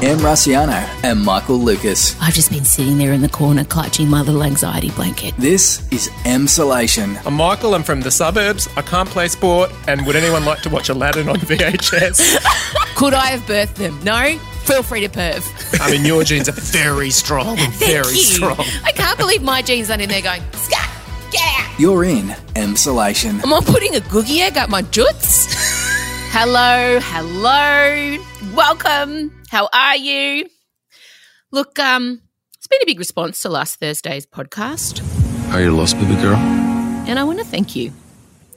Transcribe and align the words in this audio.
Em 0.00 0.16
Rusciano 0.18 0.86
and 1.02 1.20
Michael 1.24 1.56
Lucas. 1.58 2.14
I've 2.22 2.32
just 2.34 2.50
been 2.52 2.64
sitting 2.64 2.98
there 2.98 3.12
in 3.12 3.20
the 3.20 3.28
corner 3.28 3.64
clutching 3.64 4.08
my 4.08 4.22
little 4.22 4.44
anxiety 4.44 4.90
blanket. 4.92 5.34
This 5.38 5.80
is 5.92 6.08
Emsolation. 6.24 7.20
I'm 7.26 7.34
Michael. 7.34 7.74
I'm 7.74 7.82
from 7.82 8.00
the 8.02 8.10
suburbs. 8.12 8.68
I 8.76 8.82
can't 8.82 9.08
play 9.08 9.26
sport. 9.26 9.72
And 9.88 10.06
would 10.06 10.14
anyone 10.14 10.44
like 10.44 10.62
to 10.62 10.70
watch 10.70 10.88
Aladdin 10.88 11.28
on 11.28 11.36
VHS? 11.38 12.38
Could 12.94 13.12
I 13.12 13.26
have 13.26 13.40
birthed 13.40 13.74
them? 13.74 13.98
No? 14.04 14.38
Feel 14.62 14.84
free 14.84 15.00
to 15.00 15.08
perv. 15.08 15.42
I 15.80 15.90
mean, 15.90 16.04
your 16.04 16.22
genes 16.22 16.48
are 16.48 16.52
very 16.52 17.10
strong. 17.10 17.56
very 17.72 18.04
Thank 18.04 18.14
you. 18.16 18.22
strong. 18.22 18.64
I 18.84 18.92
can't 18.92 19.18
believe 19.18 19.42
my 19.42 19.62
jeans 19.62 19.90
aren't 19.90 20.02
in 20.02 20.08
there 20.10 20.22
going, 20.22 20.42
scat, 20.52 20.88
get 21.32 21.42
out. 21.42 21.80
You're 21.80 22.04
in 22.04 22.30
M. 22.54 22.74
Emsolation. 22.74 23.42
Am 23.42 23.52
I 23.52 23.60
putting 23.64 23.96
a 23.96 24.00
googie 24.00 24.40
egg 24.40 24.58
up 24.58 24.70
my 24.70 24.82
jutes? 24.82 25.46
hello, 26.30 27.00
hello. 27.02 28.18
Welcome. 28.54 29.32
How 29.48 29.68
are 29.72 29.96
you? 29.96 30.46
Look, 31.50 31.78
um, 31.78 32.20
it's 32.56 32.66
been 32.66 32.82
a 32.82 32.86
big 32.86 32.98
response 32.98 33.40
to 33.42 33.48
last 33.48 33.80
Thursday's 33.80 34.26
podcast. 34.26 35.02
Are 35.54 35.62
you 35.62 35.70
lost, 35.70 35.98
baby 35.98 36.16
girl? 36.16 36.36
And 36.36 37.18
I 37.18 37.24
want 37.24 37.38
to 37.38 37.46
thank 37.46 37.74
you 37.74 37.90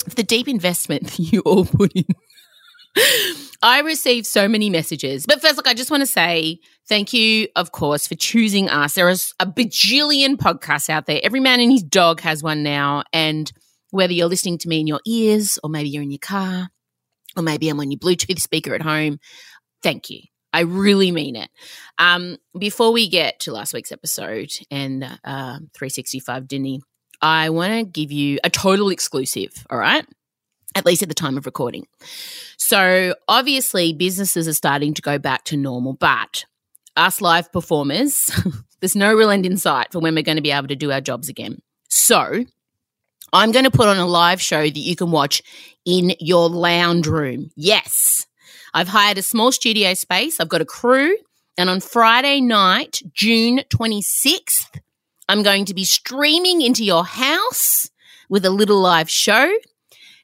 for 0.09 0.15
the 0.15 0.23
deep 0.23 0.49
investment 0.49 1.03
that 1.07 1.19
you 1.19 1.39
all 1.41 1.65
put 1.65 1.93
in. 1.93 2.05
I 3.63 3.79
received 3.79 4.25
so 4.25 4.49
many 4.49 4.69
messages. 4.69 5.25
But 5.25 5.41
first, 5.41 5.55
look, 5.55 5.67
I 5.67 5.73
just 5.73 5.91
want 5.91 6.01
to 6.01 6.07
say 6.07 6.59
thank 6.89 7.13
you, 7.13 7.47
of 7.55 7.71
course, 7.71 8.05
for 8.05 8.15
choosing 8.15 8.67
us. 8.69 8.95
There 8.95 9.07
is 9.07 9.33
a 9.39 9.45
bajillion 9.45 10.35
podcasts 10.35 10.89
out 10.89 11.05
there. 11.05 11.21
Every 11.23 11.39
man 11.39 11.61
and 11.61 11.71
his 11.71 11.83
dog 11.83 12.19
has 12.21 12.43
one 12.43 12.63
now. 12.63 13.03
And 13.13 13.49
whether 13.91 14.11
you're 14.11 14.27
listening 14.27 14.57
to 14.57 14.67
me 14.67 14.81
in 14.81 14.87
your 14.87 14.99
ears, 15.05 15.57
or 15.63 15.69
maybe 15.69 15.89
you're 15.89 16.03
in 16.03 16.11
your 16.11 16.19
car, 16.19 16.69
or 17.37 17.43
maybe 17.43 17.69
I'm 17.69 17.79
on 17.79 17.91
your 17.91 17.99
Bluetooth 17.99 18.39
speaker 18.39 18.75
at 18.75 18.81
home, 18.81 19.19
thank 19.81 20.09
you. 20.09 20.21
I 20.53 20.61
really 20.61 21.11
mean 21.11 21.35
it. 21.35 21.49
Um, 21.97 22.37
before 22.57 22.91
we 22.91 23.07
get 23.07 23.39
to 23.41 23.53
last 23.53 23.73
week's 23.73 23.91
episode 23.91 24.51
and 24.69 25.03
uh, 25.03 25.59
365 25.73 26.47
Dinny, 26.47 26.81
I 27.21 27.49
want 27.49 27.73
to 27.73 27.83
give 27.85 28.11
you 28.11 28.39
a 28.43 28.49
total 28.49 28.89
exclusive, 28.89 29.65
all 29.69 29.77
right? 29.77 30.05
At 30.75 30.85
least 30.85 31.03
at 31.03 31.09
the 31.09 31.15
time 31.15 31.37
of 31.37 31.45
recording. 31.45 31.85
So, 32.57 33.15
obviously, 33.27 33.93
businesses 33.93 34.47
are 34.47 34.53
starting 34.53 34.93
to 34.93 35.01
go 35.01 35.19
back 35.19 35.43
to 35.45 35.57
normal, 35.57 35.93
but 35.93 36.45
us 36.95 37.21
live 37.21 37.51
performers, 37.51 38.31
there's 38.79 38.95
no 38.95 39.13
real 39.13 39.29
end 39.29 39.45
in 39.45 39.57
sight 39.57 39.91
for 39.91 39.99
when 39.99 40.15
we're 40.15 40.23
going 40.23 40.37
to 40.37 40.41
be 40.41 40.51
able 40.51 40.69
to 40.69 40.75
do 40.75 40.91
our 40.91 41.01
jobs 41.01 41.29
again. 41.29 41.61
So, 41.89 42.45
I'm 43.33 43.51
going 43.51 43.65
to 43.65 43.71
put 43.71 43.87
on 43.87 43.97
a 43.97 44.05
live 44.05 44.41
show 44.41 44.61
that 44.61 44.77
you 44.77 44.95
can 44.95 45.11
watch 45.11 45.41
in 45.85 46.13
your 46.19 46.49
lounge 46.49 47.07
room. 47.07 47.51
Yes. 47.55 48.25
I've 48.73 48.87
hired 48.87 49.17
a 49.17 49.21
small 49.21 49.51
studio 49.51 49.93
space. 49.93 50.39
I've 50.39 50.49
got 50.49 50.61
a 50.61 50.65
crew. 50.65 51.17
And 51.57 51.69
on 51.69 51.81
Friday 51.81 52.41
night, 52.41 53.01
June 53.13 53.61
26th, 53.69 54.79
I'm 55.27 55.43
going 55.43 55.65
to 55.65 55.73
be 55.73 55.83
streaming 55.83 56.61
into 56.61 56.83
your 56.83 57.05
house 57.05 57.89
with 58.29 58.45
a 58.45 58.49
little 58.49 58.79
live 58.79 59.09
show. 59.09 59.51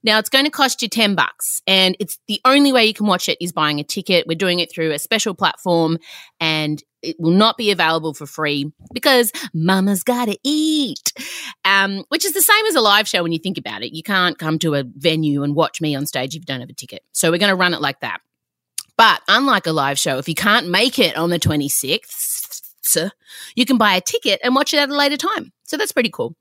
Now 0.03 0.19
it's 0.19 0.29
going 0.29 0.45
to 0.45 0.51
cost 0.51 0.81
you 0.81 0.87
10 0.87 1.15
bucks 1.15 1.61
and 1.67 1.97
it's 1.99 2.17
the 2.27 2.39
only 2.45 2.71
way 2.71 2.85
you 2.85 2.93
can 2.93 3.07
watch 3.07 3.27
it 3.27 3.37
is 3.41 3.51
buying 3.51 3.79
a 3.79 3.83
ticket. 3.83 4.25
We're 4.25 4.35
doing 4.35 4.59
it 4.59 4.71
through 4.71 4.91
a 4.91 4.99
special 4.99 5.33
platform 5.33 5.97
and 6.39 6.81
it 7.01 7.17
will 7.19 7.31
not 7.31 7.57
be 7.57 7.71
available 7.71 8.13
for 8.13 8.25
free 8.25 8.71
because 8.93 9.31
mama's 9.53 10.03
gotta 10.03 10.37
eat. 10.43 11.13
Um, 11.65 12.05
which 12.09 12.23
is 12.23 12.33
the 12.33 12.41
same 12.41 12.65
as 12.67 12.75
a 12.75 12.81
live 12.81 13.07
show 13.07 13.21
when 13.23 13.33
you 13.33 13.39
think 13.39 13.57
about 13.57 13.83
it. 13.83 13.93
You 13.93 14.03
can't 14.03 14.37
come 14.37 14.59
to 14.59 14.75
a 14.75 14.83
venue 14.83 15.43
and 15.43 15.55
watch 15.55 15.81
me 15.81 15.95
on 15.95 16.05
stage 16.05 16.35
if 16.35 16.41
you 16.41 16.45
don't 16.45 16.61
have 16.61 16.69
a 16.69 16.73
ticket. 16.73 17.03
So 17.11 17.29
we're 17.29 17.39
going 17.39 17.49
to 17.49 17.55
run 17.55 17.73
it 17.73 17.81
like 17.81 17.99
that. 17.99 18.21
But 18.97 19.21
unlike 19.27 19.67
a 19.67 19.71
live 19.71 19.99
show, 19.99 20.17
if 20.17 20.27
you 20.27 20.35
can't 20.35 20.69
make 20.69 20.97
it 20.99 21.15
on 21.15 21.29
the 21.29 21.39
26th, 21.39 23.11
you 23.55 23.65
can 23.65 23.77
buy 23.77 23.95
a 23.95 24.01
ticket 24.01 24.39
and 24.43 24.55
watch 24.55 24.73
it 24.73 24.77
at 24.77 24.89
a 24.89 24.95
later 24.95 25.17
time. 25.17 25.51
So 25.65 25.75
that's 25.75 25.91
pretty 25.91 26.09
cool. 26.09 26.33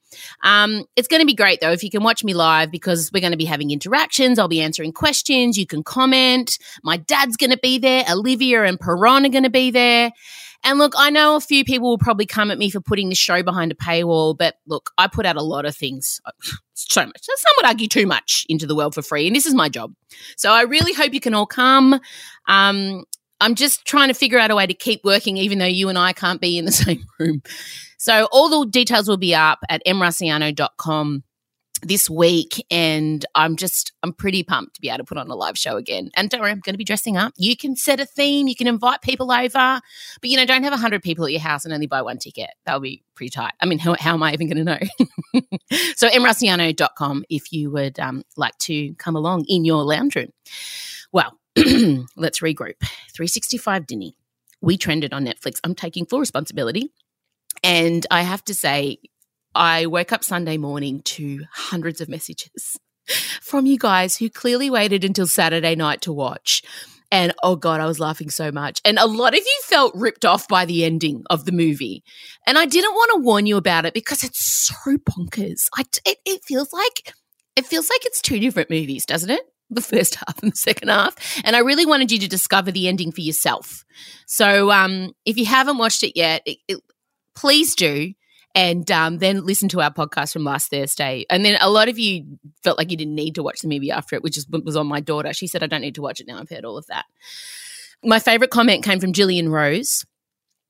Um, 0.44 0.84
it's 0.94 1.08
going 1.08 1.20
to 1.20 1.26
be 1.26 1.34
great 1.34 1.60
though 1.60 1.72
if 1.72 1.82
you 1.82 1.90
can 1.90 2.04
watch 2.04 2.22
me 2.22 2.32
live 2.32 2.70
because 2.70 3.10
we're 3.12 3.20
going 3.20 3.32
to 3.32 3.36
be 3.36 3.44
having 3.44 3.72
interactions. 3.72 4.38
I'll 4.38 4.46
be 4.46 4.62
answering 4.62 4.92
questions. 4.92 5.58
You 5.58 5.66
can 5.66 5.82
comment. 5.82 6.58
My 6.84 6.96
dad's 6.96 7.36
going 7.36 7.50
to 7.50 7.58
be 7.58 7.78
there. 7.78 8.04
Olivia 8.08 8.62
and 8.62 8.78
Perron 8.78 9.26
are 9.26 9.30
going 9.30 9.42
to 9.42 9.50
be 9.50 9.72
there. 9.72 10.12
And 10.66 10.80
look, 10.80 10.94
I 10.98 11.10
know 11.10 11.36
a 11.36 11.40
few 11.40 11.64
people 11.64 11.88
will 11.88 11.96
probably 11.96 12.26
come 12.26 12.50
at 12.50 12.58
me 12.58 12.70
for 12.70 12.80
putting 12.80 13.08
this 13.08 13.18
show 13.18 13.40
behind 13.44 13.70
a 13.70 13.76
paywall, 13.76 14.36
but 14.36 14.56
look, 14.66 14.90
I 14.98 15.06
put 15.06 15.24
out 15.24 15.36
a 15.36 15.42
lot 15.42 15.64
of 15.64 15.76
things, 15.76 16.20
so 16.74 17.06
much. 17.06 17.20
Some 17.22 17.52
would 17.58 17.66
argue 17.66 17.86
too 17.86 18.04
much 18.04 18.44
into 18.48 18.66
the 18.66 18.74
world 18.74 18.92
for 18.92 19.00
free, 19.00 19.28
and 19.28 19.36
this 19.36 19.46
is 19.46 19.54
my 19.54 19.68
job. 19.68 19.94
So 20.36 20.50
I 20.50 20.62
really 20.62 20.92
hope 20.92 21.14
you 21.14 21.20
can 21.20 21.34
all 21.34 21.46
come. 21.46 22.00
Um, 22.48 23.04
I'm 23.40 23.54
just 23.54 23.84
trying 23.86 24.08
to 24.08 24.14
figure 24.14 24.40
out 24.40 24.50
a 24.50 24.56
way 24.56 24.66
to 24.66 24.74
keep 24.74 25.04
working, 25.04 25.36
even 25.36 25.60
though 25.60 25.66
you 25.66 25.88
and 25.88 25.96
I 25.96 26.12
can't 26.12 26.40
be 26.40 26.58
in 26.58 26.64
the 26.64 26.72
same 26.84 27.04
room. 27.20 27.42
So 27.98 28.26
all 28.32 28.48
the 28.48 28.68
details 28.68 29.08
will 29.08 29.18
be 29.18 29.36
up 29.36 29.60
at 29.68 29.82
emrusciano.com 29.86 31.22
this 31.82 32.08
week 32.08 32.64
and 32.70 33.24
I'm 33.34 33.56
just 33.56 33.92
I'm 34.02 34.12
pretty 34.12 34.42
pumped 34.42 34.76
to 34.76 34.80
be 34.80 34.88
able 34.88 34.98
to 34.98 35.04
put 35.04 35.18
on 35.18 35.28
a 35.28 35.34
live 35.34 35.58
show 35.58 35.76
again. 35.76 36.10
And 36.14 36.30
don't 36.30 36.40
worry, 36.40 36.50
I'm 36.50 36.60
going 36.60 36.74
to 36.74 36.78
be 36.78 36.84
dressing 36.84 37.16
up. 37.16 37.32
You 37.36 37.56
can 37.56 37.76
set 37.76 38.00
a 38.00 38.06
theme, 38.06 38.48
you 38.48 38.56
can 38.56 38.66
invite 38.66 39.02
people 39.02 39.30
over, 39.32 39.80
but 40.20 40.30
you 40.30 40.36
know, 40.36 40.44
don't 40.44 40.62
have 40.62 40.72
a 40.72 40.76
100 40.76 41.02
people 41.02 41.24
at 41.24 41.32
your 41.32 41.40
house 41.40 41.64
and 41.64 41.74
only 41.74 41.86
buy 41.86 42.02
one 42.02 42.18
ticket. 42.18 42.50
That'll 42.64 42.80
be 42.80 43.02
pretty 43.14 43.30
tight. 43.30 43.52
I 43.60 43.66
mean, 43.66 43.78
how, 43.78 43.96
how 43.98 44.14
am 44.14 44.22
I 44.22 44.32
even 44.32 44.48
going 44.48 44.64
to 44.64 44.64
know? 44.64 45.40
so 45.96 46.08
emrusciano.com 46.08 47.24
if 47.28 47.52
you 47.52 47.70
would 47.70 47.98
um, 47.98 48.22
like 48.36 48.56
to 48.58 48.94
come 48.94 49.16
along 49.16 49.44
in 49.48 49.64
your 49.64 49.82
lounge 49.82 50.16
room. 50.16 50.30
Well, 51.12 51.38
let's 52.16 52.40
regroup. 52.40 52.78
365 53.14 53.86
Dinny. 53.86 54.16
We 54.60 54.76
trended 54.76 55.12
on 55.12 55.24
Netflix. 55.24 55.60
I'm 55.64 55.74
taking 55.74 56.06
full 56.06 56.20
responsibility. 56.20 56.92
And 57.62 58.06
I 58.10 58.22
have 58.22 58.44
to 58.44 58.54
say, 58.54 58.98
I 59.56 59.86
woke 59.86 60.12
up 60.12 60.22
Sunday 60.22 60.58
morning 60.58 61.00
to 61.02 61.44
hundreds 61.50 62.00
of 62.00 62.08
messages 62.08 62.76
from 63.40 63.64
you 63.64 63.78
guys 63.78 64.16
who 64.18 64.28
clearly 64.28 64.68
waited 64.68 65.02
until 65.02 65.26
Saturday 65.26 65.74
night 65.74 66.02
to 66.02 66.12
watch. 66.12 66.62
And 67.10 67.32
oh 67.42 67.56
God, 67.56 67.80
I 67.80 67.86
was 67.86 67.98
laughing 67.98 68.28
so 68.28 68.52
much. 68.52 68.80
And 68.84 68.98
a 68.98 69.06
lot 69.06 69.32
of 69.32 69.40
you 69.40 69.60
felt 69.64 69.94
ripped 69.94 70.24
off 70.24 70.46
by 70.46 70.66
the 70.66 70.84
ending 70.84 71.22
of 71.30 71.44
the 71.46 71.52
movie. 71.52 72.04
And 72.46 72.58
I 72.58 72.66
didn't 72.66 72.92
want 72.92 73.12
to 73.14 73.24
warn 73.24 73.46
you 73.46 73.56
about 73.56 73.86
it 73.86 73.94
because 73.94 74.22
it's 74.24 74.44
so 74.44 74.74
bonkers. 74.98 75.68
I, 75.74 75.84
it, 76.04 76.18
it 76.26 76.44
feels 76.44 76.72
like 76.72 77.14
it 77.56 77.64
feels 77.64 77.88
like 77.88 78.04
it's 78.04 78.20
two 78.20 78.38
different 78.38 78.68
movies, 78.68 79.06
doesn't 79.06 79.30
it? 79.30 79.42
The 79.70 79.80
first 79.80 80.14
half 80.26 80.42
and 80.42 80.52
the 80.52 80.56
second 80.56 80.88
half. 80.88 81.16
And 81.44 81.56
I 81.56 81.60
really 81.60 81.86
wanted 81.86 82.12
you 82.12 82.18
to 82.18 82.28
discover 82.28 82.70
the 82.70 82.88
ending 82.88 83.12
for 83.12 83.22
yourself. 83.22 83.84
So 84.26 84.70
um, 84.70 85.12
if 85.24 85.38
you 85.38 85.46
haven't 85.46 85.78
watched 85.78 86.02
it 86.02 86.12
yet, 86.14 86.42
it, 86.44 86.58
it, 86.68 86.80
please 87.34 87.74
do 87.74 88.12
and 88.56 88.90
um, 88.90 89.18
then 89.18 89.44
listen 89.44 89.68
to 89.68 89.82
our 89.82 89.92
podcast 89.92 90.32
from 90.32 90.42
last 90.42 90.70
Thursday. 90.70 91.26
And 91.28 91.44
then 91.44 91.58
a 91.60 91.68
lot 91.68 91.90
of 91.90 91.98
you 91.98 92.38
felt 92.64 92.78
like 92.78 92.90
you 92.90 92.96
didn't 92.96 93.14
need 93.14 93.34
to 93.34 93.42
watch 93.42 93.60
the 93.60 93.68
movie 93.68 93.90
after 93.90 94.16
it, 94.16 94.22
which 94.22 94.38
is, 94.38 94.48
was 94.48 94.76
on 94.76 94.86
my 94.86 94.98
daughter. 94.98 95.34
She 95.34 95.46
said, 95.46 95.62
I 95.62 95.66
don't 95.66 95.82
need 95.82 95.94
to 95.96 96.02
watch 96.02 96.20
it 96.20 96.26
now. 96.26 96.38
I've 96.40 96.48
heard 96.48 96.64
all 96.64 96.78
of 96.78 96.86
that. 96.86 97.04
My 98.02 98.18
favorite 98.18 98.50
comment 98.50 98.82
came 98.82 98.98
from 98.98 99.12
Gillian 99.12 99.50
Rose, 99.50 100.06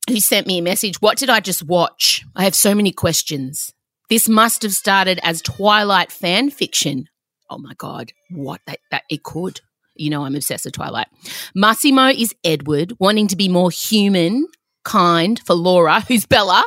who 0.08 0.18
sent 0.18 0.48
me 0.48 0.58
a 0.58 0.62
message. 0.62 1.00
What 1.00 1.16
did 1.16 1.30
I 1.30 1.38
just 1.38 1.62
watch? 1.62 2.24
I 2.34 2.42
have 2.42 2.56
so 2.56 2.74
many 2.74 2.90
questions. 2.90 3.72
This 4.10 4.28
must 4.28 4.62
have 4.62 4.72
started 4.72 5.20
as 5.22 5.40
Twilight 5.40 6.10
fan 6.10 6.50
fiction. 6.50 7.08
Oh 7.48 7.58
my 7.58 7.74
God, 7.78 8.12
what 8.30 8.62
that, 8.66 8.80
that 8.90 9.04
it 9.08 9.22
could. 9.22 9.60
You 9.94 10.10
know, 10.10 10.24
I'm 10.24 10.34
obsessed 10.34 10.64
with 10.64 10.74
Twilight. 10.74 11.06
Massimo 11.54 12.08
is 12.08 12.34
Edward, 12.42 12.94
wanting 12.98 13.28
to 13.28 13.36
be 13.36 13.48
more 13.48 13.70
human 13.70 14.48
kind 14.84 15.38
for 15.46 15.54
Laura, 15.54 16.00
who's 16.00 16.26
Bella. 16.26 16.64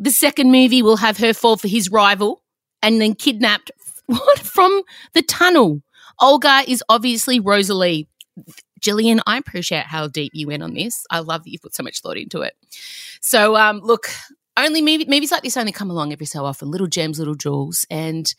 The 0.00 0.10
second 0.10 0.50
movie 0.50 0.82
will 0.82 0.96
have 0.96 1.18
her 1.18 1.34
fall 1.34 1.56
for 1.56 1.68
his 1.68 1.90
rival 1.90 2.42
and 2.82 3.00
then 3.00 3.14
kidnapped 3.14 3.70
what 4.06 4.38
from 4.40 4.82
the 5.12 5.22
tunnel. 5.22 5.82
Olga 6.18 6.64
is 6.66 6.82
obviously 6.88 7.38
Rosalie. 7.38 8.08
Gillian, 8.80 9.20
I 9.26 9.36
appreciate 9.36 9.84
how 9.84 10.08
deep 10.08 10.32
you 10.34 10.46
went 10.46 10.62
on 10.62 10.72
this. 10.72 11.04
I 11.10 11.18
love 11.18 11.44
that 11.44 11.50
you've 11.50 11.60
put 11.60 11.74
so 11.74 11.82
much 11.82 12.00
thought 12.00 12.16
into 12.16 12.40
it. 12.40 12.54
So, 13.20 13.54
um, 13.56 13.80
look, 13.80 14.08
only 14.56 14.80
movie, 14.80 15.04
movies 15.06 15.30
like 15.30 15.42
this 15.42 15.58
only 15.58 15.72
come 15.72 15.90
along 15.90 16.12
every 16.12 16.24
so 16.24 16.46
often. 16.46 16.70
Little 16.70 16.86
gems, 16.86 17.18
little 17.18 17.34
jewels, 17.34 17.84
and 17.90 18.32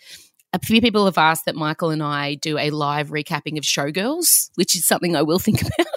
a 0.54 0.60
few 0.60 0.81
people 0.81 1.06
have 1.06 1.18
asked 1.19 1.46
that 1.46 1.56
Michael 1.56 1.92
and 1.92 2.02
I 2.02 2.36
do 2.36 2.57
a 2.57 2.72
live 2.72 3.10
recapping 3.10 3.57
of 3.57 3.64
Showgirls, 3.64 4.50
which 4.56 4.75
is 4.75 4.86
something 4.86 5.16
I 5.16 5.22
will 5.22 5.40
think 5.40 5.62
about. 5.80 5.88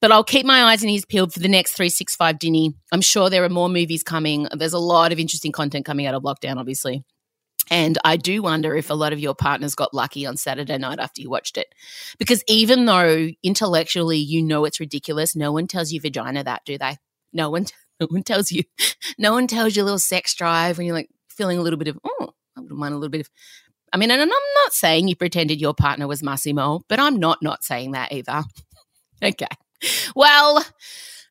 But 0.00 0.12
I'll 0.12 0.24
keep 0.24 0.46
my 0.46 0.64
eyes 0.64 0.82
and 0.82 0.90
ears 0.90 1.04
peeled 1.04 1.32
for 1.32 1.40
the 1.40 1.48
next 1.48 1.72
365 1.72 2.38
Dinny. 2.38 2.74
I'm 2.92 3.00
sure 3.00 3.30
there 3.30 3.44
are 3.44 3.48
more 3.48 3.68
movies 3.68 4.02
coming. 4.02 4.48
There's 4.52 4.72
a 4.72 4.78
lot 4.78 5.12
of 5.12 5.18
interesting 5.18 5.52
content 5.52 5.84
coming 5.84 6.06
out 6.06 6.14
of 6.14 6.22
lockdown, 6.22 6.56
obviously. 6.56 7.04
And 7.70 7.98
I 8.04 8.16
do 8.16 8.42
wonder 8.42 8.76
if 8.76 8.90
a 8.90 8.94
lot 8.94 9.12
of 9.12 9.18
your 9.18 9.34
partners 9.34 9.74
got 9.74 9.92
lucky 9.92 10.24
on 10.24 10.36
Saturday 10.36 10.78
night 10.78 11.00
after 11.00 11.20
you 11.20 11.30
watched 11.30 11.58
it. 11.58 11.74
Because 12.18 12.44
even 12.46 12.86
though 12.86 13.30
intellectually 13.42 14.18
you 14.18 14.42
know 14.42 14.64
it's 14.64 14.78
ridiculous, 14.80 15.34
no 15.34 15.52
one 15.52 15.66
tells 15.66 15.90
you 15.90 16.00
vagina 16.00 16.44
that, 16.44 16.64
do 16.64 16.78
they? 16.78 16.96
No 17.32 17.50
one, 17.50 17.66
no 18.00 18.06
one 18.08 18.22
tells 18.22 18.52
you. 18.52 18.62
No 19.18 19.32
one 19.32 19.46
tells 19.46 19.74
you 19.74 19.82
a 19.82 19.84
little 19.84 19.98
sex 19.98 20.34
drive 20.34 20.78
when 20.78 20.86
you're 20.86 20.94
like 20.94 21.10
feeling 21.28 21.58
a 21.58 21.62
little 21.62 21.78
bit 21.78 21.88
of, 21.88 21.98
oh, 22.04 22.34
I 22.56 22.60
wouldn't 22.60 22.78
mind 22.78 22.94
a 22.94 22.98
little 22.98 23.10
bit 23.10 23.22
of. 23.22 23.30
I 23.92 23.98
mean, 23.98 24.10
and 24.10 24.20
I'm 24.20 24.28
not 24.28 24.72
saying 24.72 25.08
you 25.08 25.16
pretended 25.16 25.60
your 25.60 25.74
partner 25.74 26.06
was 26.06 26.22
Massimo, 26.22 26.82
but 26.88 27.00
I'm 27.00 27.16
not 27.16 27.38
not 27.42 27.64
saying 27.64 27.92
that 27.92 28.12
either. 28.12 28.42
Okay. 29.22 29.46
Well, 30.14 30.64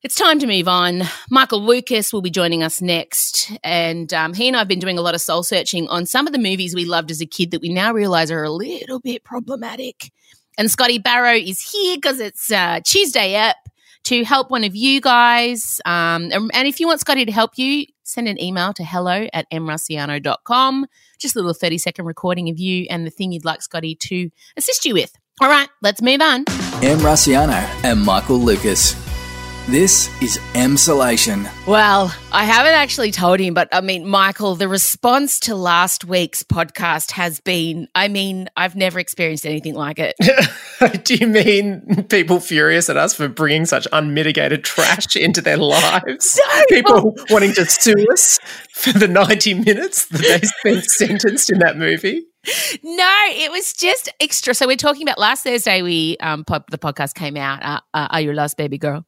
it's 0.03 0.15
time 0.15 0.39
to 0.39 0.47
move 0.47 0.67
on. 0.67 1.01
Michael 1.29 1.63
Lucas 1.63 2.13
will 2.13 2.21
be 2.21 2.29
joining 2.29 2.61
us 2.61 2.81
next. 2.81 3.51
And 3.63 4.13
um, 4.13 4.33
he 4.33 4.47
and 4.47 4.55
I 4.55 4.59
have 4.59 4.67
been 4.67 4.79
doing 4.79 4.97
a 4.97 5.01
lot 5.01 5.15
of 5.15 5.21
soul 5.21 5.43
searching 5.43 5.87
on 5.87 6.05
some 6.05 6.27
of 6.27 6.33
the 6.33 6.39
movies 6.39 6.75
we 6.75 6.85
loved 6.85 7.11
as 7.11 7.21
a 7.21 7.25
kid 7.25 7.51
that 7.51 7.61
we 7.61 7.69
now 7.69 7.91
realize 7.91 8.29
are 8.31 8.43
a 8.43 8.51
little 8.51 8.99
bit 8.99 9.23
problematic. 9.23 10.11
And 10.57 10.69
Scotty 10.69 10.99
Barrow 10.99 11.33
is 11.33 11.59
here 11.59 11.97
because 11.97 12.19
it's 12.19 12.51
uh, 12.51 12.81
Tuesday 12.85 13.35
up 13.35 13.57
to 14.05 14.23
help 14.23 14.51
one 14.51 14.63
of 14.63 14.75
you 14.75 15.01
guys. 15.01 15.81
Um, 15.85 16.31
and 16.31 16.67
if 16.67 16.79
you 16.79 16.87
want 16.87 17.01
Scotty 17.01 17.25
to 17.25 17.31
help 17.31 17.57
you, 17.57 17.87
send 18.03 18.27
an 18.27 18.39
email 18.39 18.73
to 18.73 18.83
hello 18.83 19.27
at 19.33 19.49
emrusciano.com. 19.51 20.85
Just 21.17 21.35
a 21.35 21.39
little 21.39 21.53
30 21.53 21.79
second 21.79 22.05
recording 22.05 22.49
of 22.49 22.59
you 22.59 22.85
and 22.89 23.05
the 23.05 23.11
thing 23.11 23.31
you'd 23.31 23.45
like 23.45 23.63
Scotty 23.63 23.95
to 23.95 24.29
assist 24.55 24.85
you 24.85 24.93
with. 24.93 25.13
All 25.41 25.49
right, 25.49 25.67
let's 25.81 26.01
move 26.01 26.21
on. 26.21 26.45
Em 26.81 26.99
Rusciano 26.99 27.67
and 27.83 28.01
Michael 28.01 28.37
Lucas. 28.37 28.95
This 29.67 30.07
is 30.21 30.37
Emsolation. 30.53 31.49
Well, 31.67 32.13
I 32.31 32.45
haven't 32.45 32.73
actually 32.73 33.11
told 33.11 33.41
him, 33.41 33.53
but 33.53 33.67
I 33.73 33.81
mean, 33.81 34.07
Michael, 34.07 34.55
the 34.55 34.69
response 34.69 35.39
to 35.41 35.55
last 35.55 36.05
week's 36.05 36.43
podcast 36.43 37.11
has 37.11 37.41
been 37.41 37.89
I 37.95 38.07
mean, 38.07 38.47
I've 38.55 38.77
never 38.77 38.97
experienced 38.97 39.45
anything 39.45 39.73
like 39.73 39.97
it. 39.99 40.15
Do 41.03 41.15
you 41.15 41.27
mean 41.27 42.05
people 42.09 42.39
furious 42.39 42.89
at 42.89 42.95
us 42.95 43.13
for 43.13 43.27
bringing 43.27 43.65
such 43.65 43.87
unmitigated 43.91 44.63
trash 44.63 45.17
into 45.17 45.41
their 45.41 45.57
lives? 45.57 46.39
No! 46.47 46.63
People 46.69 47.15
wanting 47.29 47.53
to 47.55 47.65
sue 47.65 48.07
us 48.13 48.39
for 48.71 48.93
the 48.93 49.07
90 49.07 49.55
minutes 49.55 50.05
that 50.05 50.21
they 50.21 50.47
spent 50.47 50.85
sentenced 50.85 51.51
in 51.51 51.59
that 51.59 51.75
movie? 51.77 52.23
no, 52.83 53.13
it 53.27 53.51
was 53.51 53.73
just 53.73 54.09
extra. 54.19 54.53
So 54.53 54.67
we're 54.67 54.75
talking 54.75 55.03
about 55.03 55.17
last 55.17 55.43
Thursday. 55.43 55.81
We 55.81 56.17
um, 56.19 56.43
pop, 56.43 56.69
the 56.69 56.77
podcast 56.77 57.15
came 57.15 57.37
out. 57.37 57.63
Uh, 57.63 57.79
uh, 57.93 58.07
Are 58.11 58.21
you 58.21 58.33
lost, 58.33 58.57
baby 58.57 58.77
girl? 58.77 59.05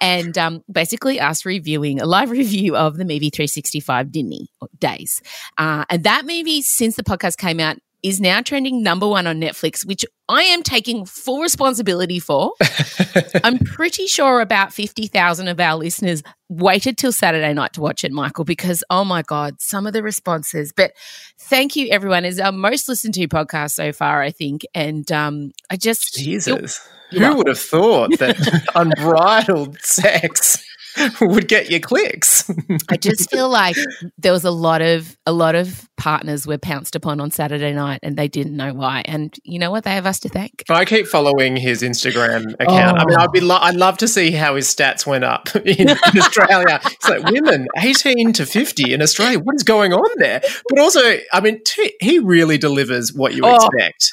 And 0.00 0.36
um, 0.36 0.64
basically 0.70 1.20
us 1.20 1.44
reviewing 1.44 2.00
a 2.00 2.06
live 2.06 2.30
review 2.40 2.76
of 2.76 2.96
the 2.96 3.04
movie 3.04 3.30
365 3.30 4.10
Disney 4.10 4.48
Days. 4.78 5.22
Uh, 5.58 5.84
and 5.88 6.04
that 6.04 6.24
movie, 6.26 6.62
since 6.62 6.96
the 6.96 7.04
podcast 7.04 7.36
came 7.36 7.60
out, 7.60 7.76
is 8.02 8.20
now 8.20 8.40
trending 8.40 8.82
number 8.82 9.06
one 9.06 9.26
on 9.26 9.40
Netflix, 9.40 9.84
which 9.84 10.04
I 10.28 10.42
am 10.42 10.62
taking 10.62 11.04
full 11.04 11.40
responsibility 11.40 12.18
for. 12.18 12.52
I'm 13.44 13.58
pretty 13.58 14.06
sure 14.06 14.40
about 14.40 14.72
50,000 14.72 15.48
of 15.48 15.60
our 15.60 15.76
listeners 15.76 16.22
waited 16.48 16.96
till 16.96 17.12
Saturday 17.12 17.52
night 17.52 17.74
to 17.74 17.80
watch 17.80 18.04
it, 18.04 18.12
Michael, 18.12 18.44
because 18.44 18.84
oh 18.90 19.04
my 19.04 19.22
God, 19.22 19.60
some 19.60 19.86
of 19.86 19.92
the 19.92 20.02
responses. 20.02 20.72
But 20.72 20.92
thank 21.38 21.76
you, 21.76 21.88
everyone. 21.90 22.24
Is 22.24 22.40
our 22.40 22.52
most 22.52 22.88
listened 22.88 23.14
to 23.14 23.28
podcast 23.28 23.72
so 23.72 23.92
far, 23.92 24.22
I 24.22 24.30
think. 24.30 24.62
And 24.74 25.10
um, 25.12 25.52
I 25.68 25.76
just. 25.76 26.14
Jesus. 26.14 26.80
Who 27.10 27.36
would 27.36 27.48
have 27.48 27.58
thought 27.58 28.16
that 28.20 28.70
unbridled 28.76 29.80
sex 29.80 30.64
would 31.20 31.48
get 31.48 31.70
you 31.70 31.80
clicks? 31.80 32.50
I 32.88 32.96
just 32.96 33.30
feel 33.30 33.48
like 33.48 33.76
there 34.18 34.32
was 34.32 34.44
a 34.44 34.50
lot 34.50 34.82
of 34.82 35.16
a 35.26 35.32
lot 35.32 35.54
of 35.54 35.88
partners 35.96 36.46
were 36.46 36.58
pounced 36.58 36.96
upon 36.96 37.20
on 37.20 37.30
Saturday 37.30 37.72
night 37.72 38.00
and 38.02 38.16
they 38.16 38.28
didn't 38.28 38.56
know 38.56 38.72
why. 38.72 39.02
And 39.04 39.34
you 39.44 39.58
know 39.58 39.70
what? 39.70 39.84
They 39.84 39.90
have 39.92 40.06
us 40.06 40.18
to 40.20 40.28
thank. 40.28 40.64
I 40.70 40.84
keep 40.84 41.06
following 41.06 41.56
his 41.56 41.82
Instagram 41.82 42.54
account. 42.58 42.98
I 42.98 43.04
mean, 43.04 43.16
I'd 43.18 43.32
be 43.32 43.40
oh. 43.40 43.46
lo- 43.46 43.58
I'd 43.60 43.76
love 43.76 43.98
to 43.98 44.08
see 44.08 44.30
how 44.30 44.56
his 44.56 44.66
stats 44.74 45.06
went 45.06 45.24
up 45.24 45.54
in, 45.56 45.88
in 45.90 46.18
Australia. 46.18 46.80
It's 46.84 47.08
like 47.08 47.24
women 47.24 47.66
eighteen 47.78 48.32
to 48.34 48.46
fifty 48.46 48.92
in 48.92 49.02
Australia. 49.02 49.38
What 49.38 49.54
is 49.56 49.62
going 49.62 49.92
on 49.92 50.10
there? 50.16 50.40
But 50.68 50.78
also, 50.78 51.00
I 51.32 51.40
mean, 51.40 51.62
t- 51.64 51.94
he 52.00 52.18
really 52.18 52.58
delivers 52.58 53.12
what 53.12 53.34
you 53.34 53.42
Oh. 53.44 53.56
expect. 53.56 54.12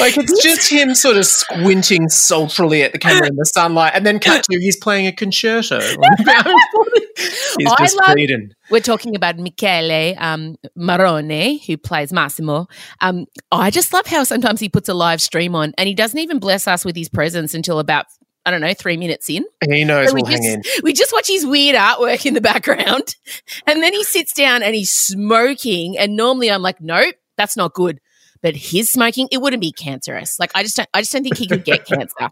Like 0.00 0.16
it's 0.18 0.42
just 0.42 0.70
him 0.70 0.94
sort 0.94 1.16
of 1.16 1.26
squinting 1.26 2.08
sultrily 2.08 2.82
at 2.82 2.92
the 2.92 2.98
camera 2.98 3.26
in 3.28 3.36
the 3.36 3.44
sunlight, 3.44 3.92
and 3.94 4.04
then 4.06 4.18
cut 4.18 4.44
to 4.44 4.58
he's 4.58 4.76
playing 4.76 5.06
a 5.06 5.12
concerto. 5.12 5.80
he's 5.80 7.70
I 7.70 7.74
just 7.78 7.96
love- 7.96 8.12
pleading. 8.12 8.50
We're 8.70 8.80
talking 8.80 9.14
about 9.14 9.38
Michele 9.38 10.14
um, 10.18 10.56
Morrone, 10.76 11.60
who 11.66 11.76
plays 11.76 12.12
Massimo. 12.12 12.66
Um, 13.00 13.26
I 13.52 13.70
just 13.70 13.92
love 13.92 14.06
how 14.06 14.24
sometimes 14.24 14.60
he 14.60 14.68
puts 14.68 14.88
a 14.88 14.94
live 14.94 15.20
stream 15.22 15.54
on 15.54 15.72
and 15.78 15.86
he 15.86 15.94
doesn't 15.94 16.18
even 16.18 16.38
bless 16.38 16.66
us 16.66 16.84
with 16.84 16.96
his 16.96 17.08
presence 17.08 17.54
until 17.54 17.78
about, 17.78 18.06
I 18.44 18.50
don't 18.50 18.60
know, 18.60 18.74
three 18.74 18.96
minutes 18.96 19.30
in. 19.30 19.44
He 19.68 19.84
knows 19.84 20.08
So 20.08 20.14
we 20.14 20.22
we'll 20.22 20.32
hang 20.32 20.42
in. 20.44 20.62
we 20.82 20.92
just 20.92 21.12
watch 21.12 21.28
his 21.28 21.46
weird 21.46 21.76
artwork 21.76 22.26
in 22.26 22.34
the 22.34 22.40
background. 22.40 23.14
And 23.68 23.82
then 23.82 23.92
he 23.92 24.02
sits 24.04 24.32
down 24.32 24.62
and 24.62 24.74
he's 24.74 24.92
smoking. 24.92 25.96
And 25.98 26.16
normally 26.16 26.50
I'm 26.50 26.62
like, 26.62 26.80
nope, 26.80 27.14
that's 27.36 27.56
not 27.56 27.72
good. 27.74 28.00
But 28.46 28.54
his 28.54 28.88
smoking, 28.88 29.26
it 29.32 29.38
wouldn't 29.38 29.60
be 29.60 29.72
cancerous. 29.72 30.38
Like 30.38 30.52
I 30.54 30.62
just 30.62 30.76
don't 30.76 30.88
I 30.94 31.00
just 31.00 31.12
don't 31.12 31.24
think 31.24 31.36
he 31.36 31.48
could 31.48 31.64
get 31.64 31.84
cancer. 31.84 32.30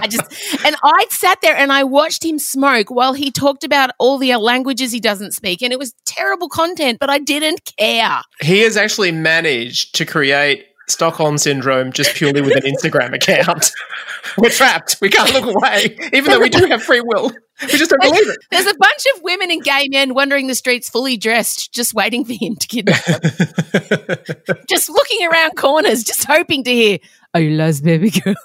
I 0.00 0.06
just 0.06 0.22
and 0.64 0.76
I 0.80 1.06
sat 1.10 1.40
there 1.40 1.56
and 1.56 1.72
I 1.72 1.82
watched 1.82 2.24
him 2.24 2.38
smoke 2.38 2.88
while 2.88 3.14
he 3.14 3.32
talked 3.32 3.64
about 3.64 3.90
all 3.98 4.16
the 4.16 4.36
languages 4.36 4.92
he 4.92 5.00
doesn't 5.00 5.32
speak. 5.32 5.60
And 5.60 5.72
it 5.72 5.78
was 5.80 5.92
terrible 6.04 6.48
content, 6.48 7.00
but 7.00 7.10
I 7.10 7.18
didn't 7.18 7.68
care. 7.76 8.20
He 8.40 8.60
has 8.60 8.76
actually 8.76 9.10
managed 9.10 9.96
to 9.96 10.06
create 10.06 10.66
Stockholm 10.90 11.38
syndrome 11.38 11.92
just 11.92 12.14
purely 12.14 12.40
with 12.42 12.56
an 12.56 12.62
Instagram 12.62 13.14
account. 13.14 13.70
We're 14.38 14.50
trapped. 14.50 14.98
We 15.00 15.08
can't 15.08 15.32
look 15.32 15.44
away, 15.54 15.96
even 16.12 16.30
though 16.30 16.40
we 16.40 16.50
do 16.50 16.66
have 16.66 16.82
free 16.82 17.00
will. 17.00 17.30
We 17.62 17.68
just 17.78 17.90
don't 17.90 18.00
believe 18.02 18.28
it. 18.28 18.38
There's 18.50 18.66
a 18.66 18.74
bunch 18.74 19.06
of 19.16 19.22
women 19.22 19.50
and 19.50 19.62
gay 19.62 19.88
men 19.90 20.14
wandering 20.14 20.46
the 20.46 20.54
streets 20.54 20.88
fully 20.88 21.16
dressed, 21.16 21.72
just 21.72 21.94
waiting 21.94 22.24
for 22.24 22.32
him 22.32 22.56
to 22.56 22.66
kidnap 22.66 23.04
them. 23.04 24.56
just 24.68 24.88
looking 24.88 25.26
around 25.26 25.52
corners, 25.56 26.04
just 26.04 26.24
hoping 26.24 26.64
to 26.64 26.70
hear, 26.72 26.98
Are 27.34 27.40
you 27.40 27.50
lost, 27.56 27.82
baby 27.84 28.10
girl? 28.10 28.34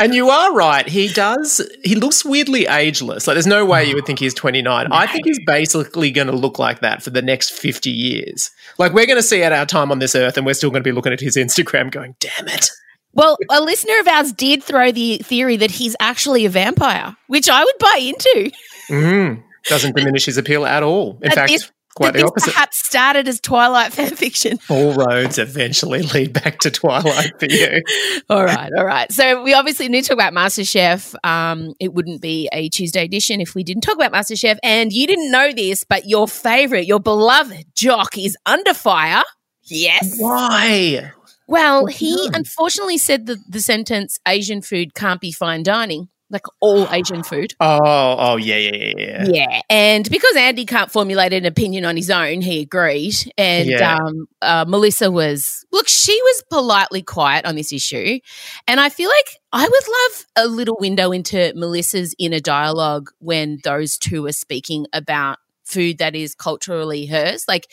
And 0.00 0.14
you 0.14 0.28
are 0.30 0.54
right. 0.54 0.86
He 0.86 1.08
does. 1.08 1.60
He 1.82 1.96
looks 1.96 2.24
weirdly 2.24 2.66
ageless. 2.66 3.26
Like 3.26 3.34
there's 3.34 3.48
no 3.48 3.64
way 3.66 3.84
you 3.84 3.96
would 3.96 4.06
think 4.06 4.20
he's 4.20 4.32
29. 4.32 4.86
I 4.92 5.06
think 5.08 5.26
he's 5.26 5.40
basically 5.44 6.12
going 6.12 6.28
to 6.28 6.32
look 6.36 6.58
like 6.58 6.80
that 6.80 7.02
for 7.02 7.10
the 7.10 7.20
next 7.22 7.50
50 7.52 7.90
years. 7.90 8.50
Like 8.78 8.92
we're 8.92 9.06
going 9.06 9.18
to 9.18 9.22
see 9.24 9.42
at 9.42 9.52
our 9.52 9.66
time 9.66 9.90
on 9.90 9.98
this 9.98 10.14
earth, 10.14 10.36
and 10.36 10.46
we're 10.46 10.54
still 10.54 10.70
going 10.70 10.82
to 10.84 10.88
be 10.88 10.92
looking 10.92 11.12
at 11.12 11.18
his 11.20 11.36
Instagram, 11.36 11.90
going, 11.90 12.14
"Damn 12.20 12.46
it." 12.46 12.68
Well, 13.12 13.36
a 13.50 13.60
listener 13.60 13.98
of 14.00 14.06
ours 14.06 14.32
did 14.32 14.62
throw 14.62 14.92
the 14.92 15.18
theory 15.18 15.56
that 15.56 15.72
he's 15.72 15.96
actually 15.98 16.44
a 16.44 16.50
vampire, 16.50 17.16
which 17.26 17.48
I 17.48 17.64
would 17.64 17.78
buy 17.80 17.98
into. 18.00 18.52
Mm, 18.90 19.42
doesn't 19.64 19.96
diminish 19.96 20.26
his 20.26 20.36
appeal 20.36 20.64
at 20.64 20.84
all. 20.84 21.18
In 21.22 21.30
That 21.30 21.34
fact, 21.34 21.50
this- 21.50 21.72
quite 21.98 22.14
the 22.14 22.26
opposite. 22.26 22.52
perhaps 22.52 22.84
started 22.86 23.28
as 23.28 23.40
Twilight 23.40 23.92
fan 23.94 24.14
fiction. 24.14 24.58
All 24.68 24.94
roads 24.94 25.38
eventually 25.38 26.02
lead 26.02 26.32
back 26.32 26.60
to 26.60 26.70
Twilight 26.70 27.38
for 27.38 27.46
you. 27.46 27.82
All 28.30 28.44
right, 28.44 28.70
all 28.76 28.84
right. 28.84 29.10
So 29.10 29.42
we 29.42 29.54
obviously 29.54 29.88
need 29.88 30.02
to 30.02 30.08
talk 30.08 30.16
about 30.16 30.32
MasterChef. 30.32 31.14
Um, 31.24 31.74
it 31.80 31.94
wouldn't 31.94 32.20
be 32.20 32.48
a 32.52 32.68
Tuesday 32.68 33.04
edition 33.04 33.40
if 33.40 33.54
we 33.54 33.62
didn't 33.64 33.82
talk 33.82 33.94
about 33.96 34.12
MasterChef. 34.12 34.58
And 34.62 34.92
you 34.92 35.06
didn't 35.06 35.30
know 35.30 35.52
this, 35.52 35.84
but 35.84 36.06
your 36.06 36.28
favorite, 36.28 36.86
your 36.86 37.00
beloved 37.00 37.66
Jock 37.74 38.18
is 38.18 38.36
under 38.44 38.74
fire. 38.74 39.22
Yes. 39.64 40.16
Why? 40.18 41.12
Well, 41.46 41.86
he 41.86 42.28
unfortunately 42.34 42.98
said 42.98 43.26
that 43.26 43.38
the 43.48 43.60
sentence 43.60 44.18
Asian 44.26 44.60
food 44.60 44.94
can't 44.94 45.20
be 45.20 45.32
fine 45.32 45.62
dining, 45.62 46.08
like 46.30 46.44
all 46.60 46.86
Asian 46.92 47.22
food. 47.22 47.54
Oh, 47.60 47.78
oh, 48.18 48.36
yeah, 48.36 48.56
yeah, 48.56 48.74
yeah, 48.74 48.92
yeah. 48.96 49.24
Yeah. 49.28 49.60
And 49.70 50.08
because 50.10 50.36
Andy 50.36 50.66
can't 50.66 50.90
formulate 50.90 51.32
an 51.32 51.46
opinion 51.46 51.84
on 51.84 51.96
his 51.96 52.10
own, 52.10 52.40
he 52.42 52.60
agreed. 52.60 53.14
And 53.38 53.68
Yeah. 53.68 53.96
um, 53.96 54.26
uh, 54.42 54.64
Melissa 54.68 55.10
was, 55.10 55.64
look, 55.72 55.88
she 55.88 56.20
was 56.22 56.42
politely 56.50 57.02
quiet 57.02 57.46
on 57.46 57.56
this 57.56 57.72
issue. 57.72 58.18
And 58.66 58.78
I 58.78 58.88
feel 58.90 59.08
like 59.08 59.40
I 59.52 59.62
would 59.62 59.88
love 59.88 60.26
a 60.36 60.48
little 60.48 60.76
window 60.78 61.12
into 61.12 61.52
Melissa's 61.54 62.14
inner 62.18 62.40
dialogue 62.40 63.10
when 63.20 63.60
those 63.64 63.96
two 63.96 64.26
are 64.26 64.32
speaking 64.32 64.86
about 64.92 65.38
food 65.64 65.98
that 65.98 66.14
is 66.14 66.34
culturally 66.34 67.06
hers, 67.06 67.44
like 67.46 67.68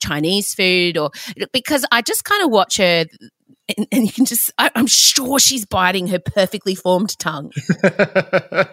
Chinese 0.00 0.54
food, 0.54 0.96
or 0.96 1.10
because 1.52 1.84
I 1.92 2.00
just 2.02 2.24
kind 2.24 2.42
of 2.44 2.50
watch 2.50 2.76
her. 2.78 3.06
And, 3.76 3.86
and 3.92 4.04
you 4.06 4.12
can 4.12 4.24
just, 4.24 4.50
I, 4.58 4.70
I'm 4.74 4.86
sure 4.86 5.38
she's 5.38 5.64
biting 5.64 6.08
her 6.08 6.18
perfectly 6.18 6.74
formed 6.74 7.18
tongue. 7.18 7.52
oh, 7.84 8.66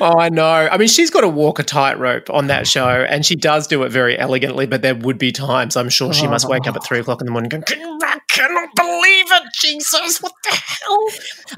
I 0.00 0.28
know. 0.28 0.68
I 0.70 0.76
mean, 0.76 0.88
she's 0.88 1.10
got 1.10 1.22
to 1.22 1.28
walk 1.28 1.58
a 1.58 1.62
tightrope 1.62 2.30
on 2.30 2.48
that 2.48 2.66
show, 2.66 2.88
and 2.88 3.24
she 3.24 3.34
does 3.36 3.66
do 3.66 3.82
it 3.82 3.90
very 3.90 4.18
elegantly. 4.18 4.66
But 4.66 4.82
there 4.82 4.94
would 4.94 5.18
be 5.18 5.32
times, 5.32 5.76
I'm 5.76 5.88
sure, 5.88 6.12
she 6.12 6.26
must 6.26 6.48
wake 6.48 6.66
up 6.66 6.76
at 6.76 6.84
three 6.84 6.98
o'clock 7.00 7.20
in 7.20 7.26
the 7.26 7.32
morning, 7.32 7.48
going, 7.48 7.64
"I 7.68 8.18
cannot 8.28 8.74
believe 8.74 9.26
it, 9.32 9.42
Jesus! 9.54 10.18
What 10.20 10.32
the 10.44 10.54
hell?" 10.54 11.06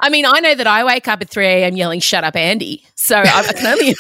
I 0.00 0.09
mean, 0.09 0.26
I 0.26 0.40
know 0.40 0.54
that 0.54 0.66
I 0.66 0.85
wake 0.85 1.09
up 1.09 1.20
at 1.20 1.30
3 1.30 1.47
a.m. 1.47 1.76
yelling, 1.76 2.00
shut 2.00 2.25
up, 2.25 2.37
Andy. 2.37 2.85
So 2.94 3.18
I 3.18 3.52
can 3.52 3.66
only. 3.66 3.94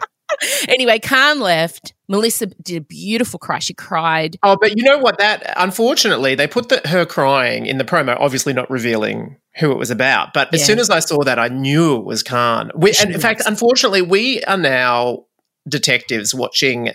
anyway, 0.68 0.98
Khanh 0.98 1.40
left. 1.40 1.94
Melissa 2.08 2.46
did 2.46 2.76
a 2.76 2.80
beautiful 2.80 3.38
cry. 3.38 3.60
She 3.60 3.72
cried. 3.72 4.36
Oh, 4.42 4.56
but 4.60 4.76
you 4.76 4.82
know 4.82 4.98
what? 4.98 5.18
That 5.18 5.52
unfortunately, 5.56 6.34
they 6.34 6.48
put 6.48 6.68
the, 6.68 6.80
her 6.88 7.06
crying 7.06 7.66
in 7.66 7.78
the 7.78 7.84
promo, 7.84 8.16
obviously 8.18 8.52
not 8.52 8.68
revealing 8.68 9.36
who 9.58 9.70
it 9.70 9.78
was 9.78 9.90
about. 9.90 10.34
But 10.34 10.52
as 10.52 10.64
soon 10.64 10.78
as 10.78 10.90
I 10.90 11.00
saw 11.00 11.22
that, 11.24 11.38
I 11.38 11.48
knew 11.48 11.96
it 11.96 12.04
was 12.04 12.22
Khanh. 12.22 12.70
We, 12.74 12.92
and 13.00 13.12
in 13.12 13.20
fact, 13.20 13.42
unfortunately, 13.46 14.02
we 14.02 14.42
are 14.44 14.56
now 14.56 15.24
detectives 15.68 16.34
watching 16.34 16.90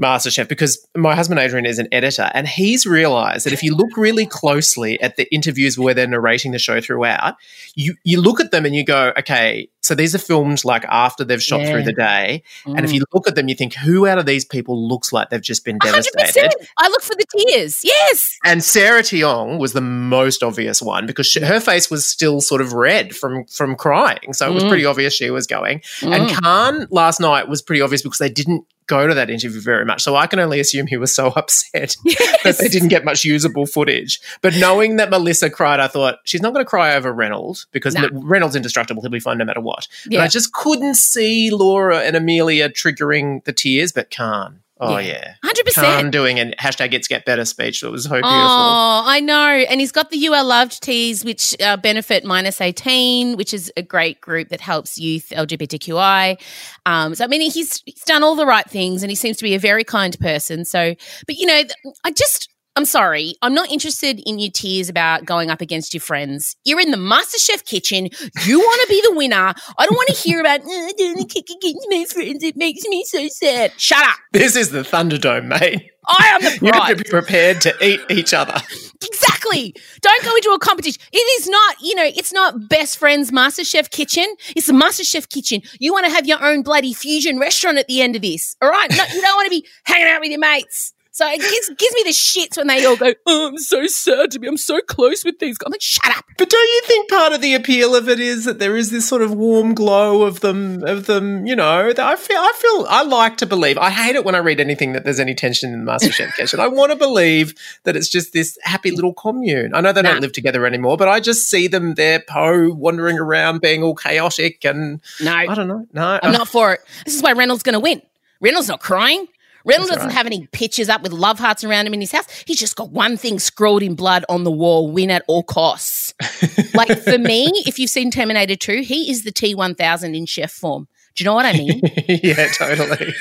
MasterChef 0.00 0.48
because 0.48 0.86
my 0.96 1.14
husband 1.14 1.38
Adrian 1.40 1.66
is 1.66 1.78
an 1.78 1.88
editor 1.92 2.30
and 2.34 2.46
he's 2.48 2.86
realized 2.86 3.46
that 3.46 3.52
if 3.52 3.62
you 3.62 3.74
look 3.74 3.96
really 3.96 4.26
closely 4.26 5.00
at 5.00 5.16
the 5.16 5.32
interviews 5.32 5.78
where 5.78 5.94
they're 5.94 6.06
narrating 6.06 6.52
the 6.52 6.58
show 6.58 6.80
throughout, 6.80 7.36
you 7.74 7.94
you 8.04 8.20
look 8.20 8.40
at 8.40 8.50
them 8.50 8.66
and 8.66 8.74
you 8.74 8.84
go, 8.84 9.12
okay, 9.18 9.68
so 9.82 9.94
these 9.94 10.14
are 10.14 10.18
filmed 10.18 10.64
like 10.64 10.84
after 10.88 11.24
they've 11.24 11.42
shot 11.42 11.60
Yeah. 11.60 11.70
through 11.72 11.82
the 11.84 11.92
day. 11.92 12.42
And 12.66 12.80
if 12.84 12.90
Mm. 12.90 12.94
you 12.94 13.04
look 13.14 13.26
at 13.28 13.34
them, 13.34 13.48
you 13.48 13.54
think, 13.54 13.74
who 13.74 14.06
out 14.06 14.18
of 14.18 14.26
these 14.26 14.44
people 14.44 14.88
looks 14.88 15.12
like 15.12 15.30
they've 15.30 15.40
just 15.40 15.64
been 15.64 15.78
100%. 15.78 16.12
devastated? 16.16 16.66
I 16.78 16.88
look 16.88 17.02
for 17.02 17.14
the 17.14 17.24
tears. 17.46 17.80
Yes. 17.84 18.36
And 18.44 18.62
Sarah 18.62 19.02
Tiong 19.02 19.58
was 19.58 19.72
the 19.72 19.80
most 19.80 20.42
obvious 20.42 20.82
one 20.82 21.06
because 21.06 21.26
she, 21.26 21.40
her 21.40 21.60
face 21.60 21.90
was 21.90 22.06
still 22.06 22.40
sort 22.40 22.60
of 22.60 22.72
red 22.72 23.14
from 23.16 23.44
from 23.46 23.74
crying, 23.76 24.32
so 24.32 24.48
it 24.50 24.54
was 24.54 24.64
Mm. 24.64 24.68
pretty 24.68 24.84
obvious 24.84 25.14
she 25.14 25.30
was 25.30 25.46
going. 25.46 25.82
And 26.02 26.28
Mm. 26.28 26.30
Khanh 26.30 26.86
last 26.90 27.20
night 27.20 27.48
was 27.48 27.62
pretty 27.62 27.80
obvious 27.82 27.99
because 28.02 28.18
they 28.18 28.28
didn't 28.28 28.64
go 28.86 29.06
to 29.06 29.14
that 29.14 29.30
interview 29.30 29.60
very 29.60 29.84
much. 29.84 30.02
So 30.02 30.16
I 30.16 30.26
can 30.26 30.40
only 30.40 30.58
assume 30.58 30.86
he 30.86 30.96
was 30.96 31.14
so 31.14 31.28
upset 31.36 31.96
that 32.44 32.58
they 32.58 32.68
didn't 32.68 32.88
get 32.88 33.04
much 33.04 33.24
usable 33.24 33.66
footage. 33.66 34.20
But 34.42 34.54
knowing 34.56 34.96
that 34.96 35.10
Melissa 35.10 35.48
cried, 35.48 35.78
I 35.80 35.86
thought 35.86 36.18
she's 36.24 36.42
not 36.42 36.52
going 36.52 36.64
to 36.64 36.68
cry 36.68 36.94
over 36.96 37.12
Reynolds 37.12 37.66
because 37.70 37.94
No. 37.94 38.08
Reynolds 38.12 38.56
indestructible. 38.56 39.02
He'll 39.02 39.10
be 39.10 39.20
fine 39.20 39.38
no 39.38 39.44
matter 39.44 39.60
what. 39.60 39.86
But 40.10 40.20
I 40.20 40.28
just 40.28 40.52
couldn't 40.52 40.96
see 40.96 41.50
Laura 41.50 42.00
and 42.00 42.16
Amelia 42.16 42.68
triggering 42.68 43.44
the 43.44 43.52
tears, 43.52 43.92
but 43.92 44.10
Khanh. 44.10 44.56
Oh 44.82 44.98
Yeah. 44.98 45.34
yeah. 45.44 45.50
100%. 45.50 45.82
Khanh 45.84 46.10
doing 46.10 46.38
an 46.40 46.54
hashtag 46.58 46.92
It's 46.94 47.06
Get 47.08 47.24
Better 47.24 47.44
speech 47.44 47.80
that 47.82 47.90
was 47.90 48.04
so 48.04 48.10
beautiful. 48.10 48.30
Oh, 48.30 49.02
I 49.06 49.20
know. 49.20 49.36
And 49.68 49.80
he's 49.80 49.92
got 49.92 50.10
the 50.10 50.16
You 50.16 50.34
Are 50.34 50.44
Loved 50.44 50.82
tees, 50.82 51.24
which 51.24 51.54
uh, 51.60 51.76
benefit 51.76 52.24
Minus 52.24 52.60
18, 52.60 53.36
which 53.36 53.52
is 53.54 53.72
a 53.76 53.82
great 53.82 54.20
group 54.20 54.48
that 54.48 54.60
helps 54.60 54.98
youth 54.98 55.32
LGBTQI. 55.36 56.40
Um, 56.86 57.14
so, 57.14 57.24
I 57.24 57.28
mean, 57.28 57.40
he's, 57.42 57.82
he's 57.84 58.02
done 58.04 58.22
all 58.22 58.34
the 58.34 58.46
right 58.46 58.68
things 58.68 59.02
and 59.02 59.10
he 59.10 59.16
seems 59.16 59.36
to 59.38 59.42
be 59.44 59.54
a 59.54 59.58
very 59.58 59.84
kind 59.84 60.18
person. 60.18 60.64
So, 60.64 60.94
but 61.26 61.36
you 61.36 61.46
know, 61.46 61.62
I 62.04 62.10
just, 62.12 62.49
I'm 62.80 62.86
sorry. 62.86 63.34
I'm 63.42 63.52
not 63.52 63.70
interested 63.70 64.22
in 64.24 64.38
your 64.38 64.50
tears 64.50 64.88
about 64.88 65.26
going 65.26 65.50
up 65.50 65.60
against 65.60 65.92
your 65.92 66.00
friends. 66.00 66.56
You're 66.64 66.80
in 66.80 66.90
the 66.90 66.96
MasterChef 66.96 67.66
kitchen. 67.66 68.08
You 68.46 68.58
want 68.58 68.80
to 68.80 68.88
be 68.88 69.02
the 69.04 69.14
winner. 69.14 69.52
I 69.76 69.84
don't 69.84 69.96
want 69.96 70.08
to 70.08 70.14
hear 70.14 70.40
about, 70.40 70.60
"Oh, 70.64 70.86
I 70.88 70.92
don't 70.96 71.16
want 71.16 71.28
to 71.28 71.34
kick 71.42 71.54
against 71.54 71.86
my 71.90 72.06
friends. 72.06 72.42
It 72.42 72.56
makes 72.56 72.82
me 72.86 73.04
so 73.04 73.28
sad. 73.28 73.78
Shut 73.78 74.02
up. 74.02 74.16
This 74.32 74.56
is 74.56 74.70
the 74.70 74.80
Thunderdome, 74.80 75.44
mate. 75.44 75.90
I 76.08 76.28
am 76.28 76.40
the 76.40 76.58
You 76.62 76.72
have 76.72 76.88
to 76.88 77.04
be 77.04 77.10
prepared 77.10 77.60
to 77.60 77.86
eat 77.86 78.00
each 78.08 78.32
other. 78.32 78.56
Exactly. 79.04 79.74
Don't 80.00 80.24
go 80.24 80.34
into 80.34 80.48
a 80.52 80.58
competition. 80.58 81.02
It 81.12 81.18
is 81.18 81.48
not, 81.50 81.76
you 81.82 81.94
know, 81.94 82.04
it's 82.16 82.32
not 82.32 82.70
best 82.70 82.96
friends 82.96 83.30
MasterChef 83.30 83.90
kitchen. 83.90 84.24
It's 84.56 84.70
a 84.70 84.72
MasterChef 84.72 85.28
kitchen. 85.28 85.60
You 85.78 85.92
want 85.92 86.06
to 86.06 86.12
have 86.12 86.26
your 86.26 86.42
own 86.42 86.62
bloody 86.62 86.94
fusion 86.94 87.38
restaurant 87.38 87.76
at 87.76 87.88
the 87.88 88.00
end 88.00 88.16
of 88.16 88.22
this. 88.22 88.56
All 88.62 88.70
right. 88.70 88.88
No, 88.88 89.04
you 89.04 89.20
don't 89.20 89.36
want 89.36 89.52
to 89.52 89.60
be 89.60 89.66
hanging 89.84 90.08
out 90.08 90.22
with 90.22 90.30
your 90.30 90.40
mates. 90.40 90.94
So 91.20 91.28
it 91.28 91.38
gives, 91.38 91.68
gives 91.76 91.94
me 91.96 92.02
the 92.04 92.12
shits 92.12 92.56
when 92.56 92.66
they 92.68 92.82
all 92.86 92.96
go, 92.96 93.12
oh, 93.26 93.48
I'm 93.48 93.58
so 93.58 93.86
sad 93.86 94.30
to 94.30 94.38
be, 94.38 94.48
I'm 94.48 94.56
so 94.56 94.80
close 94.80 95.22
with 95.22 95.38
these 95.38 95.58
guys. 95.58 95.66
I'm 95.66 95.72
like, 95.72 95.82
shut 95.82 96.16
up. 96.16 96.24
But 96.38 96.48
don't 96.48 96.62
you 96.66 96.80
think 96.86 97.10
part 97.10 97.34
of 97.34 97.42
the 97.42 97.52
appeal 97.52 97.94
of 97.94 98.08
it 98.08 98.18
is 98.18 98.46
that 98.46 98.58
there 98.58 98.74
is 98.74 98.90
this 98.90 99.06
sort 99.06 99.20
of 99.20 99.34
warm 99.34 99.74
glow 99.74 100.22
of 100.22 100.40
them 100.40 100.82
of 100.82 101.04
them, 101.04 101.44
you 101.46 101.54
know, 101.54 101.92
that 101.92 102.00
I 102.06 102.16
feel 102.16 102.38
I 102.38 102.52
feel 102.56 102.86
I 102.88 103.02
like 103.02 103.36
to 103.36 103.44
believe. 103.46 103.76
I 103.76 103.90
hate 103.90 104.14
it 104.16 104.24
when 104.24 104.34
I 104.34 104.38
read 104.38 104.60
anything 104.60 104.94
that 104.94 105.04
there's 105.04 105.20
any 105.20 105.34
tension 105.34 105.74
in 105.74 105.84
the 105.84 105.92
MasterChef 105.92 106.34
kitchen. 106.36 106.58
I 106.58 106.68
want 106.68 106.90
to 106.90 106.96
believe 106.96 107.52
that 107.84 107.96
it's 107.96 108.08
just 108.08 108.32
this 108.32 108.56
happy 108.62 108.90
little 108.90 109.12
commune. 109.12 109.74
I 109.74 109.82
know 109.82 109.92
they 109.92 110.00
Nah. 110.00 110.12
don't 110.12 110.22
live 110.22 110.32
together 110.32 110.64
anymore, 110.64 110.96
but 110.96 111.08
I 111.08 111.20
just 111.20 111.50
see 111.50 111.68
them 111.68 111.96
there, 111.96 112.20
Poh 112.26 112.72
wandering 112.72 113.18
around 113.18 113.60
being 113.60 113.82
all 113.82 113.94
chaotic 113.94 114.64
and 114.64 115.02
No, 115.20 115.34
I 115.34 115.54
don't 115.54 115.68
know. 115.68 115.86
No. 115.92 116.18
I'm 116.22 116.32
not 116.32 116.48
for 116.48 116.72
it. 116.72 116.80
This 117.04 117.14
is 117.14 117.22
why 117.22 117.32
Reynolds 117.32 117.62
going 117.62 117.74
to 117.74 117.80
win. 117.80 118.00
Reynolds 118.40 118.68
not 118.68 118.80
crying. 118.80 119.26
Reynolds 119.64 119.90
doesn't 119.90 120.06
right. 120.08 120.14
have 120.16 120.26
any 120.26 120.46
pictures 120.48 120.88
up 120.88 121.02
with 121.02 121.12
love 121.12 121.38
hearts 121.38 121.64
around 121.64 121.86
him 121.86 121.94
in 121.94 122.00
his 122.00 122.12
house. 122.12 122.26
He's 122.46 122.58
just 122.58 122.76
got 122.76 122.90
one 122.90 123.16
thing 123.16 123.38
scrawled 123.38 123.82
in 123.82 123.94
blood 123.94 124.24
on 124.28 124.44
the 124.44 124.50
wall 124.50 124.90
win 124.90 125.10
at 125.10 125.22
all 125.28 125.42
costs. 125.42 126.14
like 126.74 126.98
for 127.02 127.18
me, 127.18 127.50
if 127.66 127.78
you've 127.78 127.90
seen 127.90 128.10
Terminator 128.10 128.56
2, 128.56 128.82
he 128.82 129.10
is 129.10 129.24
the 129.24 129.32
T1000 129.32 130.16
in 130.16 130.26
chef 130.26 130.50
form. 130.52 130.88
Do 131.16 131.22
you 131.22 131.26
know 131.26 131.34
what 131.34 131.46
I 131.46 131.52
mean? 131.52 131.80
yeah, 132.08 132.48
totally. 132.52 133.12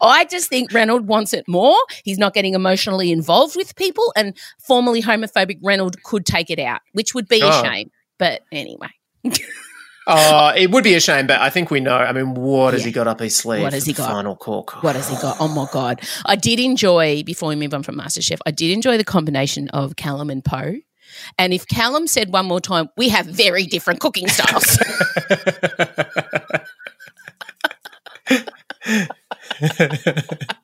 I 0.00 0.24
just 0.26 0.48
think 0.48 0.72
Reynolds 0.72 1.04
wants 1.04 1.32
it 1.34 1.46
more. 1.48 1.76
He's 2.04 2.18
not 2.18 2.32
getting 2.32 2.54
emotionally 2.54 3.10
involved 3.10 3.56
with 3.56 3.74
people, 3.76 4.12
and 4.16 4.36
formerly 4.60 5.02
homophobic 5.02 5.58
Reynolds 5.62 5.96
could 6.04 6.24
take 6.24 6.48
it 6.50 6.60
out, 6.60 6.80
which 6.92 7.14
would 7.14 7.26
be 7.28 7.40
a 7.40 7.46
Oh. 7.48 7.62
shame. 7.64 7.90
But 8.18 8.42
anyway, 8.52 8.88
Oh, 10.06 10.52
it 10.54 10.70
would 10.70 10.84
be 10.84 10.94
a 10.94 11.00
shame, 11.00 11.26
but 11.26 11.40
I 11.40 11.48
think 11.50 11.70
we 11.70 11.80
know. 11.80 11.96
I 11.96 12.12
mean, 12.12 12.34
what 12.34 12.74
has 12.74 12.82
Yeah. 12.82 12.86
he 12.86 12.92
got 12.92 13.08
up 13.08 13.20
his 13.20 13.36
sleeve? 13.36 13.62
What 13.62 13.72
has 13.72 13.86
he 13.86 13.92
got? 13.94 14.10
Final 14.10 14.36
cork. 14.36 14.82
What 14.82 14.96
has 14.96 15.08
he 15.08 15.16
got? 15.16 15.36
Oh 15.40 15.48
my 15.48 15.66
god! 15.72 16.00
I 16.26 16.36
did 16.36 16.60
enjoy 16.60 17.22
before 17.22 17.48
we 17.48 17.56
move 17.56 17.72
on 17.72 17.82
from 17.82 17.96
MasterChef. 17.96 18.38
I 18.44 18.50
did 18.50 18.70
enjoy 18.70 18.98
the 18.98 19.04
combination 19.04 19.68
of 19.70 19.96
Callum 19.96 20.28
and 20.30 20.44
Poh. 20.44 20.74
And 21.38 21.54
if 21.54 21.66
Callum 21.66 22.06
said 22.06 22.32
one 22.32 22.46
more 22.46 22.60
time, 22.60 22.88
we 22.96 23.08
have 23.10 23.26
very 23.26 23.64
different 23.66 24.00
cooking 24.00 24.26
styles. 24.28 24.78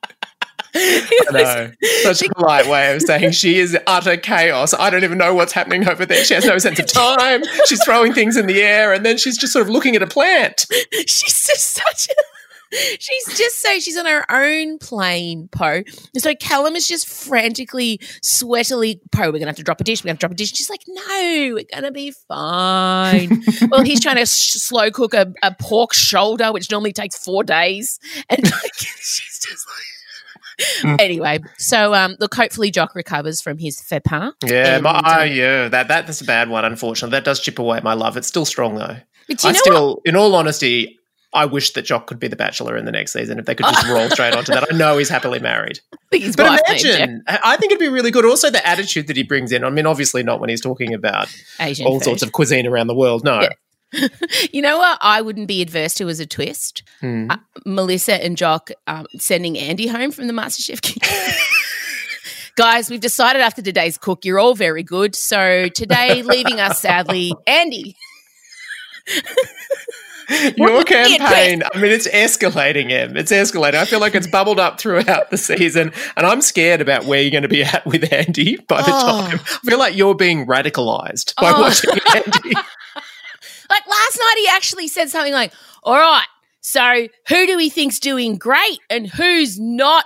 I 0.75 1.25
know. 1.31 1.71
Such 2.03 2.21
a 2.23 2.33
polite 2.33 2.67
way 2.67 2.95
of 2.95 3.01
saying 3.01 3.31
she 3.31 3.59
is 3.59 3.77
utter 3.87 4.17
chaos. 4.17 4.73
I 4.73 4.89
don't 4.89 5.03
even 5.03 5.17
know 5.17 5.33
what's 5.33 5.53
happening 5.53 5.87
over 5.87 6.05
there. 6.05 6.23
She 6.23 6.33
has 6.33 6.45
no 6.45 6.57
sense 6.57 6.79
of 6.79 6.87
time. 6.93 7.43
She's 7.65 7.83
throwing 7.83 8.13
things 8.13 8.37
in 8.37 8.47
the 8.47 8.61
air 8.61 8.93
and 8.93 9.05
then 9.05 9.17
she's 9.17 9.37
just 9.37 9.53
sort 9.53 9.63
of 9.63 9.69
looking 9.69 9.95
at 9.95 10.01
a 10.01 10.07
plant. 10.07 10.65
she's 10.91 11.47
just 11.47 11.71
such 11.71 12.07
a. 12.09 12.30
She's 12.99 13.37
just 13.37 13.61
so 13.61 13.79
she's 13.79 13.97
on 13.97 14.05
her 14.05 14.25
own 14.31 14.77
plane, 14.77 15.49
Poh. 15.51 15.83
And 16.13 16.23
so 16.23 16.33
Callum 16.35 16.75
is 16.75 16.87
just 16.87 17.07
frantically, 17.07 17.99
sweatily, 18.23 18.99
Poh, 19.11 19.27
we're 19.27 19.33
gonna 19.33 19.47
have 19.47 19.55
to 19.57 19.63
drop 19.63 19.81
a 19.81 19.83
dish. 19.83 20.01
We're 20.03 20.07
gonna 20.07 20.13
have 20.13 20.19
to 20.19 20.27
drop 20.27 20.31
a 20.31 20.35
dish. 20.35 20.53
She's 20.55 20.69
like, 20.69 20.83
no, 20.87 21.51
we're 21.55 21.65
gonna 21.73 21.91
be 21.91 22.13
fine. 22.27 23.43
well, 23.69 23.81
he's 23.81 23.99
trying 23.99 24.17
to 24.17 24.25
sh- 24.25 24.53
slow 24.53 24.89
cook 24.91 25.13
a, 25.13 25.33
a 25.43 25.53
pork 25.59 25.93
shoulder, 25.93 26.51
which 26.51 26.71
normally 26.71 26.93
takes 26.93 27.17
four 27.17 27.43
days, 27.43 27.99
and 28.29 28.43
like, 28.43 28.73
she's 28.75 29.39
just 29.39 29.67
like. 29.67 30.99
anyway, 30.99 31.39
so 31.57 31.93
um, 31.93 32.15
look, 32.19 32.33
hopefully 32.35 32.71
Jock 32.71 32.95
recovers 32.95 33.41
from 33.41 33.57
his 33.57 33.81
faux 33.81 34.01
pas. 34.05 34.33
Yeah, 34.45 34.75
And, 34.75 34.83
my, 34.83 35.01
oh, 35.03 35.23
yeah, 35.23 35.67
that, 35.69 35.87
that 35.87 36.05
that's 36.05 36.21
a 36.21 36.25
bad 36.25 36.49
one, 36.49 36.63
unfortunately. 36.65 37.11
That 37.17 37.25
does 37.25 37.39
chip 37.39 37.59
away 37.59 37.77
at 37.77 37.83
my 37.83 37.93
love. 37.93 38.15
It's 38.15 38.27
still 38.27 38.45
strong 38.45 38.75
though. 38.75 38.97
But 39.27 39.37
do 39.39 39.47
you 39.47 39.49
I 39.49 39.51
know 39.53 39.59
still, 39.59 40.01
in 40.05 40.15
all 40.15 40.35
honesty, 40.35 40.99
I 41.33 41.45
wish 41.45 41.71
that 41.73 41.83
Jock 41.83 42.07
could 42.07 42.19
be 42.19 42.27
the 42.27 42.35
bachelor 42.35 42.75
in 42.75 42.83
the 42.85 42.91
next 42.91 43.13
season 43.13 43.39
if 43.39 43.45
they 43.45 43.55
could 43.55 43.65
just 43.65 43.87
roll 43.87 44.09
straight 44.09 44.35
onto 44.35 44.51
that. 44.53 44.67
I 44.71 44.75
know 44.75 44.97
he's 44.97 45.07
happily 45.09 45.39
married. 45.39 45.79
what? 45.89 45.99
I 46.03 46.07
think 46.11 46.23
his 46.25 46.35
But 46.35 46.45
wife 46.47 46.61
named 46.67 46.79
Jack 46.81 46.95
imagine, 46.97 47.23
I 47.27 47.39
I 47.43 47.57
think 47.57 47.71
it'd 47.71 47.79
be 47.79 47.87
really 47.87 48.11
good. 48.11 48.25
Also, 48.25 48.49
the 48.49 48.65
attitude 48.67 49.07
that 49.07 49.15
he 49.15 49.23
brings 49.23 49.51
in. 49.51 49.63
I 49.63 49.69
mean, 49.69 49.85
obviously 49.85 50.23
not 50.23 50.39
when 50.41 50.49
he's 50.49 50.59
talking 50.61 50.93
about 50.93 51.33
Asian 51.59 51.85
all 51.87 51.99
food. 51.99 52.03
sorts 52.05 52.23
of 52.23 52.31
cuisine 52.33 52.67
around 52.67 52.87
the 52.87 52.95
world. 52.95 53.23
No. 53.23 53.41
Yeah. 53.41 53.49
You 54.53 54.61
know 54.61 54.77
what? 54.77 54.97
I 55.01 55.21
wouldn't 55.21 55.47
be 55.49 55.61
adverse 55.61 55.93
to 55.95 56.07
as 56.07 56.19
a 56.21 56.25
twist. 56.25 56.83
Hmm. 57.01 57.29
Uh, 57.29 57.37
Melissa 57.65 58.23
and 58.23 58.37
Jock 58.37 58.71
um, 58.87 59.05
sending 59.17 59.57
Andy 59.57 59.87
home 59.87 60.11
from 60.11 60.27
the 60.27 60.33
MasterChef 60.33 60.81
kitchen. 60.81 61.33
Guys, 62.55 62.89
we've 62.89 63.01
decided 63.01 63.41
after 63.41 63.61
today's 63.61 63.97
cook, 63.97 64.23
you're 64.23 64.39
all 64.39 64.55
very 64.55 64.83
good. 64.83 65.13
So 65.15 65.67
today, 65.69 66.21
leaving 66.21 66.59
us 66.61 66.79
sadly, 66.79 67.33
Andy. 67.47 67.95
Your 70.57 70.83
campaign, 70.83 71.63
I 71.73 71.79
mean, 71.79 71.91
it's 71.91 72.07
escalating, 72.07 72.91
Em. 72.91 73.17
It's 73.17 73.31
escalating. 73.31 73.75
I 73.75 73.85
feel 73.85 73.99
like 73.99 74.15
it's 74.15 74.27
bubbled 74.27 74.59
up 74.59 74.79
throughout 74.79 75.29
the 75.31 75.37
season, 75.37 75.91
and 76.15 76.25
I'm 76.25 76.41
scared 76.41 76.81
about 76.81 77.05
where 77.05 77.21
you're 77.21 77.31
going 77.31 77.43
to 77.43 77.49
be 77.49 77.63
at 77.63 77.85
with 77.85 78.11
Andy 78.13 78.57
by 78.67 78.81
the 78.81 78.91
Oh. 78.93 79.27
time. 79.29 79.39
I 79.39 79.69
feel 79.69 79.79
like 79.79 79.95
you're 79.95 80.15
being 80.15 80.45
radicalized 80.45 81.35
by 81.35 81.51
Oh. 81.55 81.61
watching 81.61 81.91
Andy. 82.15 82.53
Like 83.69 83.87
last 83.87 84.17
night, 84.19 84.35
he 84.37 84.47
actually 84.49 84.87
said 84.89 85.09
something 85.09 85.31
like, 85.31 85.53
All 85.83 85.97
right, 85.97 86.25
so 86.59 87.07
who 87.29 87.47
do 87.47 87.55
we 87.55 87.69
think's 87.69 87.99
doing 87.99 88.35
great 88.37 88.79
and 88.89 89.07
who's 89.07 89.57
not 89.59 90.03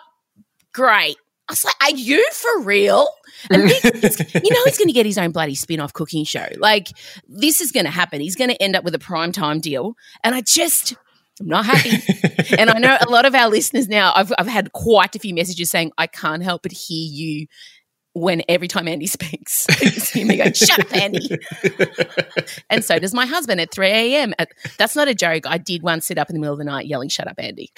great? 0.72 1.18
I 1.48 1.52
was 1.52 1.64
like, 1.66 1.76
Are 1.84 1.96
you 1.96 2.28
for 2.34 2.62
real? 2.62 3.08
And 3.52 3.70
he- 3.70 3.76
you 3.90 4.50
know, 4.54 4.64
he's 4.66 4.78
going 4.78 4.88
to 4.88 4.94
get 4.94 5.06
his 5.06 5.18
own 5.18 5.32
bloody 5.32 5.56
spin 5.56 5.80
off 5.80 5.94
cooking 5.94 6.24
show. 6.26 6.48
Like, 6.58 6.88
this 7.28 7.62
is 7.62 7.72
going 7.72 7.86
to 7.86 7.92
happen. 7.92 8.22
He's 8.22 8.36
going 8.36 8.50
to 8.50 8.62
end 8.62 8.76
up 8.76 8.84
with 8.84 8.96
a 8.96 9.00
primetime 9.00 9.62
deal. 9.62 9.96
And 10.24 10.34
I 10.34 10.42
just, 10.42 10.96
I'm 11.40 11.48
not 11.48 11.66
happy. 11.66 12.02
and 12.58 12.70
I 12.72 12.80
know 12.80 12.98
a 13.00 13.10
lot 13.10 13.26
of 13.26 13.36
our 13.36 13.50
listeners 13.50 13.88
now, 13.88 14.14
I've, 14.16 14.32
I've 14.40 14.48
had 14.48 14.72
quite 14.72 15.16
a 15.16 15.20
few 15.20 15.34
messages 15.36 15.70
saying, 15.70 15.92
I 15.98 16.08
can't 16.08 16.42
help 16.42 16.64
but 16.64 16.72
hear 16.72 17.08
you 17.12 17.48
when 18.14 18.42
every 18.48 18.70
time 18.70 18.88
Andy 18.88 19.06
speaks. 19.08 19.68
Me 20.16 20.38
go, 20.38 20.52
shut 20.54 20.80
up, 20.80 20.96
Andy. 20.96 21.30
and 22.70 22.84
so 22.84 22.98
does 22.98 23.14
my 23.14 23.26
husband 23.26 23.60
at 23.62 23.72
3 23.72 23.88
a.m. 23.88 24.34
That's 24.80 24.96
not 24.96 25.08
a 25.10 25.14
joke. 25.14 25.46
I 25.46 25.58
did 25.60 25.84
once 25.84 26.08
sit 26.08 26.18
up 26.18 26.30
in 26.30 26.36
the 26.36 26.40
middle 26.40 26.54
of 26.54 26.60
the 26.60 26.66
night 26.66 26.88
yelling, 26.88 27.10
shut 27.10 27.28
up, 27.28 27.36
Andy. 27.38 27.72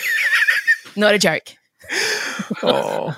not 0.95 1.15
a 1.15 1.19
joke. 1.19 1.47
oh. 2.63 3.15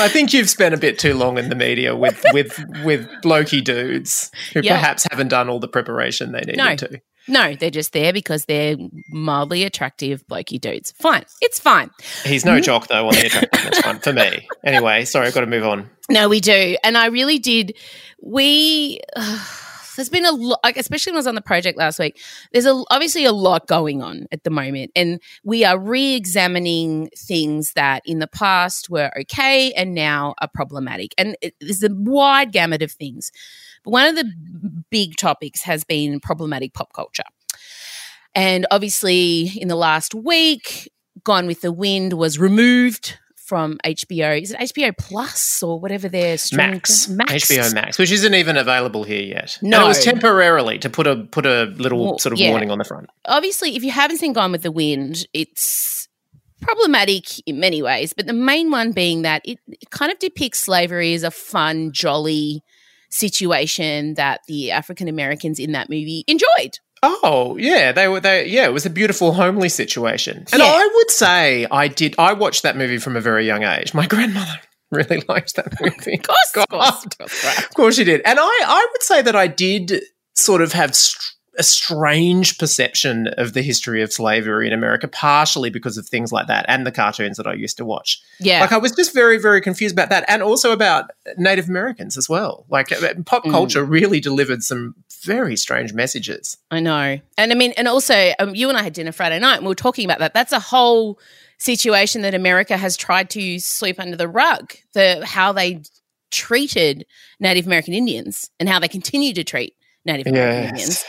I 0.00 0.08
think 0.08 0.32
you've 0.32 0.48
spent 0.50 0.74
a 0.74 0.78
bit 0.78 0.98
too 0.98 1.14
long 1.14 1.38
in 1.38 1.48
the 1.48 1.54
media 1.54 1.94
with 1.94 2.24
with 2.32 2.58
with 2.84 3.06
blokey 3.22 3.62
dudes 3.62 4.30
who 4.54 4.60
Yeah. 4.60 4.74
perhaps 4.76 5.06
haven't 5.10 5.28
done 5.28 5.48
all 5.48 5.60
the 5.60 5.68
preparation 5.68 6.32
they 6.32 6.40
needed 6.40 6.56
No. 6.56 6.76
to. 6.76 7.00
No, 7.28 7.56
they're 7.56 7.70
just 7.70 7.92
there 7.92 8.12
because 8.12 8.44
they're 8.44 8.76
mildly 9.10 9.64
attractive 9.64 10.24
blokey 10.28 10.60
dudes. 10.60 10.92
Fine. 11.00 11.24
It's 11.42 11.58
fine. 11.58 11.90
He's 12.24 12.44
no 12.44 12.60
jock 12.60 12.86
though 12.86 13.08
on 13.08 13.14
the 13.14 13.26
attractiveness 13.26 13.78
front 13.80 14.04
for 14.04 14.12
me. 14.12 14.46
Anyway, 14.64 15.04
sorry, 15.04 15.26
I've 15.26 15.34
got 15.34 15.40
to 15.40 15.46
move 15.48 15.64
on. 15.66 15.90
No, 16.08 16.28
we 16.28 16.40
do. 16.40 16.76
And 16.84 16.96
I 16.96 17.06
really 17.06 17.38
did. 17.40 17.76
We. 18.22 19.00
Uh, 19.16 19.44
there's 19.96 20.08
been 20.08 20.24
a 20.24 20.32
lot, 20.32 20.60
like, 20.62 20.76
especially 20.76 21.12
when 21.12 21.16
I 21.16 21.20
was 21.20 21.26
on 21.26 21.34
the 21.34 21.40
project 21.40 21.78
last 21.78 21.98
week. 21.98 22.20
There's 22.52 22.66
a, 22.66 22.84
obviously 22.90 23.24
a 23.24 23.32
lot 23.32 23.66
going 23.66 24.02
on 24.02 24.26
at 24.30 24.44
the 24.44 24.50
moment, 24.50 24.92
and 24.94 25.20
we 25.44 25.64
are 25.64 25.78
re-examining 25.78 27.08
things 27.16 27.72
that 27.74 28.02
in 28.06 28.18
the 28.18 28.26
past 28.28 28.88
were 28.88 29.10
okay 29.20 29.72
and 29.72 29.94
now 29.94 30.34
are 30.40 30.48
problematic. 30.52 31.12
And 31.18 31.36
it, 31.40 31.54
there's 31.60 31.82
a 31.82 31.90
wide 31.90 32.52
gamut 32.52 32.82
of 32.82 32.92
things. 32.92 33.30
But 33.84 33.90
one 33.90 34.06
of 34.06 34.16
the 34.16 34.84
big 34.90 35.16
topics 35.16 35.62
has 35.62 35.84
been 35.84 36.20
problematic 36.20 36.74
pop 36.74 36.92
culture, 36.92 37.24
and 38.34 38.66
obviously 38.70 39.52
in 39.56 39.68
the 39.68 39.76
last 39.76 40.14
week, 40.14 40.92
Gone 41.24 41.46
with 41.46 41.62
the 41.62 41.72
Wind 41.72 42.12
was 42.12 42.38
removed 42.38 43.18
from 43.46 43.78
HBO. 43.84 44.42
Is 44.42 44.50
it 44.50 44.58
HBO 44.58 44.96
Plus 44.98 45.62
or 45.62 45.78
whatever 45.78 46.08
their 46.08 46.36
streaming 46.36 46.72
Max, 46.72 47.08
Max, 47.08 47.32
HBO 47.32 47.72
Max, 47.74 47.98
which 47.98 48.10
isn't 48.10 48.34
even 48.34 48.56
available 48.56 49.04
here 49.04 49.22
yet. 49.22 49.58
No. 49.62 49.78
and 49.78 49.84
it 49.84 49.88
was 49.88 50.04
temporarily 50.04 50.78
to 50.80 50.90
put 50.90 51.06
a 51.06 51.16
put 51.30 51.46
a 51.46 51.64
little 51.76 52.04
Well, 52.04 52.18
sort 52.18 52.32
of 52.32 52.40
yeah. 52.40 52.50
warning 52.50 52.70
on 52.70 52.78
the 52.78 52.84
front. 52.84 53.08
Obviously, 53.24 53.76
if 53.76 53.84
you 53.84 53.92
haven't 53.92 54.18
seen 54.18 54.32
Gone 54.32 54.52
with 54.52 54.62
the 54.62 54.72
Wind, 54.72 55.26
it's 55.32 56.08
problematic 56.60 57.24
in 57.46 57.60
many 57.60 57.82
ways, 57.82 58.12
but 58.12 58.26
the 58.26 58.32
main 58.32 58.70
one 58.70 58.92
being 58.92 59.22
that 59.22 59.42
it, 59.44 59.58
it 59.68 59.90
kind 59.90 60.10
of 60.10 60.18
depicts 60.18 60.58
slavery 60.58 61.14
as 61.14 61.22
a 61.22 61.30
fun, 61.30 61.92
jolly 61.92 62.64
situation 63.10 64.14
that 64.14 64.40
the 64.48 64.72
African 64.72 65.06
Americans 65.06 65.58
in 65.58 65.72
that 65.72 65.88
movie 65.88 66.24
enjoyed. 66.26 66.78
Oh 67.02 67.56
yeah, 67.58 67.92
they 67.92 68.08
were. 68.08 68.20
They 68.20 68.46
yeah, 68.48 68.64
it 68.66 68.72
was 68.72 68.86
a 68.86 68.90
beautiful 68.90 69.32
homely 69.32 69.68
situation, 69.68 70.44
and 70.52 70.60
Yeah. 70.62 70.66
I 70.68 70.90
would 70.94 71.10
say 71.10 71.66
I 71.70 71.88
did. 71.88 72.14
I 72.18 72.32
watched 72.32 72.62
that 72.62 72.76
movie 72.76 72.98
from 72.98 73.16
a 73.16 73.20
very 73.20 73.46
young 73.46 73.62
age. 73.64 73.92
My 73.94 74.06
grandmother 74.14 74.58
really 74.90 75.22
liked 75.28 75.56
that 75.56 75.80
movie. 75.80 76.14
Of 76.18 76.22
course, 76.26 76.52
of 76.56 76.66
God. 76.70 76.94
of 77.04 77.18
course, 77.18 77.44
right. 77.44 77.58
Of 77.58 77.74
course 77.74 77.96
she 77.96 78.04
did. 78.04 78.22
And 78.24 78.38
I, 78.40 78.42
I 78.66 78.88
would 78.92 79.02
say 79.02 79.22
that 79.22 79.36
I 79.36 79.46
did 79.46 80.02
sort 80.36 80.62
of 80.62 80.72
have 80.72 80.94
a 81.58 81.62
strange 81.62 82.58
perception 82.58 83.28
of 83.38 83.52
the 83.54 83.62
history 83.62 84.02
of 84.02 84.12
slavery 84.12 84.66
in 84.66 84.72
America, 84.72 85.08
partially 85.08 85.70
because 85.70 85.96
of 85.96 86.06
things 86.06 86.32
like 86.32 86.46
that 86.48 86.64
and 86.68 86.86
the 86.86 86.92
cartoons 86.92 87.36
that 87.38 87.46
I 87.46 87.54
used 87.54 87.76
to 87.78 87.84
watch. 87.84 88.20
Yeah. 88.40 88.60
Like 88.60 88.72
I 88.72 88.78
was 88.78 88.92
just 88.92 89.14
very, 89.14 89.38
very 89.38 89.60
confused 89.60 89.94
about 89.94 90.10
that 90.10 90.24
and 90.28 90.42
also 90.42 90.72
about 90.72 91.10
Native 91.38 91.68
Americans 91.68 92.16
as 92.16 92.28
well. 92.28 92.66
Like 92.68 92.92
uh, 92.92 93.14
pop 93.24 93.44
Mm. 93.44 93.50
culture 93.50 93.84
really 93.84 94.20
delivered 94.20 94.62
some 94.62 94.94
very 95.22 95.56
strange 95.56 95.92
messages. 95.92 96.56
I 96.70 96.80
know. 96.80 97.18
And 97.38 97.52
I 97.52 97.54
mean, 97.54 97.72
and 97.76 97.88
also, 97.88 98.32
um, 98.38 98.54
you 98.54 98.68
and 98.68 98.76
I 98.78 98.82
had 98.82 98.92
dinner 98.92 99.12
Friday 99.12 99.38
night 99.38 99.56
and 99.56 99.64
we 99.64 99.68
were 99.68 99.74
talking 99.74 100.04
about 100.04 100.18
that. 100.18 100.34
That's 100.34 100.52
a 100.52 100.60
whole 100.60 101.18
situation 101.58 102.22
that 102.22 102.34
America 102.34 102.76
has 102.76 102.96
tried 102.96 103.30
to 103.30 103.58
sweep 103.58 103.98
under 103.98 104.16
the 104.16 104.28
rug 104.28 104.74
the 104.92 105.24
how 105.24 105.52
they 105.52 105.82
treated 106.30 107.06
Native 107.40 107.66
American 107.66 107.94
Indians 107.94 108.50
and 108.60 108.68
how 108.68 108.78
they 108.78 108.88
continue 108.88 109.32
to 109.32 109.44
treat 109.44 109.74
Native 110.04 110.26
American 110.26 110.62
Yes. 110.62 110.70
Indians. 110.70 111.04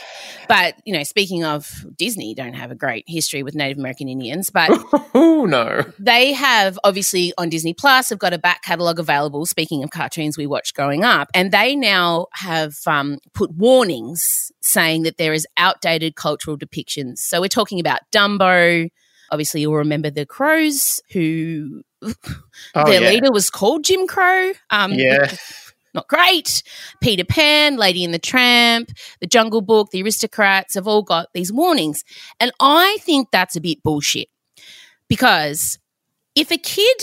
But, 0.48 0.76
you 0.84 0.92
know, 0.94 1.02
speaking 1.02 1.44
of 1.44 1.84
Disney, 1.96 2.34
don't 2.34 2.54
have 2.54 2.70
a 2.70 2.74
great 2.74 3.04
history 3.06 3.42
with 3.42 3.54
Native 3.54 3.78
American 3.78 4.08
Indians, 4.08 4.50
but 4.50 4.70
oh 5.14 5.44
no. 5.48 5.84
they 5.98 6.32
have 6.32 6.78
obviously 6.84 7.32
on 7.36 7.48
Disney 7.50 7.74
Plus 7.74 8.08
have 8.08 8.18
got 8.18 8.32
a 8.32 8.38
back 8.38 8.62
catalogue 8.62 8.98
available. 8.98 9.44
Speaking 9.46 9.84
of 9.84 9.90
cartoons 9.90 10.38
we 10.38 10.46
watched 10.46 10.74
growing 10.74 11.04
up, 11.04 11.28
and 11.34 11.52
they 11.52 11.76
now 11.76 12.26
have 12.32 12.76
um, 12.86 13.18
put 13.34 13.50
warnings 13.52 14.50
saying 14.60 15.02
that 15.02 15.18
there 15.18 15.32
is 15.32 15.46
outdated 15.56 16.16
cultural 16.16 16.56
depictions. 16.56 17.18
So 17.18 17.40
we're 17.40 17.48
talking 17.48 17.78
about 17.80 18.00
Dumbo. 18.10 18.90
Obviously, 19.30 19.60
you'll 19.60 19.76
remember 19.76 20.08
the 20.10 20.24
crows 20.26 21.02
who 21.12 21.82
Oh, 22.02 22.84
their 22.86 23.02
yeah. 23.02 23.10
leader 23.10 23.32
was 23.32 23.50
called 23.50 23.84
Jim 23.84 24.06
Crow. 24.06 24.52
Um, 24.70 24.92
Yeah. 24.92 25.34
not 25.98 26.08
great. 26.08 26.62
Peter 27.00 27.24
Pan, 27.24 27.76
Lady 27.76 28.04
and 28.04 28.14
the 28.14 28.18
Tramp, 28.18 28.90
The 29.20 29.26
Jungle 29.26 29.60
Book, 29.60 29.90
The 29.90 30.02
Aristocats 30.02 30.74
have 30.74 30.86
all 30.86 31.02
got 31.02 31.28
these 31.34 31.52
warnings. 31.52 32.04
And 32.40 32.52
I 32.60 32.98
think 33.00 33.28
that's 33.32 33.56
a 33.56 33.60
bit 33.60 33.82
bullshit 33.82 34.28
because 35.08 35.78
if 36.34 36.50
a 36.50 36.58
kid 36.58 36.96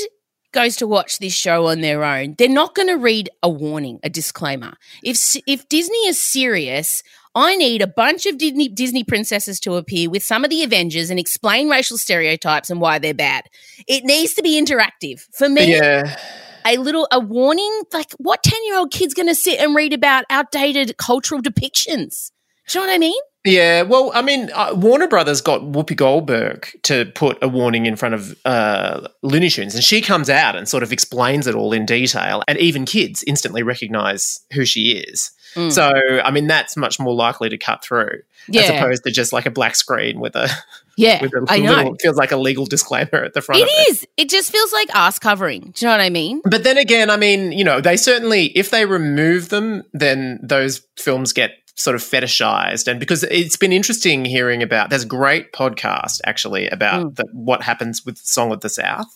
goes 0.54 0.78
to 0.78 0.88
watch 0.88 1.20
this 1.20 1.34
show 1.34 1.68
on 1.68 1.82
their 1.82 2.04
own, 2.06 2.36
they're 2.38 2.48
not 2.48 2.76
going 2.76 2.88
to 2.88 2.96
read 2.96 3.30
a 3.44 3.50
warning, 3.50 4.00
a 4.04 4.10
disclaimer. 4.10 4.74
If 5.04 5.36
if 5.46 5.68
Disney 5.68 6.08
is 6.08 6.22
serious, 6.22 7.04
I 7.36 7.58
need 7.58 7.82
a 7.82 7.88
bunch 7.88 8.26
of 8.26 8.38
Disney 8.38 8.70
Disney 8.70 9.04
princesses 9.04 9.60
to 9.62 9.76
appear 9.76 10.10
with 10.10 10.24
some 10.24 10.46
of 10.46 10.50
the 10.50 10.64
Avengers 10.64 11.10
and 11.10 11.20
explain 11.20 11.70
racial 11.70 11.98
stereotypes 11.98 12.70
and 12.70 12.80
why 12.80 13.00
they're 13.00 13.14
bad. 13.14 13.44
It 13.88 14.06
needs 14.06 14.34
to 14.36 14.42
be 14.42 14.58
interactive. 14.62 15.26
For 15.34 15.50
me, 15.50 15.74
Yeah. 15.74 16.18
A 16.66 16.78
little 16.78 17.08
a 17.12 17.20
warning 17.20 17.84
like 17.94 18.12
what 18.18 18.44
10 18.44 18.66
year 18.66 18.78
old 18.78 18.92
kid's 18.92 19.14
going 19.14 19.28
to 19.28 19.36
sit 19.36 19.60
and 19.60 19.76
read 19.76 19.94
about 19.94 20.26
outdated 20.30 20.98
cultural 20.98 21.42
depictions 21.42 22.32
do 22.68 22.80
you 22.80 22.86
know 22.86 22.92
what 22.92 22.96
i 22.96 22.98
mean 22.98 23.22
Yeah, 23.46 23.84
well, 23.84 24.12
I 24.16 24.24
mean, 24.24 24.50
uh, 24.56 24.74
Warner 24.76 25.08
Brothers 25.08 25.40
got 25.40 25.62
Whoopi 25.62 25.96
Goldberg 25.96 26.68
to 26.82 27.06
put 27.06 27.38
a 27.44 27.48
warning 27.48 27.86
in 27.86 27.96
front 27.96 28.16
of 28.16 28.36
uh, 28.44 29.08
Looney 29.22 29.50
Tunes, 29.52 29.76
and 29.76 29.84
she 29.84 30.02
comes 30.02 30.32
out 30.32 30.56
and 30.56 30.68
sort 30.68 30.82
of 30.82 30.92
explains 30.92 31.46
it 31.46 31.54
all 31.54 31.72
in 31.72 31.86
detail, 31.86 32.42
and 32.48 32.58
even 32.58 32.86
kids 32.86 33.24
instantly 33.28 33.62
recognize 33.62 34.40
who 34.52 34.66
she 34.66 34.94
is. 34.94 35.30
Mm. 35.56 35.72
So, 35.72 35.92
I 36.24 36.32
mean, 36.32 36.48
that's 36.48 36.76
much 36.78 37.00
more 37.00 37.14
likely 37.14 37.50
to 37.50 37.58
cut 37.58 37.84
through 37.84 38.22
as 38.54 38.70
opposed 38.70 39.04
to 39.06 39.12
just 39.12 39.34
like 39.34 39.46
a 39.46 39.52
black 39.52 39.76
screen 39.76 40.20
with 40.20 40.36
a 40.36 40.50
yeah 40.98 41.20
with 41.22 41.34
a 41.34 41.46
i 41.50 41.58
know 41.60 41.76
little, 41.76 41.96
feels 42.00 42.16
like 42.16 42.32
a 42.32 42.38
legal 42.38 42.66
disclaimer 42.66 43.24
at 43.24 43.34
the 43.34 43.42
front. 43.42 43.60
it 43.60 43.64
of 43.64 43.70
it. 43.70 43.90
is 43.92 44.08
it 44.18 44.30
just 44.30 44.52
feels 44.52 44.72
like 44.72 44.88
ass 44.94 45.18
covering 45.18 45.62
do 45.74 45.86
you 45.86 45.88
know 45.88 45.94
what 45.94 46.00
i 46.02 46.10
mean 46.10 46.42
But 46.46 46.64
then 46.64 46.78
again, 46.78 47.10
I 47.10 47.18
mean, 47.18 47.52
you 47.54 47.64
know, 47.64 47.82
they 47.82 47.98
certainly, 47.98 48.48
if 48.58 48.70
they 48.70 48.86
remove 48.86 49.50
them, 49.50 49.84
then 49.94 50.40
those 50.44 50.82
films 50.98 51.34
get 51.34 51.52
sort 51.78 51.96
of 51.96 52.02
fetishized. 52.02 52.88
And 52.88 53.00
because 53.02 53.24
it's 53.24 53.58
been 53.58 53.74
interesting 53.74 54.24
hearing 54.24 54.64
about, 54.64 54.90
there's 54.90 55.04
a 55.04 55.08
great 55.08 55.52
podcast 55.52 56.22
actually 56.26 56.70
about 56.70 57.06
Mm. 57.08 57.16
the, 57.16 57.26
what 57.34 57.64
happens 57.64 58.06
with 58.06 58.18
Song 58.18 58.54
of 58.54 58.62
the 58.62 58.70
South. 58.70 59.08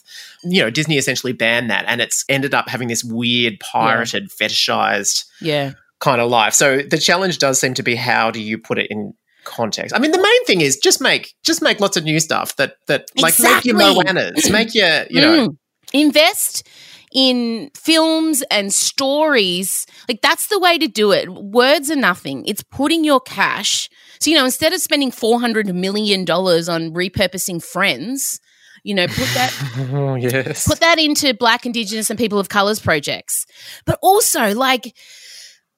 You 0.43 0.63
know, 0.63 0.69
Disney 0.69 0.97
essentially 0.97 1.31
banned 1.33 1.69
that 1.69 1.85
and 1.87 2.01
it's 2.01 2.25
ended 2.27 2.53
up 2.53 2.67
having 2.67 2.87
this 2.89 3.03
weird, 3.03 3.59
pirated, 3.61 4.29
fetishized 4.29 5.25
yeah 5.39 5.73
kind 5.99 6.21
of 6.21 6.29
life. 6.29 6.53
So 6.53 6.81
the 6.81 6.97
challenge 6.97 7.37
does 7.39 7.59
seem 7.59 7.73
to 7.75 7.83
be 7.83 7.95
how 7.95 8.31
do 8.31 8.41
you 8.41 8.57
put 8.57 8.77
it 8.79 8.87
in 8.89 9.13
context? 9.45 9.95
I 9.95 9.99
mean, 9.99 10.11
the 10.11 10.21
main 10.21 10.45
thing 10.45 10.61
is 10.61 10.77
just 10.77 11.01
make 11.01 11.33
just 11.43 11.61
make 11.61 11.79
lots 11.79 11.97
of 11.97 12.03
new 12.03 12.19
stuff 12.19 12.55
that 12.57 12.75
that 12.87 13.05
like 13.17 13.39
make 13.39 13.65
your. 13.65 13.75
Moanas, 13.77 14.51
make 14.51 14.73
your 14.75 15.03
you 15.09 15.21
know 15.21 15.47
Mm. 15.49 15.57
invest 15.93 16.67
in 17.11 17.71
films 17.75 18.43
and 18.51 18.71
stories 18.71 19.87
like 20.07 20.21
that's 20.21 20.45
the 20.47 20.59
way 20.59 20.77
to 20.77 20.87
do 20.87 21.11
it 21.11 21.27
words 21.27 21.89
are 21.89 21.95
nothing 21.95 22.45
it's 22.45 22.61
putting 22.61 23.03
your 23.03 23.19
cash 23.19 23.89
so 24.19 24.29
you 24.29 24.37
know 24.37 24.45
instead 24.45 24.73
of 24.73 24.79
spending 24.79 25.09
400 25.09 25.73
million 25.73 26.23
dollars 26.23 26.69
on 26.69 26.93
repurposing 26.93 27.63
friends 27.63 28.39
you 28.83 28.93
know 28.93 29.07
put 29.07 29.27
that 29.33 29.51
Oh 29.91 30.13
yes. 30.15 30.67
put 30.67 30.81
that 30.81 30.99
into 30.99 31.33
black 31.33 31.65
indigenous 31.65 32.11
and 32.11 32.19
people 32.19 32.37
of 32.37 32.47
colors 32.49 32.79
projects 32.79 33.47
but 33.85 33.97
also 34.03 34.53
like 34.53 34.95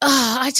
uh, 0.01 0.49
I, 0.49 0.51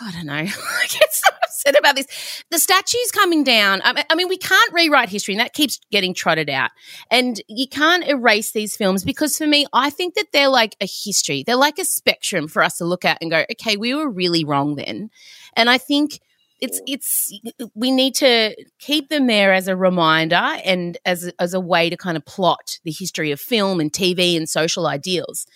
I 0.00 0.12
don't 0.12 0.26
know. 0.26 0.34
I 0.34 0.86
get 0.88 1.12
so 1.12 1.30
upset 1.42 1.78
about 1.78 1.96
this. 1.96 2.42
The 2.50 2.58
statues 2.58 3.10
coming 3.12 3.44
down. 3.44 3.80
I 3.84 4.14
mean 4.14 4.28
we 4.28 4.36
can't 4.36 4.72
rewrite 4.72 5.08
history 5.08 5.34
and 5.34 5.40
that 5.40 5.52
keeps 5.52 5.80
getting 5.90 6.14
trotted 6.14 6.50
out. 6.50 6.70
And 7.10 7.40
you 7.48 7.66
can't 7.68 8.06
erase 8.06 8.52
these 8.52 8.76
films 8.76 9.04
because 9.04 9.36
for 9.36 9.46
me 9.46 9.66
i 9.72 9.90
think 9.90 10.14
that 10.14 10.26
they're 10.32 10.48
like 10.48 10.76
a 10.80 10.86
history. 10.86 11.44
They're 11.46 11.56
like 11.56 11.78
a 11.78 11.84
spectrum 11.84 12.48
for 12.48 12.62
us 12.62 12.76
to 12.78 12.84
look 12.84 13.04
at 13.04 13.18
and 13.20 13.30
go 13.30 13.44
okay 13.52 13.76
we 13.76 13.94
were 13.94 14.10
really 14.10 14.44
wrong 14.44 14.76
then. 14.76 15.10
And 15.56 15.70
i 15.70 15.78
think 15.78 16.20
it's 16.60 16.80
it's 16.86 17.38
we 17.74 17.90
need 17.90 18.14
to 18.14 18.56
keep 18.78 19.08
them 19.08 19.26
there 19.26 19.52
as 19.52 19.68
a 19.68 19.76
reminder 19.76 20.36
and 20.64 20.96
as 21.04 21.30
as 21.38 21.52
a 21.54 21.60
way 21.60 21.90
to 21.90 21.96
kind 21.96 22.16
of 22.16 22.24
plot 22.24 22.78
the 22.84 22.92
history 22.92 23.30
of 23.30 23.40
film 23.40 23.80
and 23.80 23.92
TV 23.92 24.36
and 24.36 24.48
social 24.48 24.86
ideals. 24.86 25.46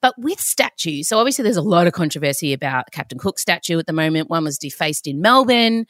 But 0.00 0.14
with 0.18 0.40
statues, 0.40 1.08
so 1.08 1.18
obviously 1.18 1.42
there's 1.42 1.56
a 1.56 1.62
lot 1.62 1.86
of 1.86 1.92
controversy 1.92 2.52
about 2.52 2.90
Captain 2.92 3.18
Cook 3.18 3.38
statue 3.38 3.78
at 3.78 3.86
the 3.86 3.92
moment. 3.92 4.30
One 4.30 4.44
was 4.44 4.58
defaced 4.58 5.06
in 5.06 5.20
Melbourne. 5.20 5.86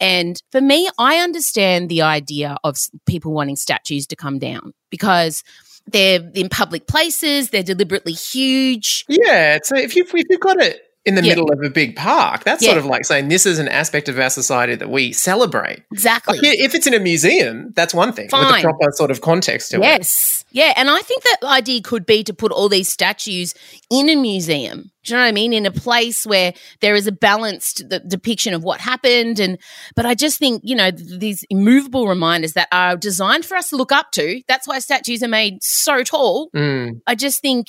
And 0.00 0.40
for 0.52 0.60
me, 0.60 0.88
I 0.98 1.18
understand 1.18 1.88
the 1.88 2.02
idea 2.02 2.56
of 2.62 2.78
people 3.06 3.32
wanting 3.32 3.56
statues 3.56 4.06
to 4.08 4.16
come 4.16 4.38
down 4.38 4.72
because 4.90 5.42
they're 5.90 6.20
in 6.34 6.48
public 6.48 6.86
places, 6.86 7.50
they're 7.50 7.62
deliberately 7.62 8.12
huge. 8.12 9.04
Yeah, 9.08 9.58
so 9.62 9.76
if 9.76 9.96
you've 9.96 10.10
if 10.14 10.24
you've 10.28 10.40
got 10.40 10.60
it, 10.60 10.80
in 11.04 11.14
the 11.14 11.22
Yeah. 11.22 11.30
middle 11.30 11.50
of 11.50 11.62
a 11.64 11.70
big 11.70 11.96
park. 11.96 12.44
That's 12.44 12.62
Yeah. 12.62 12.70
sort 12.70 12.78
of 12.78 12.86
like 12.86 13.04
saying 13.04 13.28
this 13.28 13.46
is 13.46 13.58
an 13.58 13.68
aspect 13.68 14.08
of 14.08 14.18
our 14.18 14.28
society 14.28 14.74
that 14.74 14.90
we 14.90 15.12
celebrate. 15.12 15.82
Exactly. 15.92 16.38
Like, 16.38 16.58
if 16.58 16.74
it's 16.74 16.86
in 16.86 16.92
a 16.92 16.98
museum, 16.98 17.72
that's 17.74 17.94
one 17.94 18.12
thing 18.12 18.28
Fine. 18.28 18.46
with 18.46 18.58
a 18.58 18.62
proper 18.62 18.92
sort 18.92 19.10
of 19.10 19.20
context 19.20 19.70
to 19.70 19.78
it. 19.78 19.82
Yes. 19.82 20.44
Yeah. 20.50 20.72
And 20.76 20.90
I 20.90 20.98
think 21.00 21.22
that 21.22 21.38
idea 21.44 21.80
could 21.80 22.04
be 22.04 22.22
to 22.24 22.34
put 22.34 22.52
all 22.52 22.68
these 22.68 22.88
statues 22.88 23.54
in 23.90 24.08
a 24.10 24.16
museum. 24.16 24.90
Do 25.04 25.14
you 25.14 25.16
know 25.16 25.22
what 25.22 25.28
I 25.28 25.32
mean? 25.32 25.52
In 25.54 25.64
a 25.64 25.70
place 25.70 26.26
where 26.26 26.52
there 26.80 26.94
is 26.94 27.06
a 27.06 27.12
balanced 27.12 27.88
the 27.88 28.00
depiction 28.00 28.52
of 28.52 28.62
what 28.62 28.80
happened. 28.80 29.40
And, 29.40 29.58
but 29.96 30.04
I 30.04 30.14
just 30.14 30.38
think, 30.38 30.60
you 30.64 30.76
know, 30.76 30.90
these 30.90 31.44
immovable 31.48 32.06
reminders 32.08 32.52
that 32.52 32.68
are 32.72 32.96
designed 32.96 33.46
for 33.46 33.56
us 33.56 33.70
to 33.70 33.76
look 33.76 33.92
up 33.92 34.10
to. 34.12 34.42
That's 34.48 34.68
why 34.68 34.78
statues 34.80 35.22
are 35.22 35.28
made 35.28 35.62
so 35.62 36.02
tall. 36.02 36.50
Mm. 36.54 37.00
I 37.06 37.14
just 37.14 37.40
think 37.40 37.68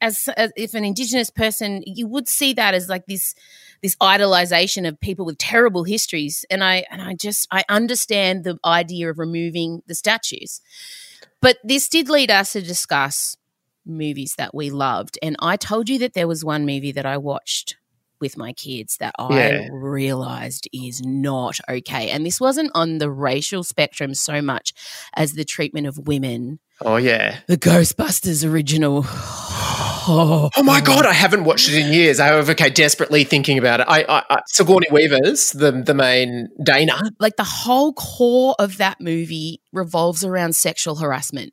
as, 0.00 0.28
as 0.36 0.52
if 0.56 0.74
an 0.74 0.84
indigenous 0.84 1.30
person, 1.30 1.82
you 1.86 2.06
would 2.06 2.28
see 2.28 2.52
that 2.54 2.74
as 2.74 2.88
like 2.88 3.06
this 3.06 3.34
this 3.82 3.96
idolization 3.96 4.88
of 4.88 4.98
people 5.00 5.26
with 5.26 5.38
terrible 5.38 5.84
histories 5.84 6.44
and 6.50 6.64
I 6.64 6.84
and 6.90 7.02
I 7.02 7.14
just 7.14 7.46
I 7.50 7.62
understand 7.68 8.44
the 8.44 8.58
idea 8.64 9.10
of 9.10 9.18
removing 9.18 9.82
the 9.86 9.94
statues. 9.94 10.60
But 11.40 11.58
this 11.62 11.88
did 11.88 12.08
lead 12.08 12.30
us 12.30 12.52
to 12.52 12.62
discuss 12.62 13.36
movies 13.84 14.34
that 14.38 14.54
we 14.54 14.70
loved 14.70 15.18
and 15.22 15.36
I 15.38 15.56
told 15.56 15.88
you 15.88 15.98
that 16.00 16.14
there 16.14 16.26
was 16.26 16.44
one 16.44 16.66
movie 16.66 16.90
that 16.92 17.06
I 17.06 17.18
watched 17.18 17.76
with 18.18 18.36
my 18.38 18.52
kids 18.54 18.96
that 18.96 19.14
I 19.18 19.50
Yeah. 19.50 19.68
realized 19.70 20.68
is 20.72 21.02
not 21.02 21.60
okay. 21.68 22.08
And 22.10 22.24
this 22.24 22.40
wasn't 22.40 22.70
on 22.74 22.96
the 22.98 23.10
racial 23.10 23.62
spectrum 23.62 24.14
so 24.14 24.40
much 24.40 24.72
as 25.14 25.34
the 25.34 25.44
treatment 25.44 25.86
of 25.86 25.98
women 26.08 26.58
Oh 26.80 26.96
yeah. 26.96 27.40
the 27.46 27.56
Ghostbusters 27.58 28.44
original. 28.50 29.04
Oh, 30.08 30.50
Oh 30.56 30.62
my 30.62 30.80
god, 30.80 31.04
I 31.04 31.12
haven't 31.12 31.44
watched 31.44 31.68
it 31.68 31.74
in 31.74 31.92
years. 31.92 32.20
I 32.20 32.28
have 32.28 32.48
okay, 32.50 32.70
desperately 32.70 33.24
thinking 33.24 33.58
about 33.58 33.80
it. 33.80 33.86
I, 33.88 34.04
I, 34.08 34.22
I 34.30 34.40
Sigourney 34.46 34.86
Weaver's 34.90 35.52
the 35.52 35.72
the 35.72 35.94
main 35.94 36.48
Dana. 36.62 36.94
Like 37.18 37.36
the 37.36 37.44
whole 37.44 37.92
core 37.92 38.54
of 38.58 38.78
that 38.78 39.00
movie 39.00 39.62
revolves 39.72 40.24
around 40.24 40.54
sexual 40.54 40.96
harassment. 40.96 41.52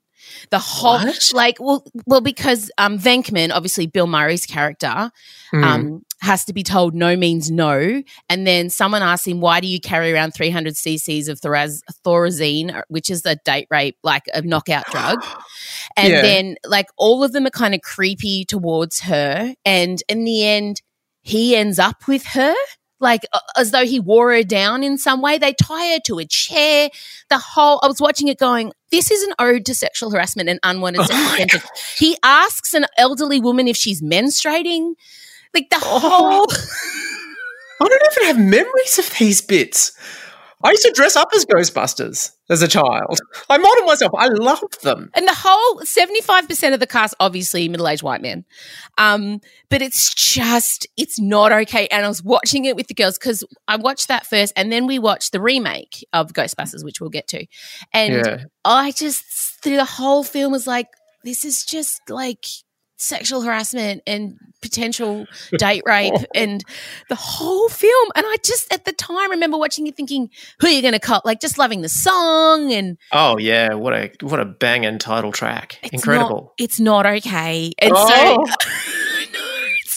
The 0.49 0.59
whole, 0.59 0.99
What? 0.99 1.19
like, 1.33 1.57
well, 1.59 1.85
well, 2.05 2.21
because 2.21 2.71
um, 2.77 2.97
Venkman, 2.99 3.51
obviously 3.53 3.87
Bill 3.87 4.07
Murray's 4.07 4.45
character, 4.45 5.11
Mm. 5.53 5.63
um, 5.63 6.05
has 6.21 6.45
to 6.45 6.53
be 6.53 6.63
told 6.63 6.95
no 6.95 7.15
means 7.15 7.51
no. 7.51 8.01
And 8.29 8.47
then 8.47 8.69
someone 8.69 9.01
asks 9.03 9.27
him, 9.27 9.39
why 9.41 9.59
do 9.59 9.67
you 9.67 9.79
carry 9.79 10.11
around 10.13 10.31
300 10.33 10.73
cc's 10.73 11.27
of 11.27 11.39
thoraz- 11.41 11.81
thorazine, 12.05 12.81
which 12.87 13.09
is 13.09 13.25
a 13.25 13.35
date 13.35 13.67
rape, 13.69 13.97
like 14.03 14.23
a 14.33 14.41
knockout 14.41 14.85
drug? 14.91 15.23
And 15.97 16.11
Yeah. 16.11 16.21
then, 16.21 16.55
like, 16.65 16.87
all 16.97 17.23
of 17.23 17.33
them 17.33 17.45
are 17.45 17.51
kind 17.51 17.75
of 17.75 17.81
creepy 17.81 18.45
towards 18.45 19.01
her. 19.01 19.53
And 19.65 20.01
in 20.09 20.23
the 20.23 20.43
end, 20.45 20.81
he 21.21 21.55
ends 21.55 21.77
up 21.77 22.07
with 22.07 22.25
her. 22.27 22.53
Like 22.99 23.25
uh, 23.33 23.39
as 23.57 23.71
though 23.71 23.83
he 23.85 23.99
wore 23.99 24.31
her 24.33 24.43
down 24.43 24.81
in 24.81 24.97
some 24.97 25.21
way. 25.21 25.37
They 25.37 25.53
tie 25.53 25.91
her 25.93 25.99
to 26.05 26.19
a 26.19 26.25
chair. 26.25 26.89
The 27.29 27.37
whole 27.37 27.81
I 27.83 27.87
was 27.87 27.99
watching 27.99 28.29
it 28.29 28.39
going, 28.39 28.71
this 28.93 29.09
is 29.09 29.23
an 29.23 29.33
ode 29.39 29.65
to 29.65 29.73
sexual 29.73 30.11
harassment 30.11 30.47
and 30.49 30.59
unwanted 30.61 31.01
Oh 31.01 31.05
sexual 31.05 31.33
attention. 31.33 31.61
He 31.97 32.15
asks 32.21 32.75
an 32.75 32.85
elderly 32.95 33.39
woman 33.39 33.67
if 33.67 33.75
she's 33.75 34.01
menstruating. 34.03 34.93
Like 35.51 35.71
the 35.71 35.79
Oh. 35.81 35.99
whole 35.99 36.47
I 37.81 37.89
don't 37.89 38.11
even 38.13 38.27
have 38.27 38.39
memories 38.39 38.99
of 38.99 39.09
these 39.17 39.41
bits. 39.41 39.91
I 40.63 40.71
used 40.71 40.83
to 40.83 40.91
dress 40.91 41.15
up 41.15 41.29
as 41.35 41.45
Ghostbusters 41.45 42.31
as 42.49 42.61
a 42.61 42.67
child. 42.67 43.19
I 43.49 43.57
modeled 43.57 43.85
myself. 43.87 44.11
I 44.17 44.27
loved 44.27 44.81
them. 44.83 45.09
and 45.13 45.27
the 45.27 45.35
whole 45.35 45.81
75% 45.81 46.73
of 46.73 46.79
the 46.79 46.87
cast 46.87 47.15
obviously 47.19 47.67
middle-aged 47.67 48.03
white 48.03 48.21
men 48.21 48.45
um 48.97 49.39
but 49.69 49.81
it's 49.81 50.13
just 50.13 50.87
it's 50.97 51.19
not 51.19 51.51
okay 51.51 51.87
and 51.87 52.05
i 52.05 52.07
was 52.07 52.23
watching 52.23 52.65
it 52.65 52.75
with 52.75 52.87
the 52.87 52.93
girls 52.93 53.17
because 53.17 53.43
i 53.67 53.75
watched 53.75 54.07
that 54.07 54.25
first 54.25 54.53
and 54.55 54.71
then 54.71 54.87
we 54.87 54.99
watched 54.99 55.31
the 55.31 55.41
remake 55.41 56.05
of 56.13 56.33
ghostbusters 56.33 56.83
which 56.83 56.99
we'll 57.01 57.09
get 57.09 57.27
to 57.27 57.45
and 57.93 58.13
yeah. 58.13 58.43
i 58.65 58.91
just 58.91 59.23
through 59.61 59.77
the 59.77 59.85
whole 59.85 60.23
film 60.23 60.51
was 60.51 60.67
like 60.67 60.87
this 61.23 61.45
is 61.45 61.65
just 61.65 62.01
like 62.09 62.45
sexual 63.03 63.41
harassment 63.41 64.01
and 64.07 64.37
potential 64.61 65.25
date 65.57 65.83
rape 65.85 66.13
and 66.35 66.63
the 67.09 67.15
whole 67.15 67.67
film 67.67 68.09
and 68.15 68.25
i 68.25 68.35
just 68.45 68.71
at 68.73 68.85
the 68.85 68.93
time 68.93 69.29
remember 69.29 69.57
watching 69.57 69.85
it 69.87 69.95
thinking 69.95 70.29
who 70.61 70.67
are 70.67 70.69
you 70.71 70.81
going 70.81 70.93
to 70.93 70.99
cut 70.99 71.25
like 71.25 71.41
just 71.41 71.57
loving 71.57 71.81
the 71.81 71.89
song 71.89 72.71
and 72.71 72.97
Oh 73.11 73.37
yeah, 73.37 73.73
what 73.73 73.93
a 73.93 74.11
what 74.21 74.39
a 74.39 74.45
banging 74.45 74.97
title 74.99 75.31
track. 75.31 75.79
it's 75.83 75.93
Incredible. 75.93 76.35
Not, 76.43 76.53
it's 76.57 76.79
not 76.79 77.05
okay. 77.05 77.73
And 77.79 77.91
Oh. 77.95 78.45
so 78.47 78.69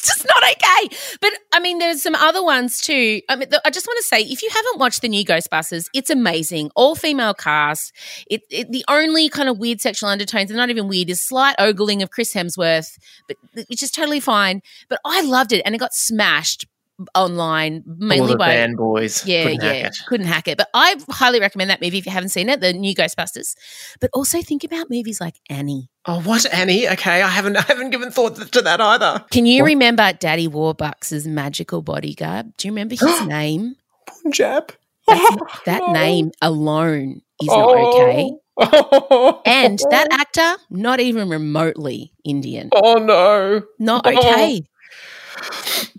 just 0.06 0.26
not 0.26 0.42
okay. 0.42 0.96
But 1.20 1.32
I 1.52 1.60
mean, 1.60 1.78
there's 1.78 2.02
some 2.02 2.14
other 2.14 2.42
ones 2.42 2.80
too. 2.80 3.20
I 3.28 3.36
mean, 3.36 3.48
I 3.64 3.70
just 3.70 3.86
want 3.86 3.98
to 3.98 4.04
say, 4.04 4.22
if 4.22 4.42
you 4.42 4.48
haven't 4.50 4.78
watched 4.78 5.02
the 5.02 5.08
new 5.08 5.24
Ghostbusters, 5.24 5.86
it's 5.94 6.10
amazing. 6.10 6.70
All 6.74 6.94
female 6.94 7.34
cast. 7.34 7.92
It, 8.30 8.42
it 8.50 8.70
the 8.70 8.84
only 8.88 9.28
kind 9.28 9.48
of 9.48 9.58
weird 9.58 9.80
sexual 9.80 10.08
undertones, 10.08 10.50
and 10.50 10.56
not 10.56 10.70
even 10.70 10.88
weird, 10.88 11.10
is 11.10 11.24
slight 11.24 11.56
ogling 11.58 12.02
of 12.02 12.10
Chris 12.10 12.32
Hemsworth, 12.32 12.98
but 13.28 13.36
which 13.68 13.82
is 13.82 13.90
totally 13.90 14.20
fine. 14.20 14.62
But 14.88 15.00
I 15.04 15.22
loved 15.22 15.52
it, 15.52 15.62
and 15.64 15.74
it 15.74 15.78
got 15.78 15.94
smashed 15.94 16.66
online 17.14 17.84
All 17.86 17.94
mainly 17.98 18.32
the 18.32 18.38
by 18.38 18.48
band 18.48 18.76
boys. 18.76 19.26
yeah, 19.26 19.42
couldn't 19.44 19.60
hack 19.62 19.74
yeah, 19.76 19.86
it. 19.88 19.96
couldn't 20.06 20.26
hack 20.26 20.48
it. 20.48 20.56
But 20.58 20.68
I 20.72 20.96
highly 21.10 21.40
recommend 21.40 21.68
that 21.70 21.80
movie 21.82 21.98
if 21.98 22.06
you 22.06 22.12
haven't 22.12 22.30
seen 22.30 22.48
it, 22.48 22.60
the 22.60 22.72
new 22.72 22.94
Ghostbusters. 22.94 23.54
But 24.00 24.10
also 24.14 24.40
think 24.42 24.64
about 24.64 24.88
movies 24.90 25.20
like 25.20 25.34
Annie. 25.50 25.90
Oh, 26.06 26.20
what 26.22 26.46
Annie? 26.54 26.88
Okay, 26.88 27.22
I 27.22 27.28
haven't 27.28 27.56
I 27.58 27.62
haven't 27.62 27.90
given 27.90 28.10
thought 28.10 28.36
to 28.36 28.62
that 28.62 28.80
either. 28.80 29.24
Can 29.30 29.44
you 29.46 29.62
What? 29.62 29.68
remember 29.68 30.12
Daddy 30.14 30.48
Warbucks' 30.48 31.26
magical 31.26 31.82
bodyguard? 31.82 32.56
Do 32.56 32.68
you 32.68 32.72
remember 32.72 32.94
his 32.94 33.26
name? 33.26 33.76
Punjab. 34.22 34.72
That's, 35.06 35.36
that 35.66 35.82
oh, 35.82 35.92
name 35.92 36.32
alone 36.42 37.22
is 37.40 37.46
not 37.48 37.74
Oh. 37.76 38.02
okay. 38.02 38.30
And 39.44 39.78
that 39.90 40.08
actor, 40.10 40.56
not 40.70 40.98
even 40.98 41.28
remotely 41.28 42.12
Indian. 42.24 42.70
Oh 42.74 42.94
no. 42.94 43.62
Not 43.78 44.06
Oh. 44.06 44.16
okay. 44.18 44.62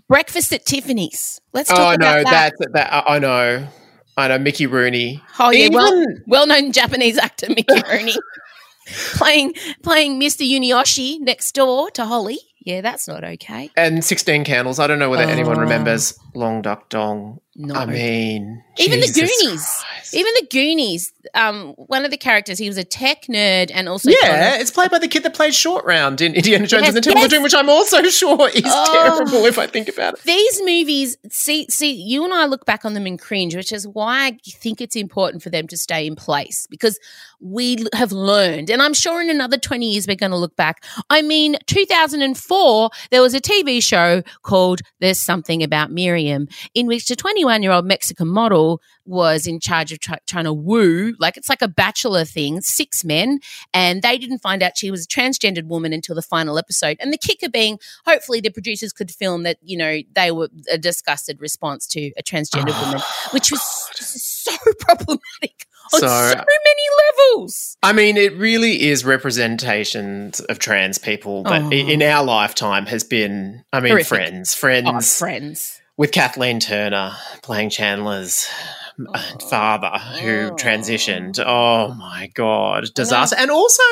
Breakfast 0.08 0.52
at 0.52 0.64
Tiffany's. 0.64 1.40
Let's 1.52 1.68
talk 1.68 1.78
Oh 1.78 1.94
about 1.94 2.24
no, 2.24 2.30
that. 2.30 2.54
that 2.58 2.72
that 2.72 2.92
I 2.92 3.16
I 3.16 3.18
know. 3.18 3.68
I 4.16 4.28
know 4.28 4.38
Mickey 4.38 4.66
Rooney. 4.66 5.22
Oh 5.38 5.50
yeah, 5.50 5.68
well, 5.70 5.92
Even- 6.02 6.24
well-known 6.26 6.72
Japanese 6.72 7.18
actor 7.18 7.46
Mickey 7.48 7.80
Rooney 7.88 8.14
playing 9.14 9.54
playing 9.82 10.20
Mr. 10.20 10.48
Yunioshi 10.48 11.20
next 11.20 11.52
door 11.54 11.90
to 11.92 12.04
Holly. 12.04 12.38
Yeah, 12.64 12.80
that's 12.82 13.06
not 13.08 13.24
okay. 13.24 13.70
and 13.76 14.04
16 14.04 14.44
Candles. 14.44 14.78
I 14.78 14.86
don't 14.86 14.98
know 14.98 15.08
whether 15.08 15.22
anyone 15.22 15.56
Oh. 15.56 15.60
remembers 15.60 16.18
Long 16.34 16.60
Duck 16.62 16.88
Dong. 16.90 17.38
Not 17.60 17.76
I 17.76 17.86
mean, 17.86 18.62
Even 18.78 19.00
the 19.00 19.08
Goonies. 19.12 19.66
Christ. 19.88 20.14
Even 20.14 20.32
the 20.34 20.46
Goonies, 20.48 21.12
um, 21.34 21.72
one 21.76 22.04
of 22.04 22.12
the 22.12 22.16
characters, 22.16 22.56
he 22.56 22.68
was 22.68 22.78
a 22.78 22.84
tech 22.84 23.22
nerd 23.24 23.72
and 23.74 23.88
also 23.88 24.10
yeah, 24.10 24.54
it's 24.60 24.70
played 24.70 24.92
by 24.92 25.00
the 25.00 25.08
kid 25.08 25.24
that 25.24 25.34
played 25.34 25.52
Short 25.54 25.84
Round 25.84 26.20
in 26.20 26.34
Indiana 26.34 26.68
Jones 26.68 26.86
and 26.86 26.96
the 26.96 27.00
Temple 27.00 27.22
yes. 27.22 27.24
of 27.26 27.30
Doom, 27.32 27.42
which 27.42 27.54
I'm 27.56 27.68
also 27.68 28.00
sure 28.10 28.48
is 28.50 28.62
Oh. 28.64 28.92
terrible 29.18 29.44
if 29.44 29.58
I 29.58 29.66
think 29.66 29.88
about 29.88 30.14
it. 30.14 30.22
these 30.22 30.60
movies. 30.62 31.16
See, 31.30 31.66
see, 31.68 31.90
you 31.92 32.24
and 32.24 32.32
I 32.32 32.46
look 32.46 32.64
back 32.64 32.84
on 32.84 32.94
them 32.94 33.06
and 33.06 33.18
cringe, 33.20 33.56
which 33.56 33.72
is 33.72 33.88
why 33.88 34.26
I 34.28 34.38
think 34.48 34.80
it's 34.80 34.94
important 34.94 35.42
for 35.42 35.50
them 35.50 35.66
to 35.66 35.76
stay 35.76 36.06
in 36.06 36.14
place 36.14 36.68
because 36.70 37.00
we 37.40 37.84
have 37.92 38.12
learned, 38.12 38.70
and 38.70 38.80
I'm 38.82 38.94
sure 38.94 39.20
in 39.20 39.30
another 39.30 39.58
20 39.58 39.90
years 39.92 40.06
we're 40.06 40.14
going 40.16 40.30
to 40.32 40.36
look 40.38 40.54
back. 40.56 40.84
I 41.10 41.22
mean, 41.22 41.56
2004, 41.66 42.90
there 43.10 43.22
was 43.22 43.34
a 43.34 43.40
TV 43.40 43.82
show 43.82 44.22
called 44.42 44.80
"There's 45.00 45.20
Something 45.20 45.62
About 45.62 45.90
Miriam," 45.90 46.48
in 46.74 46.86
which 46.86 47.06
the 47.08 47.16
21 47.16 47.47
year 47.62 47.72
old 47.72 47.86
Mexican 47.86 48.28
model 48.28 48.80
was 49.04 49.46
in 49.46 49.58
charge 49.60 49.90
of 49.92 50.00
try- 50.00 50.18
trying 50.26 50.44
to 50.44 50.52
woo, 50.52 51.14
like 51.18 51.36
it's 51.36 51.48
like 51.48 51.62
a 51.62 51.68
bachelor 51.68 52.24
thing, 52.24 52.60
six 52.60 53.04
men, 53.04 53.40
and 53.72 54.02
they 54.02 54.18
didn't 54.18 54.38
find 54.40 54.62
out 54.62 54.76
she 54.76 54.90
was 54.90 55.04
a 55.04 55.08
transgendered 55.08 55.64
woman 55.64 55.92
until 55.92 56.14
the 56.14 56.22
final 56.22 56.58
episode. 56.58 56.96
And 57.00 57.12
the 57.12 57.18
kicker 57.18 57.48
being, 57.48 57.78
hopefully, 58.06 58.40
the 58.40 58.50
producers 58.50 58.92
could 58.92 59.10
film 59.10 59.42
that 59.44 59.56
you 59.62 59.76
know 59.78 60.00
they 60.14 60.30
were 60.30 60.48
a 60.70 60.76
disgusted 60.78 61.40
response 61.40 61.86
to 61.88 62.12
a 62.18 62.22
transgendered 62.22 62.78
woman, 62.84 63.00
which 63.32 63.50
was 63.50 63.62
so 63.94 64.52
problematic 64.80 65.66
on 65.94 66.00
so, 66.00 66.06
So- 66.06 66.34
many 66.34 66.86
levels. 67.34 67.76
I 67.82 67.92
mean, 67.92 68.16
it 68.16 68.36
really 68.36 68.82
is 68.88 69.04
representations 69.04 70.40
of 70.40 70.58
trans 70.58 70.98
people 70.98 71.44
that 71.44 71.62
Oh. 71.62 71.70
in 71.70 72.02
our 72.02 72.24
lifetime 72.24 72.86
has 72.86 73.04
been, 73.04 73.64
I 73.72 73.80
mean, 73.80 73.90
Horrific. 73.92 74.08
friends, 74.08 74.54
friends 74.54 74.88
Oh, 74.88 75.00
friends. 75.00 75.77
With 75.98 76.12
Kathleen 76.12 76.60
Turner 76.60 77.12
playing 77.42 77.68
Chandler's 77.68 78.48
uh, 79.14 79.22
father 79.50 79.98
who 80.22 80.48
Oh. 80.50 80.56
transitioned. 80.56 81.38
Oh 81.44 81.92
my 81.94 82.30
god, 82.34 82.88
disaster! 82.94 83.36
And 83.38 83.50
also, 83.50 83.82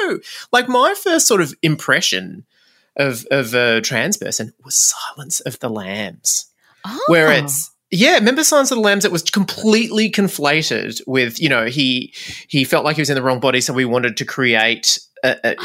like 0.53 0.69
my 0.69 0.95
first 0.95 1.27
sort 1.27 1.43
of 1.43 1.55
impression 1.63 2.47
of 2.97 3.27
of 3.31 3.53
a 3.55 3.83
trans 3.83 4.17
person 4.17 4.55
was 4.65 4.77
Silence 4.77 5.41
of 5.41 5.59
the 5.61 5.69
Lambs, 5.69 6.47
where 7.09 7.29
Oh. 7.29 7.45
it's 7.45 7.71
yeah, 7.93 8.15
remember 8.15 8.43
Silence 8.43 8.73
of 8.73 8.77
the 8.79 8.83
Lambs? 8.83 9.05
It 9.05 9.13
was 9.13 9.23
completely 9.23 10.11
conflated 10.11 11.01
with 11.07 11.41
you 11.41 11.49
know 11.49 11.67
he 11.67 12.13
he 12.49 12.65
felt 12.65 12.85
like 12.85 12.97
he 12.97 13.03
was 13.03 13.11
in 13.11 13.15
the 13.17 13.23
wrong 13.23 13.39
body, 13.41 13.61
so 13.61 13.73
we 13.73 13.85
wanted 13.85 14.17
to 14.17 14.25
create 14.25 14.99
uh, 15.27 15.35
uh, 15.45 15.55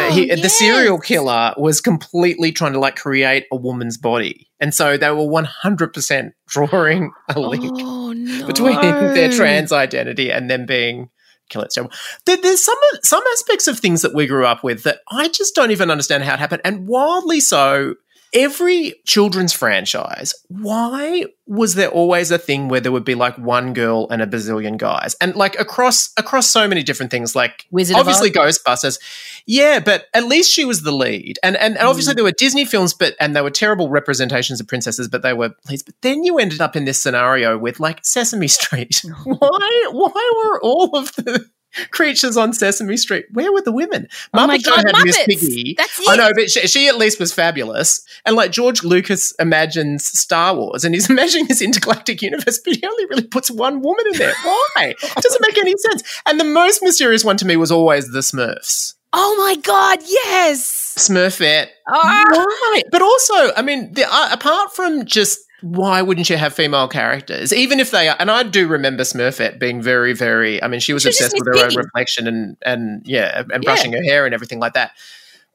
Oh, 0.00 0.10
he, 0.12 0.26
the 0.34 0.48
serial 0.48 0.98
killer 0.98 1.54
was 1.56 1.80
completely 1.80 2.52
trying 2.52 2.72
to 2.72 2.78
like 2.78 2.96
create 2.96 3.46
a 3.52 3.56
woman's 3.56 3.98
body, 3.98 4.48
and 4.60 4.72
so 4.74 4.96
they 4.96 5.10
were 5.10 5.26
one 5.26 5.44
hundred 5.44 5.92
percent 5.92 6.34
drawing 6.46 7.12
a 7.28 7.40
link 7.40 7.64
Oh 7.78 8.12
no. 8.12 8.46
between 8.46 8.80
their 8.80 9.30
trans 9.30 9.72
identity 9.72 10.30
and 10.30 10.50
them 10.50 10.66
being 10.66 11.10
kill 11.48 11.62
it. 11.62 11.72
So 11.72 11.88
there, 12.26 12.36
there's 12.36 12.64
some 12.64 12.78
some 13.02 13.22
aspects 13.32 13.66
of 13.68 13.78
things 13.78 14.02
that 14.02 14.14
we 14.14 14.26
grew 14.26 14.46
up 14.46 14.62
with 14.64 14.82
that 14.84 15.00
I 15.10 15.28
just 15.28 15.54
don't 15.54 15.70
even 15.70 15.90
understand 15.90 16.22
how 16.24 16.34
it 16.34 16.40
happened, 16.40 16.62
and 16.64 16.86
wildly 16.86 17.40
so. 17.40 17.94
Every 18.34 18.94
children's 19.06 19.52
franchise, 19.52 20.34
why 20.48 21.24
was 21.46 21.74
there 21.76 21.88
always 21.88 22.30
a 22.30 22.38
thing 22.38 22.68
where 22.68 22.80
there 22.80 22.92
would 22.92 23.04
be 23.04 23.14
like 23.14 23.36
one 23.38 23.72
girl 23.72 24.06
and 24.10 24.20
a 24.20 24.26
bazillion 24.26 24.76
guys, 24.76 25.14
and 25.20 25.34
like 25.34 25.58
across 25.58 26.10
across 26.18 26.46
so 26.50 26.68
many 26.68 26.82
different 26.82 27.10
things, 27.10 27.34
like 27.34 27.66
Wizard 27.70 27.96
obviously? 27.96 28.30
Ghostbusters, 28.30 28.98
yeah, 29.46 29.80
but 29.80 30.06
at 30.12 30.26
least 30.26 30.52
she 30.52 30.64
was 30.66 30.82
the 30.82 30.92
lead, 30.92 31.38
and 31.42 31.56
and, 31.56 31.76
and 31.78 31.86
Mm. 31.86 31.90
obviously 31.90 32.14
there 32.14 32.24
were 32.24 32.32
Disney 32.32 32.64
films, 32.66 32.92
but 32.92 33.14
and 33.18 33.34
they 33.34 33.40
were 33.40 33.50
terrible 33.50 33.88
representations 33.88 34.60
of 34.60 34.68
princesses, 34.68 35.08
but 35.08 35.22
they 35.22 35.32
were 35.32 35.54
leads. 35.68 35.82
But 35.82 35.94
then 36.02 36.22
you 36.24 36.38
ended 36.38 36.60
up 36.60 36.76
in 36.76 36.84
this 36.84 37.00
scenario 37.00 37.56
with 37.56 37.80
like 37.80 38.04
Sesame 38.04 38.48
Street. 38.48 39.00
why 39.24 39.88
why 39.90 40.32
were 40.36 40.60
all 40.62 40.96
of 40.98 41.14
the 41.16 41.48
creatures 41.90 42.36
on 42.36 42.52
Sesame 42.52 42.96
Street? 42.96 43.26
Where 43.32 43.52
were 43.52 43.62
the 43.62 43.72
women? 43.72 44.08
Oh 44.34 44.46
my 44.46 44.58
God, 44.58 44.84
had 44.86 45.04
Miss 45.04 45.22
Piggy. 45.24 45.74
That's 45.76 46.00
I 46.08 46.16
know, 46.16 46.30
but 46.34 46.50
she, 46.50 46.66
she 46.66 46.88
at 46.88 46.98
least 46.98 47.18
was 47.20 47.32
fabulous. 47.32 48.04
And 48.24 48.36
like 48.36 48.50
George 48.50 48.82
Lucas 48.82 49.32
imagines 49.38 50.06
Star 50.06 50.54
Wars, 50.54 50.84
and 50.84 50.94
he's 50.94 51.10
imagining 51.18 51.46
this 51.46 51.62
intergalactic 51.62 52.22
universe, 52.22 52.60
but 52.64 52.74
he 52.74 52.86
only 52.86 53.06
really 53.06 53.24
puts 53.24 53.50
one 53.50 53.80
woman 53.80 54.04
in 54.12 54.18
there. 54.18 54.34
Why? 54.42 54.94
It 55.00 55.14
doesn't 55.22 55.42
make 55.46 55.58
any 55.58 55.74
sense. 55.76 56.22
And 56.26 56.38
the 56.38 56.44
most 56.44 56.82
mysterious 56.82 57.24
one 57.24 57.36
to 57.38 57.46
me 57.46 57.56
was 57.56 57.70
always 57.70 58.10
the 58.10 58.20
Smurfs. 58.20 58.94
Oh 59.12 59.36
my 59.38 59.56
god, 59.56 60.00
yes. 60.06 60.94
Smurfette. 60.98 61.68
Ah. 61.88 62.24
Why? 62.30 62.82
But 62.90 63.00
also, 63.00 63.54
I 63.56 63.62
mean, 63.62 63.94
the, 63.94 64.04
uh, 64.06 64.28
apart 64.32 64.74
from 64.74 65.06
just 65.06 65.40
why 65.60 66.02
wouldn't 66.02 66.30
you 66.30 66.36
have 66.36 66.54
female 66.54 66.88
characters, 66.88 67.52
even 67.52 67.80
if 67.80 67.90
they 67.90 68.08
are? 68.08 68.16
And 68.18 68.30
I 68.30 68.42
do 68.44 68.68
remember 68.68 69.02
Smurfette 69.02 69.58
being 69.58 69.82
very, 69.82 70.12
very. 70.12 70.62
I 70.62 70.68
mean, 70.68 70.80
she 70.80 70.92
was 70.92 71.02
She 71.02 71.08
obsessed 71.08 71.34
with 71.38 71.46
her 71.46 71.64
own 71.64 71.74
reflection 71.74 72.26
and 72.28 72.56
and 72.64 73.02
yeah, 73.06 73.40
and 73.40 73.50
Yeah. 73.50 73.58
brushing 73.58 73.92
her 73.92 74.02
hair 74.02 74.24
and 74.24 74.34
everything 74.34 74.60
like 74.60 74.74
that. 74.74 74.92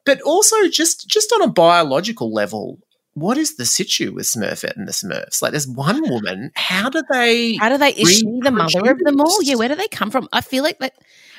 But 0.04 0.20
also, 0.22 0.68
just 0.68 1.08
just 1.08 1.32
on 1.32 1.42
a 1.42 1.48
biological 1.48 2.32
level. 2.32 2.78
What 3.16 3.38
is 3.38 3.54
the 3.56 3.64
situ 3.64 4.12
with 4.12 4.26
Smurfette 4.26 4.76
and 4.76 4.88
the 4.88 4.92
Smurfs? 4.92 5.40
Like, 5.40 5.52
there's 5.52 5.68
one 5.68 6.02
woman. 6.10 6.50
How 6.56 6.88
do 6.90 7.00
they? 7.12 7.54
How 7.54 7.68
do 7.68 7.78
they 7.78 7.90
is 7.90 8.12
she 8.18 8.24
the 8.42 8.50
mother 8.50 8.90
of 8.90 8.98
them 8.98 9.20
all? 9.20 9.40
Yeah, 9.40 9.54
where 9.54 9.68
do 9.68 9.76
they 9.76 9.86
come 9.86 10.10
from? 10.10 10.28
I 10.32 10.40
feel 10.40 10.64
like 10.64 10.80
that 10.80 10.94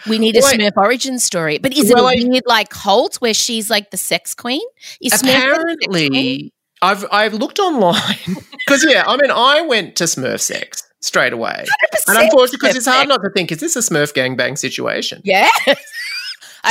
we 0.08 0.17
need 0.17 0.38
a 0.38 0.39
Well, 0.39 0.54
Smurf 0.54 0.71
origin 0.78 1.19
story. 1.19 1.58
But 1.58 1.75
is 1.78 1.89
it 1.91 1.95
Well, 1.95 2.08
a 2.08 2.12
I- 2.12 2.23
weird 2.25 2.43
like 2.45 2.69
cult 2.69 3.17
where 3.17 3.34
she's 3.34 3.69
like 3.69 3.91
the 3.91 3.97
sex 3.97 4.34
queen? 4.34 4.62
Is 5.01 5.12
Smurf 5.12 5.19
the 5.21 5.28
sex 5.28 5.43
queen? 5.43 5.51
apparently 5.51 6.54
I've 6.86 7.06
I've 7.12 7.34
looked 7.34 7.60
online 7.60 7.95
because 8.65 8.86
yeah, 8.88 9.04
I 9.08 9.17
mean 9.17 9.32
I 9.32 9.62
went 9.62 9.95
to 9.98 10.06
Smurf 10.06 10.39
sex 10.41 10.84
straight 11.02 11.34
away, 11.34 11.65
and 12.08 12.17
100% 12.17 12.24
unfortunately 12.24 12.58
because 12.62 12.76
it's 12.76 12.88
hard 12.88 13.08
not 13.08 13.21
to 13.24 13.30
think 13.30 13.52
is 13.52 13.60
this 13.60 13.76
a 13.76 13.80
Smurf 13.80 14.13
gangbang 14.13 14.58
situation? 14.58 15.21
Yeah. 15.24 15.50
okay, 15.67 15.76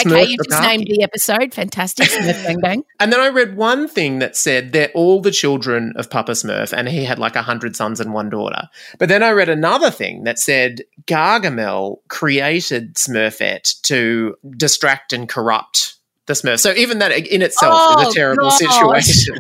Smurf 0.04 0.28
you 0.28 0.36
just 0.48 0.62
named 0.62 0.86
the 0.88 1.02
episode. 1.02 1.54
Fantastic. 1.54 2.08
Smurf 2.08 2.44
Bang 2.44 2.60
Bang. 2.60 2.84
And 3.00 3.12
then 3.12 3.20
I 3.20 3.28
read 3.28 3.56
one 3.56 3.86
thing 3.86 4.18
that 4.20 4.34
said 4.36 4.72
they're 4.72 4.90
all 4.94 5.20
the 5.20 5.30
children 5.30 5.92
of 5.96 6.08
Papa 6.10 6.32
Smurf, 6.32 6.72
and 6.72 6.88
he 6.88 7.04
had 7.04 7.18
like 7.18 7.36
a 7.36 7.42
hundred 7.42 7.76
sons 7.76 8.00
and 8.00 8.12
one 8.14 8.30
daughter. 8.30 8.68
But 8.98 9.08
then 9.08 9.22
I 9.22 9.30
read 9.30 9.48
another 9.48 9.90
thing 9.90 10.24
that 10.24 10.38
said 10.38 10.82
Gargamel 11.06 11.98
created 12.08 12.94
Smurfette 12.94 13.80
to 13.82 14.36
distract 14.56 15.12
and 15.12 15.28
corrupt 15.28 15.94
the 16.26 16.32
Smurf. 16.32 16.58
So 16.60 16.72
even 16.72 16.98
that 17.00 17.12
in 17.12 17.42
itself 17.42 18.00
is 18.00 18.06
Oh, 18.06 18.10
a 18.10 18.14
terrible 18.14 18.48
gosh. 18.48 18.58
situation. 19.04 19.36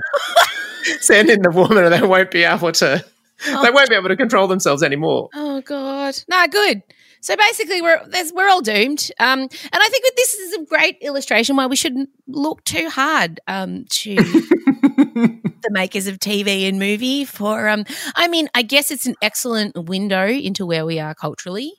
Send 1.00 1.30
in 1.30 1.42
the 1.42 1.50
woman, 1.50 1.84
and 1.84 1.92
they 1.92 2.06
won't 2.06 2.30
be 2.30 2.44
able 2.44 2.72
to. 2.72 3.04
They 3.46 3.70
won't 3.70 3.90
be 3.90 3.96
able 3.96 4.08
to 4.08 4.16
control 4.16 4.46
themselves 4.46 4.82
anymore. 4.82 5.28
Oh 5.34 5.60
God, 5.60 6.16
no, 6.28 6.46
good. 6.46 6.82
So 7.20 7.36
basically, 7.36 7.80
we're 7.80 8.06
there's, 8.06 8.32
we're 8.32 8.48
all 8.48 8.60
doomed. 8.60 9.10
Um, 9.18 9.40
and 9.40 9.50
I 9.72 9.88
think 9.88 10.04
this 10.14 10.34
is 10.34 10.54
a 10.54 10.64
great 10.66 10.98
illustration 11.00 11.56
why 11.56 11.66
we 11.66 11.74
shouldn't 11.74 12.10
look 12.26 12.62
too 12.64 12.90
hard 12.90 13.40
um, 13.48 13.86
to 13.88 14.14
the 14.16 15.70
makers 15.70 16.06
of 16.06 16.18
TV 16.18 16.68
and 16.68 16.78
movie. 16.78 17.24
For 17.24 17.68
um, 17.68 17.84
I 18.14 18.28
mean, 18.28 18.48
I 18.54 18.60
guess 18.60 18.90
it's 18.90 19.06
an 19.06 19.14
excellent 19.22 19.88
window 19.88 20.26
into 20.28 20.66
where 20.66 20.84
we 20.84 21.00
are 21.00 21.14
culturally. 21.14 21.72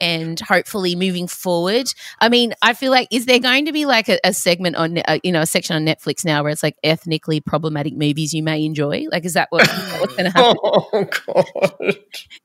And 0.00 0.38
hopefully, 0.40 0.96
moving 0.96 1.28
forward, 1.28 1.92
I 2.20 2.28
mean, 2.28 2.54
I 2.62 2.74
feel 2.74 2.90
like 2.90 3.08
is 3.10 3.26
there 3.26 3.38
going 3.38 3.66
to 3.66 3.72
be 3.72 3.86
like 3.86 4.08
a, 4.08 4.18
a 4.24 4.32
segment 4.32 4.76
on, 4.76 4.98
uh, 4.98 5.18
you 5.22 5.32
know, 5.32 5.42
a 5.42 5.46
section 5.46 5.76
on 5.76 5.84
Netflix 5.84 6.24
now 6.24 6.42
where 6.42 6.50
it's 6.50 6.62
like 6.62 6.76
ethnically 6.82 7.40
problematic 7.40 7.94
movies 7.94 8.34
you 8.34 8.42
may 8.42 8.64
enjoy? 8.64 9.06
Like, 9.10 9.24
is 9.24 9.34
that 9.34 9.48
what, 9.50 9.68
what's 10.00 10.16
going 10.16 10.24
to 10.30 10.30
happen? 10.30 10.56
Oh 10.62 11.08
God! 11.26 11.98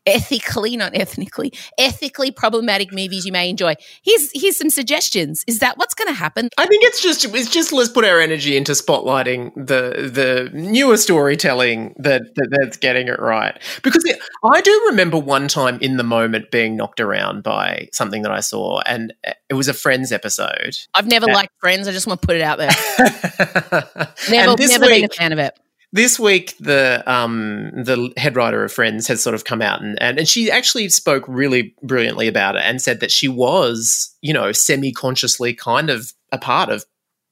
ethically, 0.05 0.77
not 0.77 0.95
ethnically, 0.95 1.53
ethically 1.77 2.31
problematic 2.31 2.91
movies 2.91 3.25
you 3.25 3.31
may 3.31 3.49
enjoy. 3.49 3.75
Here's 4.03 4.29
here's 4.33 4.57
some 4.57 4.69
suggestions. 4.69 5.43
Is 5.47 5.59
that 5.59 5.77
what's 5.77 5.93
going 5.93 6.07
to 6.07 6.13
happen? 6.13 6.49
I 6.57 6.65
think 6.65 6.83
it's 6.83 7.01
just 7.01 7.25
it's 7.25 7.49
just 7.49 7.71
let's 7.71 7.89
put 7.89 8.05
our 8.05 8.19
energy 8.19 8.57
into 8.57 8.71
spotlighting 8.73 9.53
the 9.55 10.09
the 10.09 10.49
newer 10.53 10.97
storytelling 10.97 11.93
that, 11.97 12.21
that 12.35 12.47
that's 12.51 12.77
getting 12.77 13.07
it 13.07 13.19
right. 13.19 13.61
Because 13.83 14.03
it, 14.05 14.19
I 14.43 14.61
do 14.61 14.83
remember 14.87 15.17
one 15.17 15.47
time 15.47 15.77
in 15.81 15.97
the 15.97 16.03
moment 16.03 16.51
being 16.51 16.75
knocked 16.75 16.99
around 16.99 17.36
by 17.41 17.89
something 17.93 18.21
that 18.23 18.31
I 18.31 18.39
saw, 18.41 18.79
and 18.85 19.13
it 19.49 19.53
was 19.53 19.67
a 19.67 19.73
Friends 19.73 20.11
episode. 20.11 20.77
I've 20.93 21.07
never 21.07 21.27
Yeah. 21.27 21.35
liked 21.35 21.53
Friends. 21.59 21.87
I 21.87 21.91
just 21.91 22.07
want 22.07 22.21
to 22.21 22.25
put 22.27 22.35
it 22.35 22.41
out 22.41 22.57
there. 22.57 22.69
Never, 24.29 24.51
and 24.51 24.59
never 24.59 24.85
been 24.85 24.91
a 24.93 25.01
week, 25.03 25.13
fan 25.15 25.31
of 25.33 25.39
it. 25.39 25.57
this 25.93 26.19
week 26.19 26.55
the 26.59 27.01
um 27.05 27.71
the 27.75 28.11
head 28.17 28.35
writer 28.35 28.63
of 28.63 28.71
friends 28.73 29.07
has 29.07 29.21
sort 29.23 29.33
of 29.33 29.45
come 29.45 29.61
out 29.61 29.81
and, 29.81 30.01
and 30.01 30.17
and 30.19 30.27
she 30.27 30.51
actually 30.51 30.89
spoke 30.89 31.23
really 31.27 31.73
brilliantly 31.81 32.27
about 32.27 32.55
it 32.55 32.61
and 32.65 32.81
said 32.81 32.99
that 32.99 33.09
she 33.11 33.27
was 33.27 34.13
you 34.21 34.33
know 34.33 34.51
semi-consciously 34.51 35.53
kind 35.53 35.89
of 35.89 36.13
a 36.31 36.37
part 36.37 36.69
of 36.69 36.85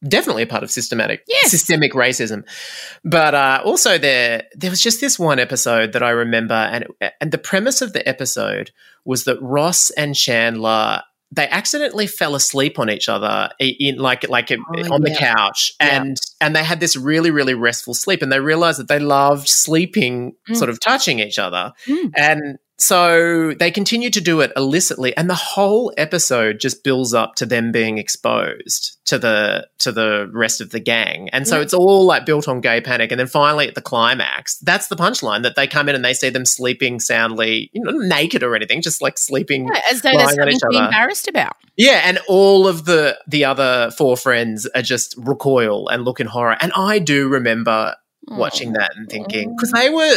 definitely 0.08 0.44
a 0.44 0.48
part 0.48 0.64
of 0.64 0.72
systematic 0.72 1.24
Yes. 1.28 1.52
systemic 1.52 1.94
racism 1.94 2.44
but 3.04 3.34
uh 3.34 3.62
also 3.66 3.98
there 3.98 4.44
there 4.56 4.70
was 4.70 4.82
just 4.82 5.02
this 5.02 5.18
one 5.18 5.40
episode 5.40 5.94
that 5.94 6.04
i 6.04 6.10
remember 6.12 6.54
and 6.54 6.86
and 7.22 7.32
the 7.32 7.38
premise 7.38 7.82
of 7.82 7.94
the 7.94 8.08
episode 8.08 8.72
was 9.06 9.24
that 9.26 9.42
ross 9.42 9.90
and 9.92 10.16
chandler 10.16 11.02
they 11.32 11.48
accidentally 11.50 12.06
fell 12.08 12.36
asleep 12.36 12.78
on 12.80 12.90
each 12.90 13.10
other 13.10 13.50
in 13.60 13.98
like 13.98 14.30
like 14.30 14.52
Oh, 14.52 14.94
on 14.94 15.02
the 15.02 15.10
yeah. 15.10 15.34
couch 15.34 15.74
Yeah. 15.82 16.02
and 16.02 16.18
and 16.40 16.56
they 16.56 16.64
had 16.64 16.80
this 16.80 16.96
really 16.96 17.32
really 17.32 17.56
restful 17.56 17.94
sleep 17.96 18.22
and 18.22 18.32
they 18.32 18.40
realized 18.40 18.80
that 18.80 18.88
they 18.88 19.00
loved 19.00 19.48
sleeping 19.48 20.34
Mm. 20.50 20.56
sort 20.56 20.70
of 20.70 20.80
touching 20.80 21.20
each 21.20 21.40
other 21.40 21.74
Mm. 21.88 22.12
and 22.16 22.58
so 22.78 23.54
they 23.54 23.72
continue 23.72 24.10
to 24.10 24.22
do 24.22 24.42
it 24.42 24.52
illicitly 24.56 25.16
and 25.16 25.30
the 25.30 25.34
whole 25.36 25.94
episode 25.98 26.60
just 26.60 26.84
builds 26.84 27.14
up 27.14 27.36
to 27.36 27.46
them 27.46 27.72
being 27.72 27.98
exposed 27.98 28.98
to 29.06 29.18
the 29.18 29.68
to 29.78 29.92
the 29.92 30.30
rest 30.34 30.60
of 30.62 30.72
the 30.72 30.80
gang 30.80 31.30
and 31.30 31.48
so 31.48 31.56
Yeah. 31.58 31.62
it's 31.62 31.74
all 31.74 32.06
like 32.06 32.26
built 32.26 32.48
on 32.48 32.60
gay 32.62 32.82
panic 32.82 33.12
and 33.12 33.20
then 33.20 33.28
finally 33.28 33.68
at 33.68 33.76
the 33.76 33.82
climax 33.82 34.58
that's 34.60 34.88
the 34.88 34.96
punchline 34.96 35.44
that 35.44 35.56
they 35.56 35.68
come 35.68 35.88
in 35.90 35.96
and 35.96 36.04
they 36.04 36.14
see 36.14 36.30
them 36.30 36.46
sleeping 36.46 37.00
soundly 37.00 37.70
you 37.74 37.82
know 37.84 37.92
naked 37.92 38.44
or 38.44 38.56
anything 38.56 38.82
just 38.82 39.02
like 39.02 39.18
sleeping 39.18 39.68
Yeah, 39.68 39.82
as 39.90 40.02
though 40.02 40.12
there's 40.12 40.36
something 40.36 40.60
to 40.60 40.68
be 40.70 40.78
embarrassed 40.78 41.28
about. 41.28 41.56
Yeah, 41.78 42.02
and 42.06 42.20
all 42.28 42.68
of 42.68 42.86
the 42.86 43.18
the 43.28 43.46
other 43.46 43.92
four 43.98 44.16
friends 44.18 44.66
are 44.76 44.82
just 44.82 45.14
recoil 45.18 45.88
and 45.90 46.06
look 46.06 46.20
in 46.22 46.28
horror. 46.28 46.56
And 46.62 46.72
I 46.76 47.00
do 47.00 47.28
remember 47.28 47.96
watching 48.28 48.70
oh, 48.70 48.80
that 48.80 48.96
and 48.96 49.10
thinking 49.10 49.56
because 49.56 49.72
oh. 49.76 49.80
they 49.80 49.90
were, 49.90 50.16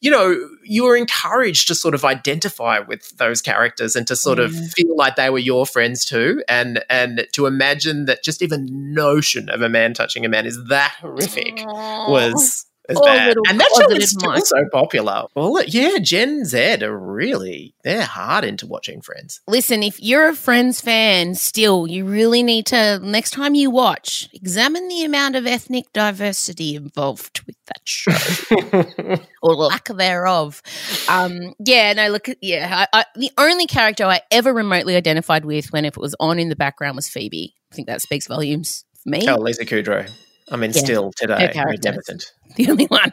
you 0.00 0.10
know, 0.10 0.48
you 0.64 0.84
were 0.84 0.96
encouraged 0.96 1.68
to 1.68 1.74
sort 1.74 1.94
of 1.94 2.04
identify 2.04 2.78
with 2.78 3.16
those 3.18 3.42
characters 3.42 3.96
and 3.96 4.06
to 4.06 4.16
sort 4.16 4.38
of 4.38 4.54
feel 4.72 4.96
like 4.96 5.16
they 5.16 5.30
were 5.30 5.38
your 5.38 5.66
friends 5.66 6.04
too, 6.04 6.42
and 6.48 6.84
and 6.88 7.26
to 7.32 7.46
imagine 7.46 8.06
that 8.06 8.22
just 8.22 8.42
even 8.42 8.92
notion 8.94 9.48
of 9.50 9.62
a 9.62 9.68
man 9.68 9.94
touching 9.94 10.24
a 10.24 10.28
man 10.28 10.46
is 10.46 10.58
that 10.68 10.94
horrific 11.00 11.64
was. 11.66 12.66
Poor 12.96 13.06
bad. 13.06 13.36
And 13.48 13.60
that 13.60 13.70
show 13.76 13.90
is 13.90 14.10
still 14.10 14.36
so 14.36 14.68
popular. 14.72 15.24
Well, 15.34 15.62
yeah, 15.64 15.98
Gen 15.98 16.44
Z 16.44 16.82
are 16.82 16.96
really 16.96 17.74
they're 17.82 18.02
hard 18.02 18.44
into 18.44 18.66
watching 18.66 19.00
Friends. 19.00 19.40
Listen, 19.48 19.82
if 19.82 20.00
you're 20.02 20.28
a 20.28 20.34
Friends 20.34 20.80
fan, 20.80 21.34
still, 21.34 21.86
you 21.86 22.04
really 22.04 22.42
need 22.42 22.66
to, 22.66 22.98
next 23.02 23.30
time 23.30 23.54
you 23.54 23.70
watch, 23.70 24.28
examine 24.32 24.88
the 24.88 25.04
amount 25.04 25.36
of 25.36 25.46
ethnic 25.46 25.92
diversity 25.92 26.76
involved 26.76 27.40
with 27.46 27.56
that 27.66 27.80
show 27.84 29.24
or 29.42 29.54
lack 29.54 29.84
thereof. 29.88 30.62
Um, 31.08 31.54
yeah, 31.58 31.92
no, 31.92 32.08
look, 32.08 32.28
yeah, 32.40 32.86
I, 32.92 33.00
I, 33.00 33.04
the 33.16 33.30
only 33.38 33.66
character 33.66 34.04
I 34.04 34.20
ever 34.30 34.52
remotely 34.52 34.96
identified 34.96 35.44
with 35.44 35.72
when 35.72 35.84
if 35.84 35.96
it 35.96 36.00
was 36.00 36.14
on 36.20 36.38
in 36.38 36.48
the 36.48 36.56
background 36.56 36.96
was 36.96 37.08
Phoebe. 37.08 37.54
I 37.72 37.74
think 37.74 37.88
that 37.88 38.02
speaks 38.02 38.26
volumes 38.26 38.84
for 39.02 39.08
me. 39.10 39.26
Oh, 39.28 39.36
Lisa 39.36 39.64
Kudrow. 39.64 40.10
I 40.50 40.56
mean, 40.56 40.72
Yeah, 40.74 40.80
still 40.82 41.12
today, 41.16 41.52
magnificent. 41.54 42.32
the 42.56 42.70
only 42.70 42.86
one. 42.88 43.12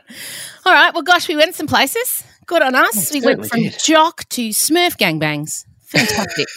All 0.66 0.74
right. 0.74 0.94
Well, 0.94 1.04
gosh, 1.04 1.28
we 1.28 1.36
went 1.36 1.56
some 1.56 1.68
places. 1.68 2.24
Good 2.46 2.62
on 2.62 2.76
us. 2.76 3.12
We 3.14 3.20
we 3.22 3.26
went 3.28 3.46
from 3.48 3.62
did. 3.62 3.76
jock 3.84 4.28
to 4.30 4.50
Smurf 4.50 4.98
gangbangs. 4.98 5.66
Fantastic. 5.86 6.48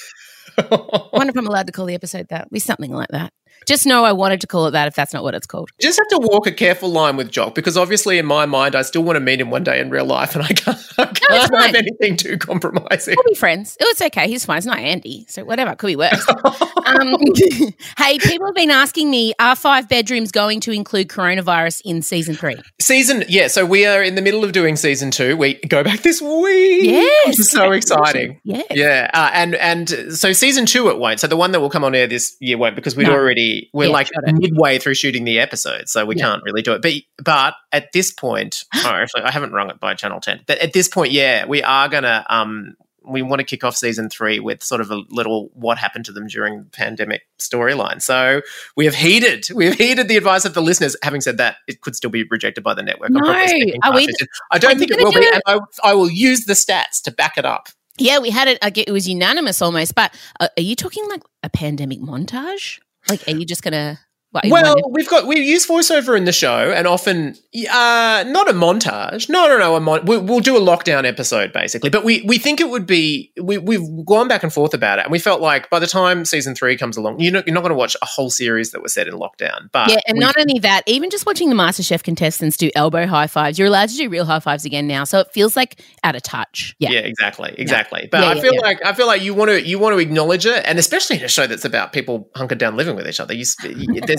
I 0.58 1.08
wonder 1.12 1.30
if 1.30 1.36
I'm 1.36 1.46
allowed 1.46 1.66
to 1.66 1.72
call 1.72 1.86
the 1.86 1.94
episode 1.94 2.28
that. 2.28 2.50
Be 2.50 2.58
something 2.60 2.92
like 2.92 3.08
that. 3.10 3.32
Just 3.66 3.86
know 3.86 4.04
I 4.04 4.12
wanted 4.12 4.40
to 4.40 4.46
call 4.46 4.66
it 4.66 4.72
that 4.72 4.88
if 4.88 4.94
that's 4.94 5.12
not 5.12 5.22
what 5.22 5.34
it's 5.34 5.46
called. 5.46 5.70
You 5.78 5.88
just 5.88 5.98
have 5.98 6.20
to 6.20 6.26
walk 6.26 6.46
a 6.46 6.52
careful 6.52 6.88
line 6.88 7.16
with 7.16 7.30
Jock 7.30 7.54
because 7.54 7.76
obviously, 7.76 8.18
in 8.18 8.26
my 8.26 8.46
mind, 8.46 8.74
I 8.74 8.82
still 8.82 9.02
want 9.02 9.16
to 9.16 9.20
meet 9.20 9.40
him 9.40 9.50
one 9.50 9.64
day 9.64 9.80
in 9.80 9.90
real 9.90 10.04
life, 10.04 10.34
and 10.34 10.44
I 10.44 10.48
can't, 10.48 10.78
I 10.98 11.04
can't 11.06 11.50
fine. 11.50 11.62
have 11.66 11.74
anything 11.74 12.16
too 12.16 12.38
compromising. 12.38 13.14
We'll 13.16 13.32
be 13.32 13.34
friends. 13.38 13.76
Oh, 13.80 13.86
it's 13.90 14.02
okay. 14.02 14.28
He's 14.28 14.44
fine. 14.44 14.58
It's 14.58 14.66
not 14.66 14.78
Andy. 14.78 15.26
So 15.28 15.44
whatever. 15.44 15.74
Could 15.76 15.86
be 15.88 15.96
worse. 15.96 16.26
um, 16.86 17.14
hey, 17.98 18.18
people 18.18 18.46
have 18.46 18.54
been 18.54 18.70
asking 18.70 19.10
me, 19.10 19.32
are 19.38 19.54
five 19.56 19.88
bedrooms 19.88 20.32
going 20.32 20.60
to 20.60 20.72
include 20.72 21.08
coronavirus 21.08 21.82
in 21.84 22.02
season 22.02 22.34
three? 22.34 22.56
Season, 22.80 23.24
yeah. 23.28 23.46
So 23.48 23.64
we 23.66 23.86
are 23.86 24.02
in 24.02 24.14
the 24.14 24.22
middle 24.22 24.44
of 24.44 24.52
doing 24.52 24.76
season 24.76 25.10
two. 25.10 25.36
We 25.36 25.54
go 25.54 25.84
back 25.84 26.00
this 26.00 26.20
week. 26.20 26.84
Yes. 26.84 27.26
which 27.28 27.40
is 27.40 27.50
so 27.50 27.72
exciting. 27.72 28.40
Yeah. 28.44 28.62
Yeah, 28.70 29.10
uh, 29.14 29.30
and 29.32 29.54
and 29.56 29.88
so 30.16 30.32
season 30.32 30.66
two 30.66 30.88
it 30.88 30.98
won't. 30.98 31.20
So 31.20 31.26
the 31.26 31.36
one 31.36 31.52
that 31.52 31.60
will 31.60 31.70
come 31.70 31.84
on 31.84 31.94
air 31.94 32.06
this 32.06 32.36
year 32.40 32.56
won't 32.58 32.74
because 32.76 32.96
we'd 32.96 33.06
No. 33.06 33.12
already 33.14 33.49
we're 33.72 33.86
Yeah, 33.86 33.92
like 33.92 34.08
midway 34.32 34.78
through 34.78 34.94
shooting 34.94 35.24
the 35.24 35.38
episode, 35.40 35.88
so 35.88 36.04
we 36.04 36.16
Yeah. 36.16 36.24
can't 36.26 36.42
really 36.44 36.62
do 36.62 36.72
it. 36.72 36.82
But 36.82 36.94
but 37.24 37.54
at 37.72 37.92
this 37.92 38.12
point, 38.12 38.64
oh, 38.74 38.88
actually, 38.88 39.22
I 39.22 39.30
haven't 39.30 39.52
rung 39.52 39.70
it 39.70 39.80
by 39.80 39.94
Channel 39.94 40.20
Ten. 40.20 40.40
But 40.46 40.58
at 40.58 40.72
this 40.72 40.88
point, 40.88 41.12
yeah, 41.12 41.46
we 41.46 41.62
are 41.62 41.88
gonna 41.88 42.24
um 42.28 42.74
we 43.02 43.22
want 43.22 43.40
to 43.40 43.44
kick 43.44 43.64
off 43.64 43.74
season 43.76 44.10
three 44.10 44.40
with 44.40 44.62
sort 44.62 44.80
of 44.82 44.90
a 44.90 45.00
little 45.08 45.50
what 45.54 45.78
happened 45.78 46.04
to 46.04 46.12
them 46.12 46.26
during 46.26 46.58
the 46.64 46.70
pandemic 46.70 47.22
storyline. 47.40 48.00
So 48.02 48.42
we 48.76 48.84
have 48.84 48.94
heeded 48.94 49.46
we 49.54 49.64
have 49.66 49.74
heeded 49.76 50.06
the 50.08 50.16
advice 50.18 50.44
of 50.44 50.52
the 50.54 50.60
listeners. 50.62 50.94
Having 51.02 51.22
said 51.22 51.38
that, 51.38 51.56
it 51.66 51.80
could 51.80 51.96
still 51.96 52.10
be 52.10 52.24
rejected 52.30 52.62
by 52.62 52.74
the 52.74 52.82
network. 52.82 53.10
No. 53.10 53.20
Are 53.26 53.94
we- 53.94 54.06
I 54.50 54.58
don't 54.58 54.78
think 54.78 54.90
it 54.90 54.98
will 54.98 55.12
be, 55.12 55.20
do 55.20 55.30
and 55.32 55.42
I, 55.46 55.58
I 55.82 55.94
will 55.94 56.10
use 56.10 56.44
the 56.44 56.52
stats 56.52 57.00
to 57.04 57.10
back 57.10 57.38
it 57.38 57.44
up. 57.46 57.68
Yeah, 57.96 58.18
we 58.18 58.30
had 58.30 58.48
it. 58.48 58.58
It 58.78 58.92
was 58.92 59.08
unanimous 59.08 59.60
almost. 59.60 59.94
But 59.94 60.14
uh, 60.38 60.48
are 60.56 60.62
you 60.62 60.74
talking 60.76 61.06
like 61.08 61.22
a 61.42 61.50
pandemic 61.50 62.00
montage? 62.00 62.80
Like, 63.08 63.26
are 63.28 63.32
you 63.36 63.44
just 63.44 63.62
going 63.62 63.72
to. 63.72 63.98
Well, 64.32 64.76
we've 64.90 65.08
got 65.08 65.26
we 65.26 65.40
use 65.40 65.66
voiceover 65.66 66.16
in 66.16 66.24
the 66.24 66.32
show, 66.32 66.70
and 66.70 66.86
often 66.86 67.34
uh, 67.68 68.24
not 68.28 68.48
a 68.48 68.52
montage. 68.52 69.28
No, 69.28 69.48
no, 69.48 69.58
no. 69.58 69.74
A 69.74 69.80
mon- 69.80 70.04
we, 70.06 70.18
we'll 70.18 70.38
do 70.40 70.56
a 70.56 70.60
lockdown 70.60 71.04
episode 71.04 71.52
basically, 71.52 71.90
but 71.90 72.04
we 72.04 72.22
we 72.22 72.38
think 72.38 72.60
it 72.60 72.68
would 72.70 72.86
be. 72.86 73.32
We, 73.40 73.58
we've 73.58 73.82
gone 74.06 74.28
back 74.28 74.42
and 74.44 74.52
forth 74.52 74.72
about 74.72 75.00
it, 75.00 75.06
and 75.06 75.12
we 75.12 75.18
felt 75.18 75.40
like 75.40 75.68
by 75.68 75.80
the 75.80 75.86
time 75.88 76.24
season 76.24 76.54
three 76.54 76.76
comes 76.76 76.96
along, 76.96 77.18
you're 77.18 77.32
not, 77.32 77.46
you're 77.46 77.54
not 77.54 77.62
going 77.62 77.70
to 77.70 77.76
watch 77.76 77.96
a 78.02 78.06
whole 78.06 78.30
series 78.30 78.70
that 78.70 78.82
was 78.82 78.94
set 78.94 79.08
in 79.08 79.14
lockdown. 79.14 79.68
But 79.72 79.90
Yeah, 79.90 79.98
and 80.06 80.18
not 80.18 80.36
only 80.38 80.60
that, 80.60 80.82
even 80.86 81.10
just 81.10 81.26
watching 81.26 81.48
the 81.48 81.56
MasterChef 81.56 82.02
contestants 82.04 82.56
do 82.56 82.70
elbow 82.76 83.06
high 83.06 83.26
fives, 83.26 83.58
you're 83.58 83.66
allowed 83.68 83.88
to 83.88 83.96
do 83.96 84.08
real 84.08 84.24
high 84.24 84.38
fives 84.40 84.64
again 84.64 84.86
now. 84.86 85.02
So 85.04 85.18
it 85.18 85.32
feels 85.32 85.56
like 85.56 85.80
out 86.04 86.14
of 86.14 86.22
touch. 86.22 86.76
Yeah. 86.78 86.90
yeah, 86.90 87.00
exactly, 87.00 87.52
exactly. 87.58 88.08
But 88.10 88.20
Yeah, 88.20 88.28
I 88.30 88.34
yeah, 88.34 88.42
feel 88.42 88.54
yeah. 88.54 88.60
like 88.60 88.84
I 88.86 88.92
feel 88.92 89.08
like 89.08 89.22
you 89.22 89.34
want 89.34 89.50
to 89.50 89.60
you 89.66 89.78
want 89.80 89.94
to 89.94 89.98
acknowledge 89.98 90.46
it, 90.46 90.62
and 90.66 90.78
especially 90.78 91.18
in 91.18 91.24
a 91.24 91.28
show 91.28 91.48
that's 91.48 91.64
about 91.64 91.92
people 91.92 92.30
hunkered 92.36 92.58
down 92.58 92.76
living 92.76 92.94
with 92.94 93.08
each 93.08 93.18
other. 93.18 93.34
You, 93.34 93.40
s- 93.40 93.56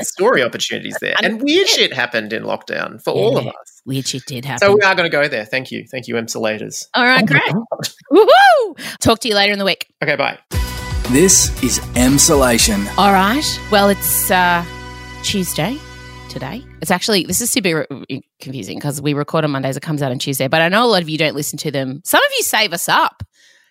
there's 0.01 0.11
story 0.11 0.43
opportunities 0.43 0.97
there, 1.01 1.15
and 1.23 1.41
weird 1.41 1.67
shit 1.67 1.93
happened 1.93 2.33
in 2.33 2.43
lockdown 2.43 3.01
for 3.01 3.11
all 3.11 3.37
of 3.37 3.47
us. 3.47 3.81
Weird 3.85 4.07
shit 4.07 4.25
did 4.25 4.45
happen. 4.45 4.67
So 4.67 4.75
we 4.75 4.81
are 4.81 4.95
going 4.95 5.09
to 5.09 5.15
go 5.15 5.27
there. 5.27 5.45
Thank 5.45 5.71
you, 5.71 5.85
thank 5.89 6.07
you, 6.07 6.15
Emsolators. 6.15 6.87
All 6.93 7.03
right, 7.03 7.25
great. 7.25 7.41
Woohoo! 8.11 8.97
Talk 8.99 9.19
to 9.19 9.27
you 9.27 9.35
later 9.35 9.53
in 9.53 9.59
the 9.59 9.65
week. 9.65 9.87
Okay, 10.03 10.15
bye. 10.15 10.37
This 11.09 11.49
is 11.63 11.79
Emsolation. 11.95 12.87
All 12.97 13.11
right. 13.11 13.59
Well, 13.69 13.89
it's 13.89 14.31
uh, 14.31 14.63
Tuesday 15.23 15.77
today. 16.29 16.63
It's 16.81 16.89
actually, 16.89 17.25
this 17.25 17.41
is 17.41 17.51
super 17.51 17.85
confusing 18.39 18.77
because 18.77 19.01
we 19.01 19.13
record 19.13 19.43
on 19.43 19.51
Mondays. 19.51 19.75
It 19.75 19.81
comes 19.81 20.01
out 20.01 20.11
on 20.11 20.19
Tuesday, 20.19 20.47
but 20.47 20.61
I 20.61 20.69
know 20.69 20.85
a 20.85 20.87
lot 20.87 21.01
of 21.01 21.09
you 21.09 21.17
don't 21.17 21.35
listen 21.35 21.57
to 21.59 21.71
them. 21.71 22.01
Some 22.05 22.23
of 22.23 22.31
you 22.37 22.43
save 22.43 22.71
us 22.71 22.87
up. 22.87 23.23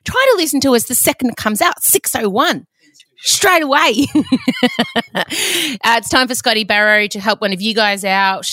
Try 0.05 0.27
to 0.33 0.37
listen 0.37 0.61
to 0.61 0.75
us 0.75 0.85
the 0.85 0.95
second 0.95 1.31
it 1.31 1.37
comes 1.37 1.63
out, 1.63 1.83
601. 1.83 2.67
Straight 3.23 3.63
away. 3.63 4.07
uh, 5.15 5.25
it's 5.99 6.09
time 6.09 6.27
for 6.27 6.35
Scotty 6.35 6.65
Barrow 6.65 7.07
to 7.09 7.21
help 7.21 7.41
one 7.41 7.53
of 7.53 7.61
you 7.61 7.75
guys 7.75 8.05
out. 8.05 8.49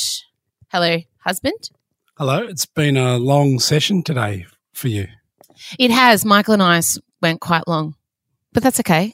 Hello, 0.70 0.98
husband. 1.20 1.70
Hello, 2.18 2.40
it's 2.44 2.66
been 2.66 2.98
a 2.98 3.18
long 3.18 3.60
session 3.60 4.04
today 4.04 4.46
for 4.74 4.90
you. 4.90 5.08
It 5.80 5.92
has. 5.92 6.26
Michael 6.26 6.54
and 6.54 6.64
I 6.64 6.82
went 7.22 7.40
quite 7.40 7.68
long, 7.68 7.96
but 8.54 8.62
that's 8.62 8.80
okay. 8.82 9.14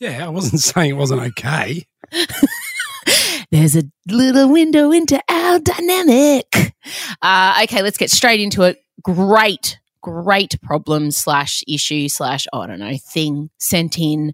Yeah, 0.00 0.26
I 0.26 0.28
wasn't 0.30 0.60
saying 0.60 0.90
it 0.90 0.94
wasn't 0.94 1.22
okay. 1.22 1.86
There's 3.50 3.76
a 3.76 3.84
little 4.08 4.50
window 4.50 4.90
into 4.90 5.20
our 5.28 5.60
dynamic. 5.60 6.74
Uh, 7.20 7.60
okay, 7.64 7.82
let's 7.82 7.98
get 7.98 8.10
straight 8.10 8.40
into 8.40 8.62
it. 8.62 8.78
Great, 9.02 9.78
great 10.00 10.60
problem 10.62 11.10
slash 11.10 11.62
issue 11.68 12.08
slash, 12.08 12.46
I 12.52 12.66
don't 12.66 12.80
know, 12.80 12.96
thing 12.96 13.50
sent 13.58 13.98
in 13.98 14.32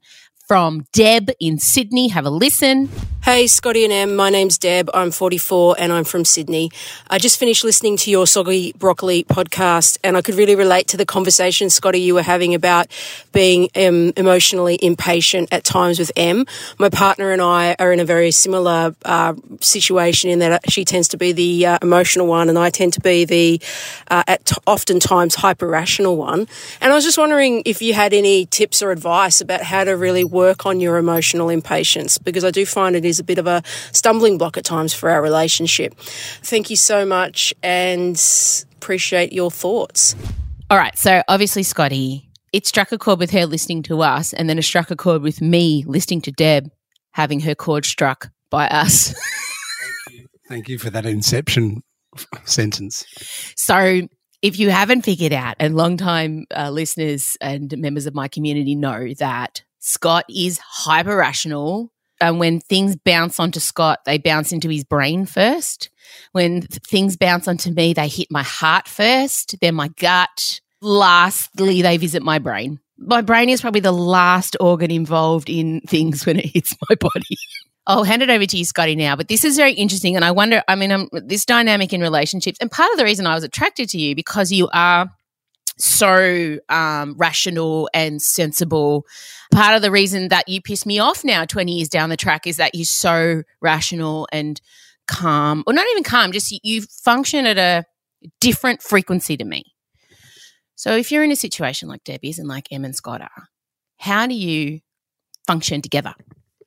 from 0.49 0.85
Deb 0.93 1.31
in 1.39 1.59
Sydney. 1.59 2.09
Have 2.09 2.25
a 2.25 2.31
listen. 2.31 2.89
Hey, 3.29 3.47
Scotty 3.47 3.85
and 3.85 3.93
Em. 3.93 4.17
My 4.17 4.31
name's 4.31 4.57
Deb. 4.57 4.89
I'm 4.95 5.11
44 5.11 5.77
and 5.79 5.93
I'm 5.93 6.05
from 6.05 6.25
Sydney. 6.25 6.71
I 7.11 7.19
just 7.19 7.39
finished 7.39 7.63
listening 7.63 7.99
to 7.99 8.11
your 8.11 8.27
Soggy 8.27 8.73
Broccoli 8.73 9.25
podcast 9.25 9.99
and 10.03 10.17
I 10.17 10.23
could 10.23 10.37
really 10.37 10.55
relate 10.55 10.89
to 10.89 10.97
the 10.97 11.05
conversation, 11.05 11.69
Scotty, 11.69 12.01
you 12.01 12.15
were 12.15 12.23
having 12.23 12.55
about 12.55 12.87
being 13.33 13.69
um, 13.77 14.15
emotionally 14.17 14.79
impatient 14.81 15.53
at 15.53 15.63
times 15.63 15.99
with 15.99 16.11
Em. 16.17 16.47
My 16.79 16.89
partner 16.89 17.31
and 17.31 17.43
I 17.43 17.77
are 17.79 17.93
in 17.93 18.01
a 18.01 18.05
very 18.07 18.31
similar 18.31 18.97
uh, 19.05 19.35
situation 19.61 20.31
in 20.31 20.39
that 20.39 20.71
she 20.71 20.87
tends 20.87 21.09
to 21.09 21.19
be 21.19 21.33
the 21.33 21.67
uh, 21.67 21.79
emotional 21.83 22.27
one 22.29 22.49
and 22.49 22.59
I 22.59 22.71
tend 22.71 22.95
to 22.95 23.01
be 23.03 23.27
the, 23.27 23.61
uh, 24.11 24.23
at 24.27 24.47
t- 24.47 24.57
oftentimes, 24.67 25.35
hyper 25.35 25.69
rational 25.69 26.17
one. 26.17 26.49
And 26.81 26.93
I 26.93 26.95
was 26.95 27.05
just 27.05 27.19
wondering 27.19 27.63
if 27.67 27.83
you 27.83 27.93
had 27.93 28.15
any 28.15 28.47
tips 28.47 28.83
or 28.83 28.91
advice 28.91 29.43
about 29.43 29.65
how 29.65 29.85
to 29.85 29.99
really 29.99 30.25
work 30.25 30.65
on 30.65 30.81
your 30.81 30.97
emotional 30.97 31.51
impatience 31.51 32.17
because 32.17 32.43
I 32.43 32.51
do 32.51 32.65
find 32.65 32.97
it 32.97 33.05
is 33.05 33.18
a 33.21 33.25
bit 33.25 33.39
of 33.39 33.47
a 33.47 33.63
stumbling 33.93 34.39
block 34.39 34.57
at 34.57 34.65
times 34.65 34.95
for 34.95 35.11
our 35.11 35.23
relationship. 35.23 35.95
Thank 35.99 36.71
you 36.71 36.77
so 36.77 37.05
much 37.05 37.55
and 37.63 38.21
appreciate 38.77 39.33
your 39.33 39.51
thoughts. 39.51 40.15
All 40.71 40.79
right, 40.79 40.97
so 40.99 41.23
obviously, 41.29 41.63
Scotty, 41.63 42.29
it 42.53 42.67
struck 42.67 42.93
a 42.93 42.99
chord 42.99 43.19
with 43.19 43.31
her 43.31 43.47
listening 43.47 43.83
to 43.85 44.03
us, 44.03 44.33
and 44.33 44.49
then 44.49 44.59
it 44.59 44.63
struck 44.63 44.91
a 44.91 44.97
chord 44.97 45.23
with 45.23 45.41
me 45.41 45.85
listening 45.87 46.21
to 46.23 46.33
Deb 46.33 46.71
having 47.13 47.41
her 47.41 47.55
chord 47.55 47.85
struck 47.85 48.31
by 48.51 48.69
us. 48.69 49.15
Thank, 50.09 50.11
you. 50.21 50.27
Thank 50.49 50.69
you 50.69 50.79
for 50.79 50.91
that 50.91 51.07
inception 51.07 51.83
sentence. 52.45 53.05
So, 53.57 54.03
if 54.41 54.59
you 54.59 54.71
haven't 54.71 55.03
figured 55.03 55.33
out, 55.33 55.57
and 55.59 55.77
long-time 55.77 56.47
uh, 56.57 56.71
listeners 56.71 57.37
and 57.41 57.77
members 57.77 58.07
of 58.07 58.15
my 58.15 58.29
community 58.29 58.77
know 58.77 59.13
that 59.19 59.63
Scott 59.81 60.25
is 60.29 60.59
hyper 60.59 61.17
rational. 61.17 61.93
And 62.21 62.39
when 62.39 62.61
things 62.61 62.97
bounce 62.97 63.39
onto 63.39 63.61
Scott, 63.61 64.01
they 64.05 64.19
bounce 64.19 64.53
into 64.53 64.69
his 64.69 64.85
brain 64.85 65.27
first. 65.27 65.91
When 66.33 66.63
th- 66.63 66.83
things 66.83 67.17
bounce 67.17 67.49
onto 67.49 67.71
me, 67.71 67.93
they 67.93 68.09
hit 68.09 68.29
my 68.31 68.43
heart 68.43 68.89
first, 68.89 69.57
then 69.61 69.75
my 69.75 69.89
gut. 69.89 70.61
Lastly, 70.81 71.83
they 71.83 71.97
visit 71.97 72.23
my 72.23 72.39
brain. 72.39 72.81
My 72.99 73.21
brain 73.21 73.49
is 73.49 73.61
probably 73.61 73.81
the 73.81 73.93
last 73.93 74.57
organ 74.61 74.91
involved 74.91 75.49
in 75.49 75.81
things 75.87 76.27
when 76.27 76.39
it 76.39 76.47
hits 76.47 76.77
my 76.89 76.97
body. 76.97 77.37
I'll 77.87 78.05
hand 78.05 78.23
it 78.23 78.29
over 78.29 78.45
to 78.45 78.57
you, 78.57 78.67
Scotty, 78.67 78.97
now. 78.97 79.17
But 79.17 79.29
this 79.29 79.45
is 79.45 79.57
very 79.57 79.73
interesting. 79.73 80.15
And 80.15 80.25
I 80.25 80.31
wonder, 80.31 80.63
I 80.69 80.75
mean, 80.75 80.93
um, 80.93 81.09
this 81.13 81.47
dynamic 81.47 81.95
in 81.95 82.03
relationships, 82.03 82.59
and 82.61 82.71
part 82.71 82.91
of 82.93 82.99
the 82.99 83.05
reason 83.05 83.27
I 83.27 83.35
was 83.35 83.45
attracted 83.45 83.89
to 83.91 83.99
you 83.99 84.15
because 84.15 84.53
you 84.53 84.69
are 84.75 85.11
so 85.79 86.59
um, 86.69 87.15
rational 87.17 87.89
and 87.95 88.21
sensible. 88.21 89.07
Part 89.53 89.75
of 89.75 89.83
the 89.83 89.91
reason 89.91 90.29
that 90.29 90.49
you 90.49 90.61
piss 90.61 90.85
me 90.85 90.99
off 90.99 91.25
now, 91.25 91.45
20 91.45 91.73
years 91.73 91.89
down 91.89 92.11
the 92.11 92.17
track, 92.17 92.47
is 92.47 92.57
that 92.57 92.75
you're 92.75 92.85
so 92.85 93.43
rational 93.61 94.29
and 94.33 94.61
calm, 95.07 95.65
or 95.67 95.73
not 95.73 95.87
even 95.91 96.03
calm, 96.03 96.33
just 96.33 96.51
you, 96.51 96.59
you 96.63 96.83
function 96.83 97.47
at 97.47 97.59
a 97.59 97.85
different 98.41 98.83
frequency 98.83 99.37
to 99.37 99.45
me. 99.45 99.65
So 100.75 100.97
if 100.97 101.11
you're 101.11 101.25
in 101.25 101.33
a 101.33 101.37
situation 101.37 101.89
like 101.89 102.05
Debbie's 102.05 102.39
and 102.39 102.49
like 102.49 102.69
Em 102.71 102.85
and 102.85 102.95
Scott 102.95 103.21
are, 103.21 103.49
how 103.97 104.27
do 104.27 104.35
you 104.35 104.81
function 105.47 105.83
together? 105.83 106.15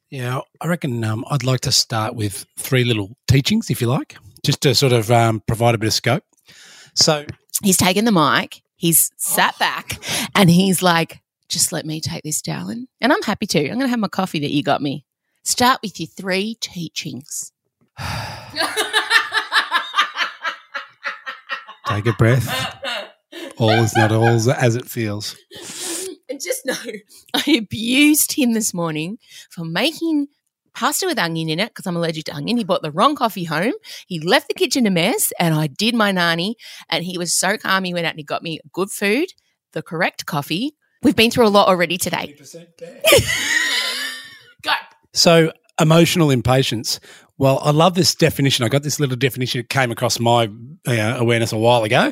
Yeah, 0.10 0.41
I 0.60 0.67
reckon 0.67 1.02
um, 1.06 1.24
I'd 1.30 1.45
like 1.45 1.62
to 1.62 1.71
start 1.71 2.15
with 2.15 2.45
three 2.60 2.84
little 2.84 3.15
teachings, 3.30 3.69
if 3.69 3.80
you 3.80 3.88
like, 3.88 4.17
just 4.43 4.60
to 4.62 4.76
sort 4.76 4.91
of 4.91 5.10
um, 5.10 5.41
provide 5.47 5.76
a 5.76 5.78
bit 5.78 5.88
of 5.88 5.93
scope. 5.93 6.24
So, 6.93 7.26
he's 7.63 7.78
taken 7.78 8.04
the 8.04 8.12
mic, 8.12 8.62
he's 8.82 9.12
sat 9.15 9.54
oh. 9.56 9.60
back, 9.60 10.00
and 10.36 10.50
he's 10.50 10.82
like, 10.82 11.22
just 11.48 11.72
let 11.72 11.86
me 11.86 12.02
take 12.02 12.24
this, 12.24 12.41
darling. 12.41 12.88
And 13.00 13.13
I'm 13.13 13.22
happy 13.22 13.46
to. 13.48 13.60
I'm 13.60 13.76
going 13.76 13.82
to 13.82 13.88
have 13.88 14.00
my 14.00 14.08
coffee 14.08 14.39
that 14.39 14.52
you 14.52 14.63
got 14.63 14.82
me. 14.82 15.06
Start 15.44 15.80
with 15.84 16.00
your 16.00 16.08
three 16.08 16.56
teachings. 16.60 17.52
take 21.88 22.08
a 22.08 22.13
breath. 22.17 22.78
All 23.58 23.70
is 23.70 23.96
not 23.96 24.12
all 24.12 24.28
as 24.28 24.76
it 24.76 24.88
feels. 24.88 25.36
and 26.30 26.41
just 26.41 26.65
know, 26.65 26.74
I 27.36 27.52
abused 27.52 28.34
him 28.34 28.54
this 28.54 28.74
morning 28.74 29.20
for 29.52 29.63
making 29.63 30.28
pasta 30.73 31.05
with 31.05 31.19
onion 31.19 31.49
in 31.49 31.60
it 31.60 31.69
because 31.69 31.88
I'm 31.88 31.95
allergic 31.95 32.25
to 32.25 32.36
onion. 32.36 32.57
He 32.57 32.63
bought 32.63 32.81
the 32.81 32.91
wrong 32.91 33.15
coffee 33.15 33.43
home. 33.43 33.74
He 34.07 34.19
left 34.19 34.47
the 34.47 34.53
kitchen 34.53 34.88
a 34.88 34.89
mess, 34.89 35.32
and 35.39 35.53
I 35.53 35.67
did 35.67 35.95
my 35.95 36.11
nani. 36.11 36.55
And 36.89 37.03
he 37.03 37.17
was 37.17 37.34
so 37.34 37.57
calm. 37.57 37.84
He 37.84 37.93
went 37.93 38.05
out 38.05 38.11
and 38.11 38.19
he 38.19 38.24
got 38.24 38.43
me 38.43 38.59
good 38.72 38.91
food, 38.91 39.30
the 39.74 39.82
correct 39.82 40.26
coffee. 40.26 40.76
We've 41.03 41.15
been 41.15 41.32
through 41.32 41.47
a 41.47 41.49
lot 41.49 41.67
already 41.67 41.97
today. 41.97 42.36
Go. 44.61 44.72
So, 45.13 45.51
emotional 45.80 46.30
impatience. 46.30 46.99
Well, 47.38 47.59
I 47.63 47.72
love 47.72 47.95
this 47.95 48.13
definition. 48.13 48.65
I 48.65 48.69
got 48.69 48.84
this 48.84 48.99
little 48.99 49.15
definition. 49.15 49.61
It 49.61 49.69
came 49.69 49.91
across 49.91 50.19
my 50.19 50.47
uh, 50.88 51.15
awareness 51.17 51.51
a 51.51 51.57
while 51.57 51.84
ago, 51.84 52.11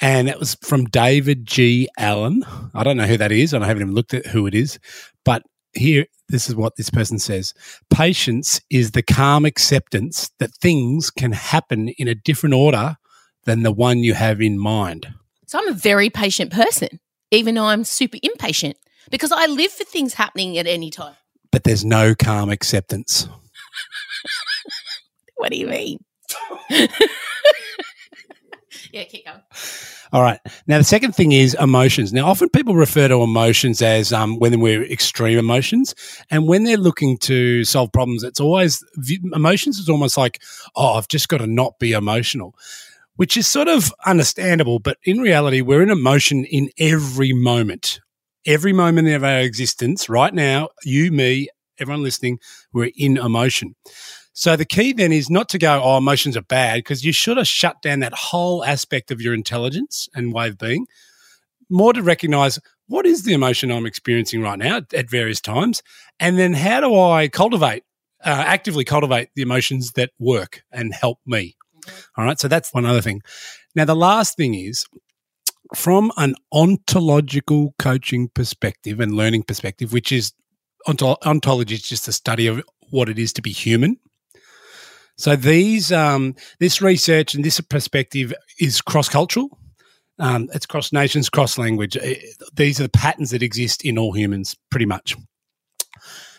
and 0.00 0.28
it 0.28 0.38
was 0.38 0.56
from 0.62 0.86
David 0.86 1.44
G. 1.44 1.88
Allen. 1.98 2.44
I 2.72 2.82
don't 2.82 2.96
know 2.96 3.06
who 3.06 3.18
that 3.18 3.30
is, 3.30 3.52
and 3.52 3.62
I 3.62 3.66
haven't 3.66 3.82
even 3.82 3.94
looked 3.94 4.14
at 4.14 4.26
who 4.26 4.46
it 4.46 4.54
is. 4.54 4.78
But 5.22 5.42
here, 5.74 6.06
this 6.28 6.48
is 6.48 6.54
what 6.54 6.76
this 6.76 6.90
person 6.90 7.18
says 7.18 7.52
Patience 7.90 8.60
is 8.70 8.92
the 8.92 9.02
calm 9.02 9.44
acceptance 9.44 10.30
that 10.38 10.54
things 10.54 11.10
can 11.10 11.32
happen 11.32 11.88
in 11.90 12.08
a 12.08 12.14
different 12.14 12.54
order 12.54 12.96
than 13.44 13.62
the 13.62 13.72
one 13.72 13.98
you 13.98 14.14
have 14.14 14.40
in 14.40 14.58
mind. 14.58 15.12
So 15.46 15.58
I'm 15.58 15.68
a 15.68 15.72
very 15.72 16.10
patient 16.10 16.52
person, 16.52 17.00
even 17.30 17.54
though 17.54 17.66
I'm 17.66 17.84
super 17.84 18.18
impatient 18.22 18.76
because 19.10 19.32
I 19.32 19.46
live 19.46 19.70
for 19.70 19.84
things 19.84 20.14
happening 20.14 20.56
at 20.58 20.66
any 20.66 20.90
time. 20.90 21.14
But 21.52 21.64
there's 21.64 21.84
no 21.84 22.14
calm 22.14 22.50
acceptance. 22.50 23.28
What 25.36 25.50
do 25.50 25.58
you 25.58 25.66
mean? 25.66 25.98
yeah, 26.70 26.86
keep 29.04 29.26
going. 29.26 29.42
All 30.12 30.22
right. 30.22 30.40
Now, 30.66 30.78
the 30.78 30.84
second 30.84 31.12
thing 31.12 31.32
is 31.32 31.54
emotions. 31.54 32.12
Now, 32.12 32.26
often 32.26 32.48
people 32.48 32.74
refer 32.74 33.08
to 33.08 33.22
emotions 33.22 33.82
as 33.82 34.12
um, 34.12 34.38
when 34.38 34.60
we're 34.60 34.84
extreme 34.84 35.38
emotions. 35.38 35.94
And 36.30 36.46
when 36.46 36.64
they're 36.64 36.76
looking 36.76 37.18
to 37.18 37.64
solve 37.64 37.92
problems, 37.92 38.22
it's 38.22 38.40
always 38.40 38.84
emotions 39.32 39.78
is 39.78 39.88
almost 39.88 40.16
like, 40.16 40.42
oh, 40.76 40.94
I've 40.94 41.08
just 41.08 41.28
got 41.28 41.38
to 41.38 41.46
not 41.46 41.78
be 41.78 41.92
emotional, 41.92 42.54
which 43.16 43.36
is 43.36 43.46
sort 43.46 43.68
of 43.68 43.92
understandable. 44.06 44.78
But 44.78 44.98
in 45.04 45.18
reality, 45.18 45.60
we're 45.60 45.82
in 45.82 45.90
emotion 45.90 46.44
in 46.44 46.70
every 46.78 47.32
moment. 47.32 48.00
Every 48.46 48.74
moment 48.74 49.08
of 49.08 49.24
our 49.24 49.40
existence, 49.40 50.08
right 50.10 50.34
now, 50.34 50.68
you, 50.84 51.10
me, 51.10 51.48
everyone 51.78 52.02
listening, 52.02 52.38
we're 52.72 52.90
in 52.94 53.16
emotion. 53.16 53.74
So 54.36 54.56
the 54.56 54.64
key 54.64 54.92
then 54.92 55.12
is 55.12 55.30
not 55.30 55.48
to 55.50 55.58
go, 55.58 55.80
oh, 55.82 55.96
emotions 55.96 56.36
are 56.36 56.42
bad, 56.42 56.78
because 56.78 57.04
you 57.04 57.12
should 57.12 57.36
have 57.36 57.46
shut 57.46 57.80
down 57.82 58.00
that 58.00 58.12
whole 58.12 58.64
aspect 58.64 59.12
of 59.12 59.22
your 59.22 59.32
intelligence 59.32 60.08
and 60.12 60.32
way 60.32 60.48
of 60.48 60.58
being. 60.58 60.86
More 61.70 61.92
to 61.92 62.02
recognize 62.02 62.58
what 62.88 63.06
is 63.06 63.22
the 63.22 63.32
emotion 63.32 63.70
I'm 63.70 63.86
experiencing 63.86 64.42
right 64.42 64.58
now 64.58 64.80
at 64.92 65.08
various 65.08 65.40
times, 65.40 65.82
and 66.18 66.36
then 66.36 66.52
how 66.52 66.80
do 66.80 66.94
I 66.98 67.28
cultivate, 67.28 67.84
uh, 68.24 68.44
actively 68.44 68.84
cultivate 68.84 69.30
the 69.36 69.42
emotions 69.42 69.92
that 69.92 70.10
work 70.18 70.62
and 70.72 70.92
help 70.92 71.20
me. 71.24 71.56
Mm-hmm. 71.86 72.20
All 72.20 72.24
right, 72.26 72.38
so 72.38 72.48
that's 72.48 72.74
one 72.74 72.84
other 72.84 73.00
thing. 73.00 73.22
Now 73.74 73.84
the 73.84 73.96
last 73.96 74.36
thing 74.36 74.54
is 74.54 74.84
from 75.74 76.10
an 76.16 76.34
ontological 76.52 77.74
coaching 77.78 78.28
perspective 78.28 79.00
and 79.00 79.16
learning 79.16 79.44
perspective, 79.44 79.92
which 79.92 80.10
is 80.10 80.32
ontology 80.86 81.74
is 81.74 81.82
just 81.82 82.08
a 82.08 82.12
study 82.12 82.48
of 82.48 82.62
what 82.90 83.08
it 83.08 83.18
is 83.18 83.32
to 83.34 83.42
be 83.42 83.52
human. 83.52 83.96
So 85.16 85.36
these 85.36 85.92
um, 85.92 86.34
this 86.58 86.82
research 86.82 87.34
and 87.34 87.44
this 87.44 87.60
perspective 87.60 88.34
is 88.58 88.80
cross 88.80 89.08
cultural. 89.08 89.58
Um, 90.18 90.48
it's 90.54 90.66
cross 90.66 90.92
nations, 90.92 91.28
cross 91.28 91.58
language. 91.58 91.96
Uh, 91.96 92.14
these 92.54 92.78
are 92.80 92.84
the 92.84 92.88
patterns 92.88 93.30
that 93.30 93.42
exist 93.42 93.84
in 93.84 93.98
all 93.98 94.12
humans, 94.12 94.56
pretty 94.70 94.86
much. 94.86 95.16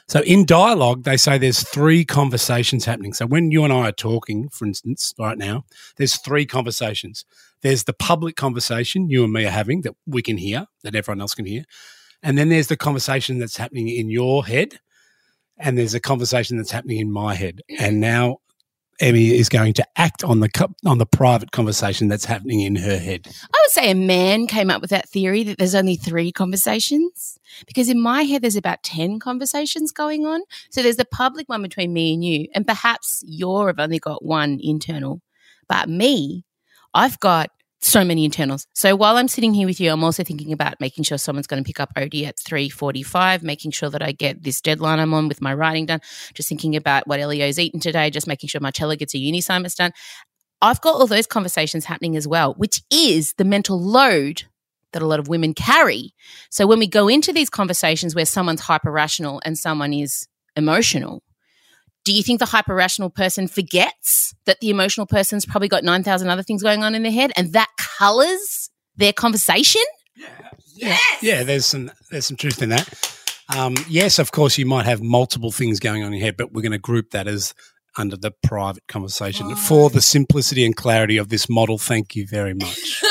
So 0.07 0.21
in 0.21 0.45
dialogue, 0.45 1.03
they 1.03 1.17
say 1.17 1.37
there's 1.37 1.67
three 1.67 2.05
conversations 2.05 2.85
happening. 2.85 3.13
So 3.13 3.25
when 3.25 3.49
you 3.51 3.63
and 3.63 3.73
I 3.73 3.89
are 3.89 3.91
talking, 3.91 4.49
for 4.49 4.65
instance, 4.65 5.13
right 5.17 5.37
now, 5.37 5.65
there's 5.97 6.17
three 6.17 6.45
conversations. 6.45 7.25
There's 7.63 7.85
the 7.85 7.93
public 7.93 8.35
conversation 8.35 9.09
you 9.09 9.23
and 9.23 9.33
me 9.33 9.45
are 9.45 9.51
having 9.51 9.81
that 9.81 9.95
we 10.05 10.21
can 10.21 10.37
hear, 10.37 10.67
that 10.83 10.95
everyone 10.95 11.21
else 11.21 11.33
can 11.33 11.47
hear. 11.47 11.63
And 12.21 12.37
then 12.37 12.49
there's 12.49 12.67
the 12.67 12.77
conversation 12.77 13.39
that's 13.39 13.57
happening 13.57 13.89
in 13.89 14.09
your 14.09 14.45
head. 14.45 14.79
And 15.57 15.77
there's 15.77 15.95
a 15.95 15.99
conversation 15.99 16.57
that's 16.57 16.71
happening 16.71 16.99
in 16.99 17.11
my 17.11 17.33
head. 17.33 17.61
And 17.79 17.99
now 17.99 18.37
Emmy 18.99 19.37
is 19.37 19.49
going 19.49 19.73
to 19.73 19.85
act 19.97 20.23
on 20.23 20.39
the 20.39 20.69
on 20.85 20.97
the 20.97 21.05
private 21.05 21.51
conversation 21.51 22.07
that's 22.07 22.25
happening 22.25 22.61
in 22.61 22.75
her 22.75 22.97
head. 22.97 23.27
I 23.27 23.57
would 23.63 23.71
say 23.71 23.91
a 23.91 23.95
man 23.95 24.47
came 24.47 24.69
up 24.69 24.81
with 24.81 24.89
that 24.91 25.09
theory 25.09 25.43
that 25.43 25.57
there's 25.57 25.75
only 25.75 25.95
three 25.95 26.31
conversations 26.31 27.37
because 27.67 27.89
in 27.89 28.01
my 28.01 28.23
head 28.23 28.41
there's 28.41 28.55
about 28.55 28.83
10 28.83 29.19
conversations 29.19 29.91
going 29.91 30.25
on. 30.25 30.41
So 30.69 30.81
there's 30.81 30.95
the 30.95 31.05
public 31.05 31.49
one 31.49 31.61
between 31.61 31.93
me 31.93 32.13
and 32.13 32.23
you 32.23 32.47
and 32.55 32.65
perhaps 32.65 33.23
you've 33.25 33.79
only 33.79 33.99
got 33.99 34.23
one 34.23 34.59
internal. 34.61 35.21
But 35.67 35.89
me, 35.89 36.45
I've 36.93 37.19
got 37.19 37.49
so 37.81 38.03
many 38.03 38.25
internals. 38.25 38.65
So 38.73 38.95
while 38.95 39.17
I'm 39.17 39.27
sitting 39.27 39.53
here 39.53 39.67
with 39.67 39.79
you, 39.79 39.91
I'm 39.91 40.03
also 40.03 40.23
thinking 40.23 40.51
about 40.51 40.79
making 40.79 41.03
sure 41.03 41.17
someone's 41.17 41.47
going 41.47 41.63
to 41.63 41.67
pick 41.67 41.79
up 41.79 41.91
OD 41.95 42.25
at 42.25 42.37
3:45, 42.37 43.43
making 43.43 43.71
sure 43.71 43.89
that 43.89 44.01
I 44.01 44.11
get 44.11 44.43
this 44.43 44.61
deadline 44.61 44.99
I'm 44.99 45.13
on 45.13 45.27
with 45.27 45.41
my 45.41 45.53
writing 45.53 45.85
done, 45.85 46.01
just 46.33 46.49
thinking 46.49 46.75
about 46.75 47.07
what 47.07 47.19
Elio's 47.19 47.59
eaten 47.59 47.79
today, 47.79 48.09
just 48.09 48.27
making 48.27 48.49
sure 48.49 48.61
Marcella 48.61 48.95
gets 48.95 49.13
a 49.13 49.17
uni 49.17 49.39
assignments 49.39 49.75
done. 49.75 49.91
I've 50.61 50.81
got 50.81 50.95
all 50.95 51.07
those 51.07 51.27
conversations 51.27 51.85
happening 51.85 52.15
as 52.15 52.27
well, 52.27 52.53
which 52.55 52.81
is 52.89 53.33
the 53.37 53.45
mental 53.45 53.79
load 53.79 54.43
that 54.93 55.01
a 55.01 55.07
lot 55.07 55.19
of 55.19 55.27
women 55.27 55.53
carry. 55.53 56.13
So 56.49 56.65
when 56.65 56.79
we 56.79 56.87
go 56.87 57.07
into 57.07 57.33
these 57.33 57.49
conversations 57.49 58.15
where 58.15 58.25
someone's 58.25 58.61
hyper 58.61 58.91
rational 58.91 59.41
and 59.45 59.57
someone 59.57 59.93
is 59.93 60.27
emotional, 60.55 61.21
do 62.05 62.13
you 62.13 62.23
think 62.23 62.39
the 62.39 62.45
hyper 62.45 62.73
rational 62.73 63.09
person 63.09 63.47
forgets 63.47 64.33
that 64.45 64.59
the 64.61 64.69
emotional 64.69 65.07
person's 65.07 65.45
probably 65.45 65.67
got 65.67 65.83
9,000 65.83 66.29
other 66.29 66.43
things 66.43 66.63
going 66.63 66.83
on 66.83 66.95
in 66.95 67.03
their 67.03 67.11
head 67.11 67.31
and 67.35 67.51
that 67.53 67.67
colors 67.77 68.69
their 68.95 69.11
conversation? 69.11 69.81
Yeah. 70.15 70.27
Yes. 70.77 71.01
Yeah, 71.21 71.43
there's 71.43 71.65
some 71.65 71.91
there's 72.11 72.25
some 72.25 72.37
truth 72.37 72.61
in 72.61 72.69
that. 72.69 73.21
Um, 73.55 73.75
yes, 73.89 74.19
of 74.19 74.31
course, 74.31 74.57
you 74.57 74.65
might 74.65 74.85
have 74.85 75.01
multiple 75.01 75.51
things 75.51 75.79
going 75.79 76.03
on 76.03 76.07
in 76.07 76.19
your 76.19 76.25
head, 76.25 76.37
but 76.37 76.51
we're 76.51 76.61
going 76.61 76.73
to 76.73 76.77
group 76.77 77.11
that 77.11 77.27
as 77.27 77.53
under 77.97 78.17
the 78.17 78.31
private 78.31 78.85
conversation 78.87 79.47
oh. 79.49 79.55
for 79.55 79.89
the 79.89 80.01
simplicity 80.01 80.65
and 80.65 80.75
clarity 80.75 81.17
of 81.17 81.29
this 81.29 81.49
model. 81.49 81.77
Thank 81.77 82.15
you 82.15 82.27
very 82.27 82.53
much. 82.53 83.03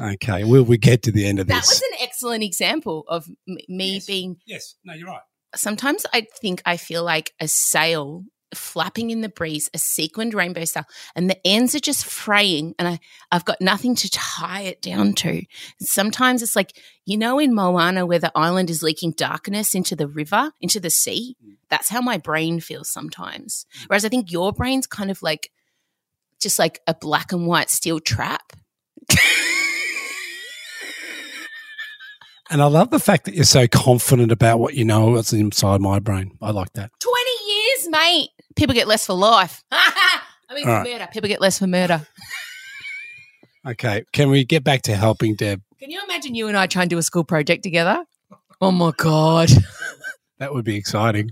okay, 0.00 0.44
will 0.44 0.64
we 0.64 0.76
get 0.76 1.02
to 1.04 1.12
the 1.12 1.26
end 1.26 1.38
of 1.38 1.46
this? 1.46 1.54
That 1.54 1.66
was 1.66 1.82
an 1.82 1.98
excellent 2.00 2.42
example 2.42 3.04
of 3.08 3.26
me 3.46 3.94
yes. 3.94 4.06
being. 4.06 4.36
Yes, 4.44 4.74
no, 4.84 4.94
you're 4.94 5.08
right 5.08 5.20
sometimes 5.54 6.04
I 6.12 6.26
think 6.40 6.62
I 6.64 6.76
feel 6.76 7.04
like 7.04 7.32
a 7.40 7.48
sail 7.48 8.24
flapping 8.54 9.10
in 9.10 9.20
the 9.20 9.28
breeze, 9.28 9.68
a 9.74 9.78
sequined 9.78 10.34
rainbow 10.34 10.64
sail, 10.64 10.84
and 11.14 11.28
the 11.28 11.38
ends 11.46 11.74
are 11.74 11.80
just 11.80 12.06
fraying, 12.06 12.74
and 12.78 12.88
I, 12.88 12.98
I've 13.30 13.44
got 13.44 13.60
nothing 13.60 13.94
to 13.96 14.10
tie 14.10 14.62
it 14.62 14.80
down 14.80 15.12
to. 15.14 15.42
Sometimes 15.80 16.42
it's 16.42 16.56
like, 16.56 16.72
you 17.04 17.16
know, 17.16 17.38
in 17.38 17.54
Moana, 17.54 18.06
where 18.06 18.18
the 18.18 18.32
island 18.34 18.70
is 18.70 18.82
leaking 18.82 19.12
darkness 19.12 19.74
into 19.74 19.94
the 19.94 20.08
river, 20.08 20.52
into 20.60 20.80
the 20.80 20.90
sea. 20.90 21.36
Mm. 21.44 21.56
That's 21.68 21.88
how 21.88 22.00
my 22.00 22.18
brain 22.18 22.60
feels 22.60 22.88
sometimes. 22.88 23.66
Mm. 23.80 23.84
Whereas 23.88 24.04
I 24.04 24.08
think 24.08 24.32
your 24.32 24.52
brain's 24.52 24.86
kind 24.86 25.10
of 25.10 25.22
like 25.22 25.50
just 26.40 26.58
like 26.58 26.80
a 26.86 26.94
black 26.94 27.32
and 27.32 27.46
white 27.46 27.70
steel 27.70 28.00
trap. 28.00 28.52
And 32.50 32.62
I 32.62 32.66
love 32.66 32.90
the 32.90 32.98
fact 32.98 33.24
that 33.26 33.34
you're 33.34 33.44
so 33.44 33.68
confident 33.68 34.32
about 34.32 34.58
what 34.58 34.74
you 34.74 34.84
know 34.84 35.10
what's 35.10 35.32
inside 35.32 35.80
my 35.80 35.98
brain. 35.98 36.36
I 36.40 36.50
like 36.50 36.72
that. 36.74 36.90
20 37.00 37.30
years, 37.52 37.88
mate. 37.90 38.30
People 38.56 38.74
get 38.74 38.88
less 38.88 39.06
for 39.06 39.12
life. 39.12 39.62
I 39.72 40.20
mean, 40.54 40.64
for 40.64 40.70
right. 40.70 40.86
murder. 40.90 41.08
People 41.12 41.28
get 41.28 41.40
less 41.40 41.58
for 41.58 41.66
murder. 41.66 42.06
okay. 43.66 44.04
Can 44.12 44.30
we 44.30 44.44
get 44.44 44.64
back 44.64 44.82
to 44.82 44.96
helping 44.96 45.34
Deb? 45.34 45.60
Can 45.78 45.90
you 45.90 46.00
imagine 46.02 46.34
you 46.34 46.48
and 46.48 46.56
I 46.56 46.66
trying 46.66 46.88
to 46.88 46.94
do 46.94 46.98
a 46.98 47.02
school 47.02 47.24
project 47.24 47.62
together? 47.62 48.04
Oh 48.60 48.72
my 48.72 48.92
God. 48.96 49.50
that 50.38 50.54
would 50.54 50.64
be 50.64 50.76
exciting. 50.76 51.30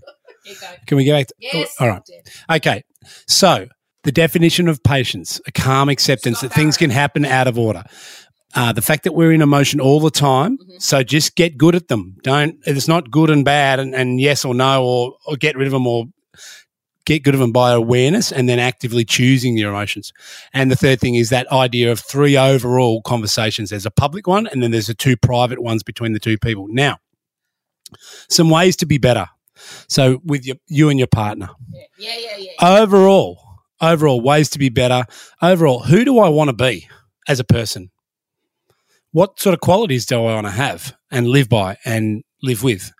Can 0.86 0.96
we 0.96 1.04
get 1.04 1.12
back 1.12 1.26
to 1.28 1.34
Yes. 1.40 1.74
all 1.80 1.88
right. 1.88 2.02
Okay. 2.50 2.84
So 3.26 3.66
the 4.04 4.12
definition 4.12 4.68
of 4.68 4.82
patience, 4.84 5.40
a 5.46 5.52
calm 5.52 5.88
acceptance 5.88 6.38
Stop 6.38 6.50
that 6.50 6.54
things 6.54 6.76
can 6.76 6.90
happen 6.90 7.24
out 7.24 7.48
of 7.48 7.58
order. 7.58 7.82
Uh, 8.57 8.72
the 8.72 8.80
fact 8.80 9.04
that 9.04 9.12
we're 9.12 9.32
in 9.32 9.42
emotion 9.42 9.80
all 9.80 10.00
the 10.00 10.11
time. 10.11 10.57
Mm-hmm. 10.57 10.78
So 10.78 11.02
just 11.02 11.36
get 11.36 11.59
good 11.59 11.74
at 11.74 11.88
them. 11.88 12.16
Don't, 12.22 12.59
it's 12.64 12.88
not 12.88 13.11
good 13.11 13.28
and 13.28 13.44
bad 13.44 13.78
and, 13.78 13.94
and 13.94 14.18
yes 14.18 14.46
or 14.46 14.54
no, 14.54 14.82
or, 14.82 15.16
or 15.26 15.36
get 15.36 15.57
rid 15.57 15.66
of 15.66 15.72
them 15.72 15.86
or 15.86 16.07
get 17.04 17.22
good 17.22 17.34
of 17.34 17.40
them 17.40 17.52
by 17.52 17.72
awareness 17.72 18.32
and 18.32 18.48
then 18.48 18.59
actively 18.59 19.04
choosing 19.04 19.59
your 19.59 19.70
emotions. 19.70 20.12
And 20.54 20.70
the 20.70 20.76
third 20.76 21.00
thing 21.00 21.16
is 21.16 21.28
that 21.28 21.52
idea 21.52 21.92
of 21.92 22.00
three 22.00 22.36
overall 22.36 23.02
conversations. 23.02 23.70
There's 23.70 23.86
a 23.86 23.90
public 23.90 24.26
one 24.26 24.46
and 24.46 24.62
then 24.62 24.70
there's 24.70 24.88
the 24.88 24.94
two 24.94 25.18
private 25.18 25.61
ones 25.61 25.82
between 25.82 26.14
the 26.14 26.18
two 26.18 26.38
people. 26.38 26.66
Now, 26.68 26.96
some 28.28 28.48
ways 28.48 28.74
to 28.76 28.86
be 28.86 28.96
better. 28.96 29.28
So 29.88 30.22
with 30.24 30.46
your, 30.46 30.57
you 30.66 30.88
and 30.88 30.98
your 30.98 31.09
partner. 31.09 31.50
Yeah, 31.70 31.84
yeah, 31.98 32.16
yeah. 32.18 32.52
yeah. 32.61 32.80
Overall, 32.80 33.38
overall 33.82 34.20
ways 34.20 34.48
to 34.50 34.59
be 34.59 34.70
better. 34.70 35.04
Overall, 35.42 35.80
who 35.80 36.07
do 36.07 36.18
I 36.18 36.30
want 36.30 36.48
to 36.48 36.57
be 36.57 36.88
as 37.28 37.38
a 37.38 37.44
person? 37.44 37.90
What 39.16 39.40
sort 39.40 39.54
of 39.54 39.60
qualities 39.60 40.04
do 40.04 40.18
I 40.18 40.34
want 40.34 40.46
to 40.46 40.50
have 40.50 40.94
and 41.10 41.26
live 41.26 41.48
by 41.48 41.78
and 41.86 42.22
live 42.42 42.62
with? 42.62 42.92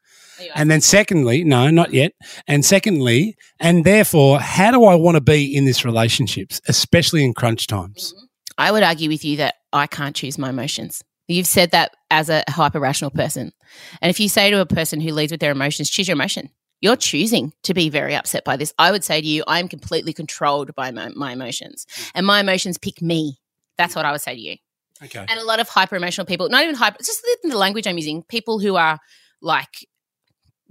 And 0.54 0.70
then, 0.70 0.80
secondly, 0.80 1.44
no, 1.44 1.68
not 1.68 1.92
yet. 1.92 2.12
And 2.46 2.64
secondly, 2.64 3.36
and 3.60 3.84
therefore, 3.84 4.40
how 4.40 4.70
do 4.70 4.84
I 4.84 4.94
want 4.94 5.16
to 5.16 5.20
be 5.20 5.54
in 5.54 5.66
this 5.66 5.84
relationships, 5.84 6.58
especially 6.68 7.22
in 7.22 7.34
crunch 7.34 7.66
times? 7.66 8.14
Mm-hmm. 8.14 8.24
I 8.56 8.72
would 8.72 8.82
argue 8.82 9.10
with 9.10 9.26
you 9.26 9.36
that 9.36 9.56
I 9.74 9.86
can't 9.86 10.16
choose 10.16 10.38
my 10.38 10.48
emotions. 10.48 11.04
You've 11.28 11.46
said 11.46 11.72
that 11.72 11.94
as 12.10 12.30
a 12.30 12.44
hyper 12.48 12.80
rational 12.80 13.10
person. 13.10 13.52
And 14.00 14.08
if 14.08 14.18
you 14.18 14.30
say 14.30 14.50
to 14.50 14.60
a 14.60 14.66
person 14.66 15.02
who 15.02 15.12
leads 15.12 15.32
with 15.32 15.40
their 15.40 15.52
emotions, 15.52 15.90
choose 15.90 16.08
your 16.08 16.16
emotion, 16.16 16.48
you're 16.80 16.96
choosing 16.96 17.52
to 17.64 17.74
be 17.74 17.90
very 17.90 18.14
upset 18.14 18.42
by 18.42 18.56
this. 18.56 18.72
I 18.78 18.90
would 18.90 19.04
say 19.04 19.20
to 19.20 19.26
you, 19.26 19.44
I 19.46 19.58
am 19.60 19.68
completely 19.68 20.14
controlled 20.14 20.74
by 20.74 20.90
my, 20.92 21.10
my 21.14 21.32
emotions, 21.32 21.86
and 22.14 22.24
my 22.24 22.40
emotions 22.40 22.78
pick 22.78 23.02
me. 23.02 23.38
That's 23.76 23.94
what 23.94 24.06
I 24.06 24.12
would 24.12 24.22
say 24.22 24.34
to 24.34 24.40
you. 24.40 24.56
Okay. 25.03 25.24
And 25.28 25.40
a 25.40 25.44
lot 25.44 25.61
of 25.61 25.68
hyper 25.68 25.97
emotional 25.97 26.26
people, 26.26 26.49
not 26.49 26.62
even 26.62 26.74
hyper, 26.74 26.99
just 26.99 27.22
the, 27.22 27.51
the 27.51 27.59
language 27.59 27.86
I'm 27.86 27.97
using, 27.97 28.22
people 28.22 28.59
who 28.59 28.76
are 28.76 28.99
like 29.42 29.86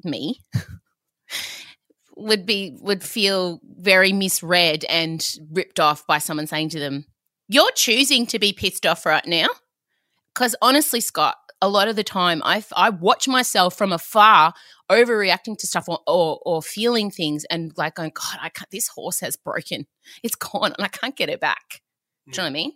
me 0.04 0.42
would 2.18 2.46
be 2.46 2.78
would 2.82 3.04
feel 3.04 3.60
very 3.64 4.14
misread 4.14 4.86
and 4.86 5.26
ripped 5.52 5.80
off 5.80 6.08
by 6.08 6.18
someone 6.18 6.48
saying 6.48 6.70
to 6.70 6.80
them, 6.80 7.06
"You're 7.48 7.72
choosing 7.76 8.26
to 8.28 8.40
be 8.40 8.54
pissed 8.54 8.86
off 8.86 9.06
right 9.06 9.26
now." 9.26 9.48
Because 10.34 10.56
honestly, 10.62 11.00
Scott, 11.00 11.38
a 11.62 11.70
lot 11.70 11.88
of 11.88 11.96
the 11.96 12.04
time 12.04 12.42
I, 12.44 12.64
I 12.76 12.90
watch 12.90 13.28
myself 13.28 13.78
from 13.78 13.94
afar 13.94 14.54
overreacting 14.90 15.58
to 15.58 15.68
stuff 15.68 15.88
or, 15.88 16.00
or, 16.06 16.40
or 16.46 16.62
feeling 16.62 17.10
things 17.10 17.46
and 17.46 17.72
like 17.78 17.96
going, 17.96 18.12
God, 18.14 18.38
I 18.42 18.50
can't, 18.50 18.70
this 18.70 18.88
horse 18.90 19.20
has 19.22 19.36
broken. 19.36 19.88
It's 20.24 20.36
gone 20.36 20.74
and 20.74 20.84
I 20.84 20.90
can't 20.90 21.16
get 21.16 21.30
it 21.30 21.40
back. 21.40 21.82
Do 22.30 22.32
you 22.32 22.38
know 22.38 22.44
what 22.44 22.50
I 22.50 22.54
mean? 22.54 22.74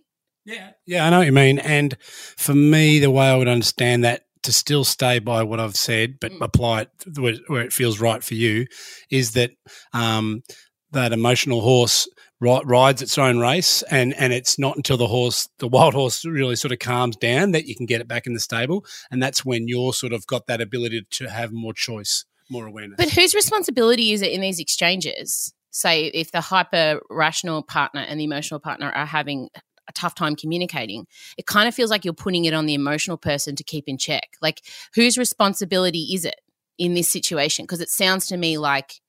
Yeah. 0.50 0.72
Yeah, 0.86 1.06
I 1.06 1.10
know 1.10 1.20
what 1.20 1.28
you 1.28 1.32
mean. 1.34 1.60
And 1.60 1.96
for 2.02 2.56
me, 2.56 3.00
the 3.00 3.12
way 3.12 3.28
I 3.28 3.38
would 3.38 3.48
understand 3.48 4.04
that 4.04 4.24
to 4.44 4.52
still 4.54 4.84
stay 4.84 5.20
by 5.20 5.44
what 5.44 5.60
I've 5.60 5.76
said, 5.76 6.20
but 6.20 6.32
Mm. 6.32 6.42
apply 6.42 6.82
it 6.82 6.90
where, 7.18 7.36
where 7.48 7.62
it 7.62 7.74
feels 7.74 8.00
right 8.00 8.24
for 8.24 8.34
you, 8.36 8.66
is 9.12 9.34
that 9.34 9.52
um, 9.94 10.44
that 10.92 11.12
emotional 11.12 11.62
horse 11.62 12.08
ri- 12.40 12.62
rides 12.66 13.02
its 13.02 13.18
own 13.18 13.38
race, 13.40 13.84
and 13.92 14.14
and 14.16 14.32
it's 14.34 14.58
not 14.58 14.76
until 14.78 14.98
the 14.98 15.08
horse, 15.08 15.48
the 15.60 15.68
wild 15.68 15.94
horse, 15.94 16.24
really 16.26 16.56
sort 16.56 16.72
of 16.72 16.80
calms 16.80 17.16
down 17.18 17.52
that 17.52 17.66
you 17.68 17.76
can 17.76 17.86
get 17.86 18.02
it 18.02 18.08
back 18.08 18.26
in 18.26 18.34
the 18.34 18.40
stable, 18.40 18.86
and 19.12 19.22
that's 19.22 19.44
when 19.46 19.68
you're 19.68 19.94
sort 19.94 20.14
of 20.14 20.26
got 20.26 20.48
that 20.48 20.62
ability 20.62 21.06
to 21.12 21.30
have 21.30 21.52
more 21.52 21.74
choice, 21.74 22.26
more 22.50 22.66
awareness. 22.66 22.96
But 22.98 23.10
whose 23.12 23.36
responsibility 23.36 24.14
is 24.14 24.22
it 24.22 24.32
in 24.32 24.42
these 24.42 24.60
exchanges? 24.60 25.54
Say, 25.72 26.06
if 26.08 26.32
the 26.32 26.42
hyper 26.42 27.00
rational 27.12 27.62
partner 27.62 28.02
and 28.02 28.20
the 28.20 28.24
emotional 28.24 28.60
partner 28.60 28.90
are 28.90 29.06
having 29.06 29.50
a 29.90 29.94
tough 29.94 30.16
time 30.16 30.36
communicating, 30.36 31.06
it 31.38 31.46
kind 31.46 31.68
of 31.68 31.76
feels 31.76 31.90
like 31.90 32.06
you're 32.06 32.14
putting 32.14 32.46
it 32.46 32.54
on 32.54 32.66
the 32.66 32.74
emotional 32.74 33.18
person 33.18 33.56
to 33.58 33.64
keep 33.64 33.86
in 33.88 33.98
check. 33.98 34.38
Like, 34.42 34.62
whose 34.96 35.18
responsibility 35.18 36.10
is 36.14 36.24
it 36.24 36.36
in 36.78 36.94
this 36.94 37.10
situation? 37.10 37.64
Because 37.64 37.82
it 37.82 37.90
sounds 37.90 38.28
to 38.28 38.38
me 38.38 38.58
like 38.58 39.02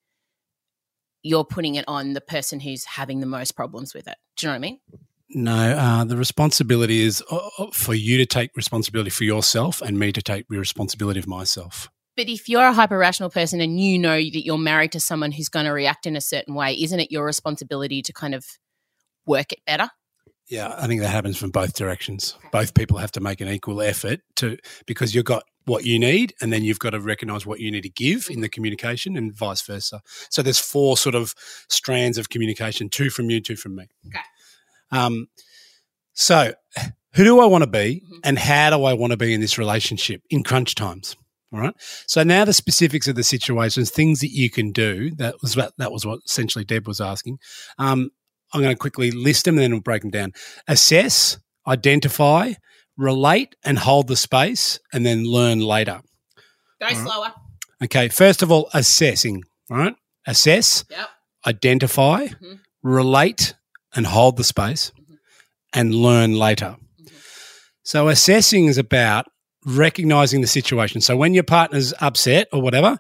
you're 1.23 1.45
putting 1.45 1.75
it 1.75 1.85
on 1.87 2.15
the 2.15 2.21
person 2.21 2.61
who's 2.61 2.85
having 2.85 3.21
the 3.21 3.27
most 3.27 3.53
problems 3.53 3.95
with 3.95 4.09
it. 4.09 4.17
Do 4.37 4.47
you 4.47 4.49
know 4.49 4.53
what 4.53 4.57
I 4.57 4.61
mean? 4.61 4.81
No, 5.33 5.53
uh, 5.53 6.05
the 6.05 6.17
responsibility 6.17 7.03
is 7.03 7.23
uh, 7.31 7.49
uh, 7.59 7.67
for 7.73 7.95
you 7.95 8.17
to 8.17 8.27
take 8.27 8.51
responsibility 8.57 9.11
for 9.11 9.23
yourself, 9.23 9.81
and 9.81 9.97
me 9.97 10.11
to 10.13 10.23
take 10.23 10.45
responsibility 10.49 11.21
of 11.21 11.29
myself. 11.29 11.89
But 12.17 12.29
if 12.29 12.49
you're 12.49 12.67
a 12.67 12.73
hyper 12.73 12.99
rational 12.99 13.31
person 13.31 13.61
and 13.61 13.81
you 13.81 13.99
know 13.99 14.17
that 14.17 14.45
you're 14.45 14.59
married 14.59 14.93
to 14.93 15.01
someone 15.01 15.31
who's 15.31 15.49
going 15.49 15.67
to 15.67 15.73
react 15.73 16.05
in 16.07 16.17
a 16.17 16.21
certain 16.21 16.55
way, 16.55 16.75
isn't 16.75 16.99
it 16.99 17.13
your 17.13 17.25
responsibility 17.25 18.03
to 18.03 18.13
kind 18.13 18.35
of 18.35 18.45
work 19.25 19.53
it 19.53 19.61
better? 19.67 19.91
Yeah, 20.51 20.75
I 20.77 20.87
think 20.89 21.01
that 21.01 21.09
happens 21.09 21.37
from 21.39 21.51
both 21.51 21.75
directions. 21.75 22.37
Both 22.51 22.75
people 22.75 22.99
have 22.99 23.13
to 23.13 23.21
make 23.21 23.41
an 23.41 23.49
equal 23.49 23.81
effort 23.81 24.21
to 24.37 24.59
because 24.85 25.15
you've 25.15 25.25
got 25.25 25.45
what 25.67 25.85
you 25.85 25.99
need, 25.99 26.35
and 26.41 26.53
then 26.53 26.65
you've 26.65 26.81
got 26.81 26.91
to 26.91 27.01
recognize 27.01 27.47
what 27.47 27.61
you 27.61 27.71
need 27.71 27.83
to 27.83 27.89
give 27.91 28.27
in 28.29 28.41
the 28.41 28.49
communication, 28.49 29.17
and 29.17 29.33
vice 29.33 29.63
versa. 29.63 30.01
So 30.29 30.43
there's 30.43 30.59
four 30.59 30.97
sort 30.97 31.15
of 31.15 31.35
strands 31.69 32.19
of 32.19 32.31
communication: 32.31 32.89
two 32.89 33.11
from 33.11 33.31
you, 33.31 33.41
two 33.41 33.55
from 33.57 33.77
me. 33.77 33.87
Okay. 34.09 34.19
Um, 34.91 35.29
so 36.15 36.55
who 37.15 37.25
do 37.25 37.39
I 37.41 37.47
want 37.47 37.63
to 37.63 37.71
be, 37.71 38.03
Mhm. 38.11 38.19
and 38.25 38.39
how 38.39 38.71
do 38.71 38.85
I 38.85 38.93
want 38.95 39.13
to 39.13 39.17
be 39.17 39.33
in 39.33 39.41
this 39.41 39.57
relationship 39.59 40.23
in 40.31 40.43
crunch 40.43 40.75
times? 40.75 41.17
All 41.53 41.61
right. 41.61 41.75
So 42.07 42.23
now 42.23 42.45
the 42.45 42.53
specifics 42.53 43.07
of 43.09 43.17
the 43.17 43.25
situations, 43.25 43.91
things 43.91 44.21
that 44.21 44.31
you 44.31 44.51
can 44.51 44.73
do. 44.73 45.11
That 45.17 45.37
was 45.43 45.57
what 45.57 45.73
that 45.79 45.93
was 45.93 46.05
what 46.07 46.21
essentially 46.27 46.65
Deb 46.65 46.89
was 46.89 47.01
asking. 47.01 47.39
Um, 47.79 48.11
I'm 48.53 48.61
going 48.63 48.75
to 48.75 48.79
quickly 48.79 49.11
list 49.11 49.45
them 49.45 49.55
and 49.57 49.63
then 49.63 49.71
we'll 49.73 49.81
break 49.81 50.03
them 50.03 50.11
down. 50.11 50.33
Assess, 50.69 51.39
identify, 51.67 52.55
relate, 52.97 53.55
and 53.65 53.79
hold 53.79 54.09
the 54.09 54.17
space, 54.17 54.79
and 54.93 55.07
then 55.07 55.25
learn 55.25 55.61
later. 55.61 56.01
Go 56.81 56.87
right. 56.87 56.97
slower. 56.97 57.33
Okay. 57.83 58.09
First 58.09 58.43
of 58.43 58.51
all, 58.51 58.69
assessing. 58.75 59.43
All 59.71 59.77
right. 59.79 59.95
Assess, 60.27 60.85
Yep. 60.91 61.09
identify, 61.47 62.27
Mhm. 62.27 62.61
relate, 62.83 63.55
and 63.95 64.07
hold 64.07 64.37
the 64.37 64.45
space, 64.45 64.93
Mhm. 64.99 65.17
and 65.73 65.95
learn 65.95 66.35
later. 66.35 66.77
Mhm. 67.01 67.13
So 67.83 68.09
assessing 68.09 68.67
is 68.67 68.79
about 68.79 69.27
recognizing 69.65 70.41
the 70.41 70.47
situation. 70.47 71.01
So 71.01 71.17
when 71.17 71.35
your 71.35 71.45
partner's 71.45 71.93
upset 72.01 72.49
or 72.53 72.61
whatever, 72.63 72.99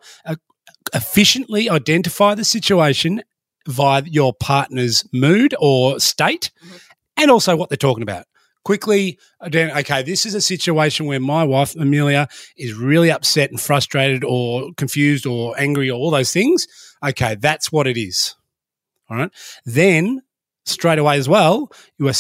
efficiently 0.94 1.68
identify 1.70 2.34
the 2.34 2.44
situation 2.44 3.22
via 3.68 4.02
your 4.06 4.32
partner's 4.34 5.04
mood 5.12 5.54
or 5.58 6.00
state 6.00 6.50
Mhm. 6.64 6.80
and 7.16 7.30
also 7.30 7.56
what 7.56 7.68
they're 7.68 7.76
talking 7.76 8.02
about. 8.02 8.26
Quickly, 8.64 9.18
ident- 9.42 9.74
okay, 9.80 10.02
this 10.02 10.26
is 10.26 10.34
a 10.34 10.40
situation 10.40 11.06
where 11.06 11.20
my 11.20 11.44
wife, 11.44 11.74
Amelia, 11.76 12.28
is 12.58 12.74
really 12.74 13.11
upset 13.11 13.50
and 13.50 13.61
frustrated 13.61 14.22
or 14.22 14.70
confused 14.76 15.26
or 15.26 15.58
angry 15.58 15.90
or 15.90 15.94
all 15.98 16.11
those 16.11 16.32
things. 16.32 16.66
Okay, 17.02 17.36
that's 17.36 17.72
what 17.72 17.86
it 17.86 17.96
is. 17.98 18.34
All 19.08 19.16
right. 19.16 19.30
Then 19.64 20.20
straight 20.66 20.98
away 20.98 21.16
as 21.16 21.28
well, 21.28 21.70
you 21.98 22.12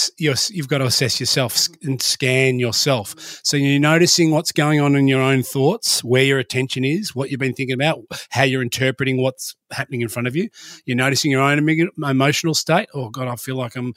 you've 0.48 0.68
got 0.68 0.78
to 0.78 0.86
assess 0.86 1.20
yourself 1.20 1.66
and 1.82 2.00
scan 2.00 2.58
yourself. 2.58 3.14
So 3.42 3.56
you're 3.56 3.80
noticing 3.80 4.30
what's 4.30 4.52
going 4.52 4.80
on 4.80 4.96
in 4.96 5.08
your 5.08 5.20
own 5.20 5.42
thoughts, 5.42 6.02
where 6.02 6.24
your 6.24 6.38
attention 6.38 6.84
is, 6.84 7.14
what 7.14 7.30
you've 7.30 7.40
been 7.40 7.54
thinking 7.54 7.74
about, 7.74 8.00
how 8.30 8.42
you're 8.42 8.62
interpreting 8.62 9.22
what's 9.22 9.54
happening 9.70 10.00
in 10.00 10.08
front 10.08 10.28
of 10.28 10.36
you. 10.36 10.48
You're 10.84 10.96
noticing 10.96 11.30
your 11.30 11.42
own 11.42 11.58
emo- 11.58 11.90
emotional 12.02 12.54
state. 12.54 12.88
Oh 12.94 13.10
God, 13.10 13.28
I 13.28 13.36
feel 13.36 13.56
like 13.56 13.76
I'm 13.76 13.94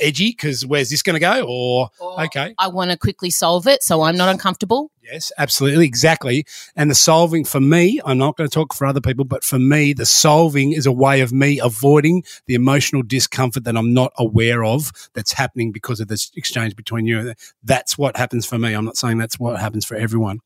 edgy 0.00 0.30
because 0.30 0.64
where's 0.66 0.90
this 0.90 1.02
going 1.02 1.14
to 1.14 1.20
go? 1.20 1.44
Or 1.46 1.90
Or 1.98 2.24
okay, 2.24 2.54
I 2.58 2.68
want 2.68 2.90
to 2.90 2.96
quickly 2.96 3.30
solve 3.30 3.66
it 3.66 3.82
so 3.82 4.02
I'm 4.02 4.16
not 4.16 4.28
uncomfortable. 4.28 4.90
Yes, 5.02 5.32
absolutely, 5.36 5.86
exactly. 5.86 6.46
And 6.76 6.90
the 6.90 6.94
solving 6.94 7.44
for 7.44 7.60
me, 7.60 8.00
I'm 8.04 8.18
not 8.18 8.36
going 8.36 8.48
to 8.48 8.54
talk 8.54 8.72
for 8.72 8.86
other 8.86 9.00
people, 9.00 9.24
but 9.24 9.42
for 9.42 9.58
me, 9.58 9.92
the 9.92 10.06
solving 10.06 10.72
is 10.72 10.86
a 10.86 10.92
way 10.92 11.20
of 11.20 11.32
me 11.32 11.58
avoiding 11.58 12.22
the 12.46 12.54
emotional 12.54 13.02
discomfort 13.02 13.64
that 13.64 13.76
I'm 13.76 13.92
not 13.92 14.12
aware 14.16 14.64
of 14.64 14.92
that's 15.14 15.32
happening 15.32 15.72
because 15.72 16.00
of 16.00 16.08
this 16.08 16.30
exchange 16.36 16.76
between 16.76 17.06
you. 17.06 17.34
That's 17.64 17.98
what 17.98 18.16
happens 18.16 18.46
for 18.46 18.58
me. 18.58 18.74
I'm 18.74 18.84
not 18.84 18.96
saying 18.96 19.18
that's 19.18 19.38
what 19.40 19.60
happens 19.60 19.84
for 19.84 19.96
everyone. 19.96 20.38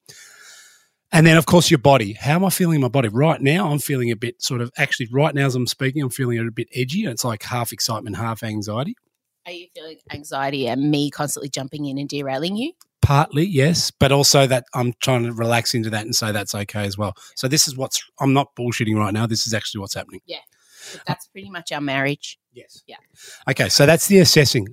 And 1.13 1.27
then, 1.27 1.37
of 1.37 1.47
course, 1.47 1.71
your 1.71 1.79
body. 1.79 2.15
How 2.15 2.35
am 2.35 2.45
I 2.45 2.51
feeling 2.51 2.77
in 2.77 2.81
my 2.81 2.89
body? 2.89 3.09
Right 3.09 3.41
now, 3.41 3.71
I'm 3.71 3.79
feeling 3.79 4.11
a 4.11 4.17
bit 4.17 4.43
sort 4.43 4.61
of, 4.61 4.73
actually, 4.77 5.09
right 5.13 5.35
now 5.35 5.47
as 5.47 5.55
I'm 5.55 5.67
speaking, 5.67 6.03
I'm 6.03 6.11
feeling 6.11 6.39
a 6.39 6.51
bit 6.51 6.69
edgy. 6.75 7.05
And 7.05 7.13
It's 7.13 7.25
like 7.25 7.43
half 7.45 7.73
excitement, 7.73 8.17
half 8.17 8.43
anxiety. 8.43 8.97
Are 9.47 9.53
you 9.53 9.69
feeling 9.75 9.99
anxiety 10.13 10.67
and 10.67 10.91
me 10.91 11.11
constantly 11.11 11.49
jumping 11.49 11.87
in 11.87 11.99
and 11.99 12.09
derailing 12.09 12.57
you? 12.57 12.73
Partly, 13.01 13.45
yes, 13.45 13.93
but 13.93 14.11
also 14.11 14.49
that 14.49 14.65
I'm 14.75 14.93
trying 15.01 15.23
to 15.23 15.33
relax 15.33 15.73
into 15.73 15.89
that 15.91 16.05
and 16.05 16.15
say 16.15 16.33
that's 16.33 16.55
okay 16.55 16.85
as 16.85 16.99
well. 16.99 17.15
So 17.37 17.47
this 17.47 17.69
is 17.69 17.77
what's 17.77 18.03
I'm 18.19 18.33
not 18.33 18.57
bullshitting 18.57 18.97
right 18.97 19.15
now. 19.15 19.27
This 19.27 19.47
is 19.47 19.55
actually 19.55 19.81
what's 19.81 19.95
happening. 19.95 20.21
Yeah. 20.27 20.39
Uh, 20.95 20.99
that's 21.07 21.29
pretty 21.29 21.49
much 21.49 21.71
our 21.71 21.81
marriage. 21.81 22.39
Yes. 22.53 22.83
Yeah. 22.89 22.97
Okay, 23.49 23.69
so 23.69 23.87
that's 23.87 24.09
the 24.09 24.19
assessing. 24.19 24.67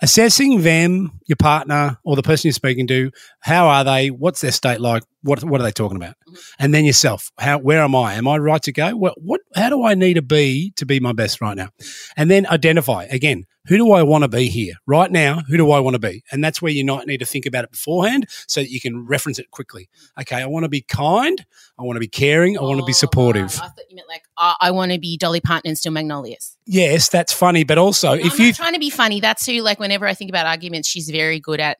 Assessing 0.00 0.62
them, 0.62 1.20
your 1.26 1.36
partner, 1.36 1.98
or 2.04 2.16
the 2.16 2.22
person 2.22 2.48
you're 2.48 2.54
speaking 2.54 2.86
to. 2.86 3.10
How 3.40 3.68
are 3.68 3.84
they? 3.84 4.10
What's 4.10 4.40
their 4.40 4.52
state 4.52 4.80
like? 4.80 5.02
What 5.24 5.42
What 5.42 5.60
are 5.60 5.64
they 5.64 5.72
talking 5.72 5.96
about? 5.96 6.14
Mhm. 6.28 6.38
And 6.58 6.74
then 6.74 6.84
yourself. 6.84 7.32
How? 7.38 7.58
Where 7.58 7.82
am 7.82 7.96
I? 7.96 8.14
Am 8.14 8.28
I 8.28 8.36
right 8.38 8.62
to 8.62 8.72
go? 8.72 8.90
What? 8.90 9.14
What? 9.20 9.40
How 9.56 9.70
do 9.70 9.82
I 9.84 9.94
need 9.94 10.14
to 10.14 10.22
be 10.22 10.72
to 10.76 10.86
be 10.86 11.00
my 11.00 11.12
best 11.12 11.40
right 11.40 11.56
now? 11.56 11.70
And 12.16 12.30
then 12.30 12.46
identify 12.46 13.04
again. 13.04 13.46
Who 13.66 13.78
do 13.78 13.92
I 13.92 14.02
want 14.02 14.24
to 14.24 14.28
be 14.28 14.48
here 14.48 14.74
right 14.86 15.10
now? 15.10 15.40
Who 15.48 15.56
do 15.56 15.70
I 15.70 15.80
want 15.80 15.94
to 15.94 15.98
be? 15.98 16.22
And 16.30 16.44
that's 16.44 16.60
where 16.60 16.70
you 16.70 16.84
might 16.84 17.06
need 17.06 17.20
to 17.20 17.24
think 17.24 17.46
about 17.46 17.64
it 17.64 17.70
beforehand 17.70 18.26
so 18.46 18.60
that 18.60 18.68
you 18.70 18.78
can 18.78 19.06
reference 19.06 19.38
it 19.38 19.50
quickly. 19.52 19.88
Okay, 20.20 20.36
I 20.42 20.44
want 20.44 20.64
to 20.64 20.68
be 20.68 20.82
kind. 20.82 21.42
I 21.78 21.82
want 21.82 21.96
to 21.96 22.00
be 22.00 22.06
caring. 22.06 22.58
I 22.58 22.60
want 22.60 22.80
to 22.80 22.84
be 22.84 22.92
Oh, 22.92 22.92
supportive. 22.92 23.54
right. 23.58 23.62
I 23.64 23.68
thought 23.68 23.84
you 23.88 23.96
meant 23.96 24.06
like, 24.08 24.24
I, 24.36 24.54
I 24.60 24.70
want 24.70 24.92
to 24.92 24.98
be 24.98 25.16
Dolly 25.16 25.40
Parton 25.40 25.68
and 25.68 25.78
Steel 25.78 25.92
Magnolias. 25.92 26.58
Yes, 26.66 27.08
that's 27.08 27.32
funny, 27.32 27.64
but 27.64 27.78
also 27.78 28.12
I'm 28.12 28.20
if 28.20 28.38
you 28.38 28.52
trying 28.52 28.74
to 28.74 28.78
be 28.78 28.90
funny, 28.90 29.20
that's 29.20 29.46
who, 29.46 29.62
like, 29.62 29.80
whenever 29.80 30.06
I 30.06 30.12
think 30.12 30.28
about 30.30 30.44
arguments, 30.44 30.86
she's 30.86 31.08
very 31.08 31.40
good 31.40 31.58
at 31.60 31.78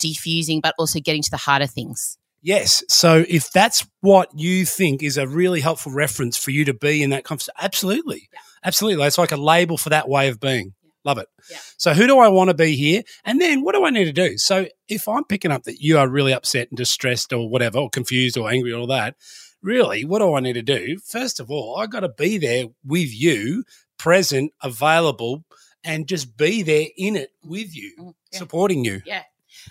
defusing, 0.00 0.60
but 0.60 0.74
also 0.78 0.98
getting 0.98 1.22
to 1.22 1.30
the 1.30 1.36
heart 1.36 1.62
of 1.62 1.70
things. 1.70 2.16
Yes. 2.42 2.82
So 2.88 3.24
if 3.28 3.50
that's 3.50 3.86
what 4.00 4.30
you 4.34 4.64
think 4.64 5.02
is 5.02 5.16
a 5.18 5.26
really 5.28 5.60
helpful 5.60 5.92
reference 5.92 6.36
for 6.36 6.50
you 6.50 6.64
to 6.66 6.74
be 6.74 7.02
in 7.02 7.10
that 7.10 7.24
conversation, 7.24 7.54
absolutely. 7.60 8.28
Yeah. 8.32 8.40
Absolutely. 8.64 9.06
It's 9.06 9.18
like 9.18 9.32
a 9.32 9.36
label 9.36 9.76
for 9.76 9.90
that 9.90 10.08
way 10.08 10.28
of 10.28 10.40
being. 10.40 10.74
Yeah. 10.82 10.90
Love 11.04 11.18
it. 11.18 11.28
Yeah. 11.50 11.58
So 11.78 11.94
who 11.94 12.06
do 12.06 12.18
I 12.18 12.28
want 12.28 12.48
to 12.48 12.54
be 12.54 12.76
here? 12.76 13.02
And 13.24 13.40
then 13.40 13.62
what 13.62 13.74
do 13.74 13.84
I 13.84 13.90
need 13.90 14.04
to 14.04 14.12
do? 14.12 14.36
So 14.38 14.66
if 14.88 15.08
I'm 15.08 15.24
picking 15.24 15.50
up 15.50 15.64
that 15.64 15.80
you 15.80 15.98
are 15.98 16.08
really 16.08 16.32
upset 16.32 16.68
and 16.70 16.76
distressed 16.76 17.32
or 17.32 17.48
whatever, 17.48 17.78
or 17.78 17.90
confused 17.90 18.36
or 18.36 18.50
angry 18.50 18.72
or 18.72 18.80
all 18.80 18.86
that, 18.88 19.16
really, 19.62 20.04
what 20.04 20.18
do 20.18 20.34
I 20.34 20.40
need 20.40 20.54
to 20.54 20.62
do? 20.62 20.98
First 21.06 21.40
of 21.40 21.50
all, 21.50 21.78
I 21.78 21.86
got 21.86 22.00
to 22.00 22.08
be 22.10 22.38
there 22.38 22.66
with 22.84 23.08
you, 23.18 23.64
present, 23.98 24.52
available, 24.62 25.44
and 25.84 26.06
just 26.06 26.36
be 26.36 26.62
there 26.62 26.86
in 26.96 27.16
it 27.16 27.30
with 27.42 27.74
you, 27.74 27.94
Mm, 27.98 28.14
supporting 28.32 28.84
you. 28.84 29.00
Yeah. 29.06 29.22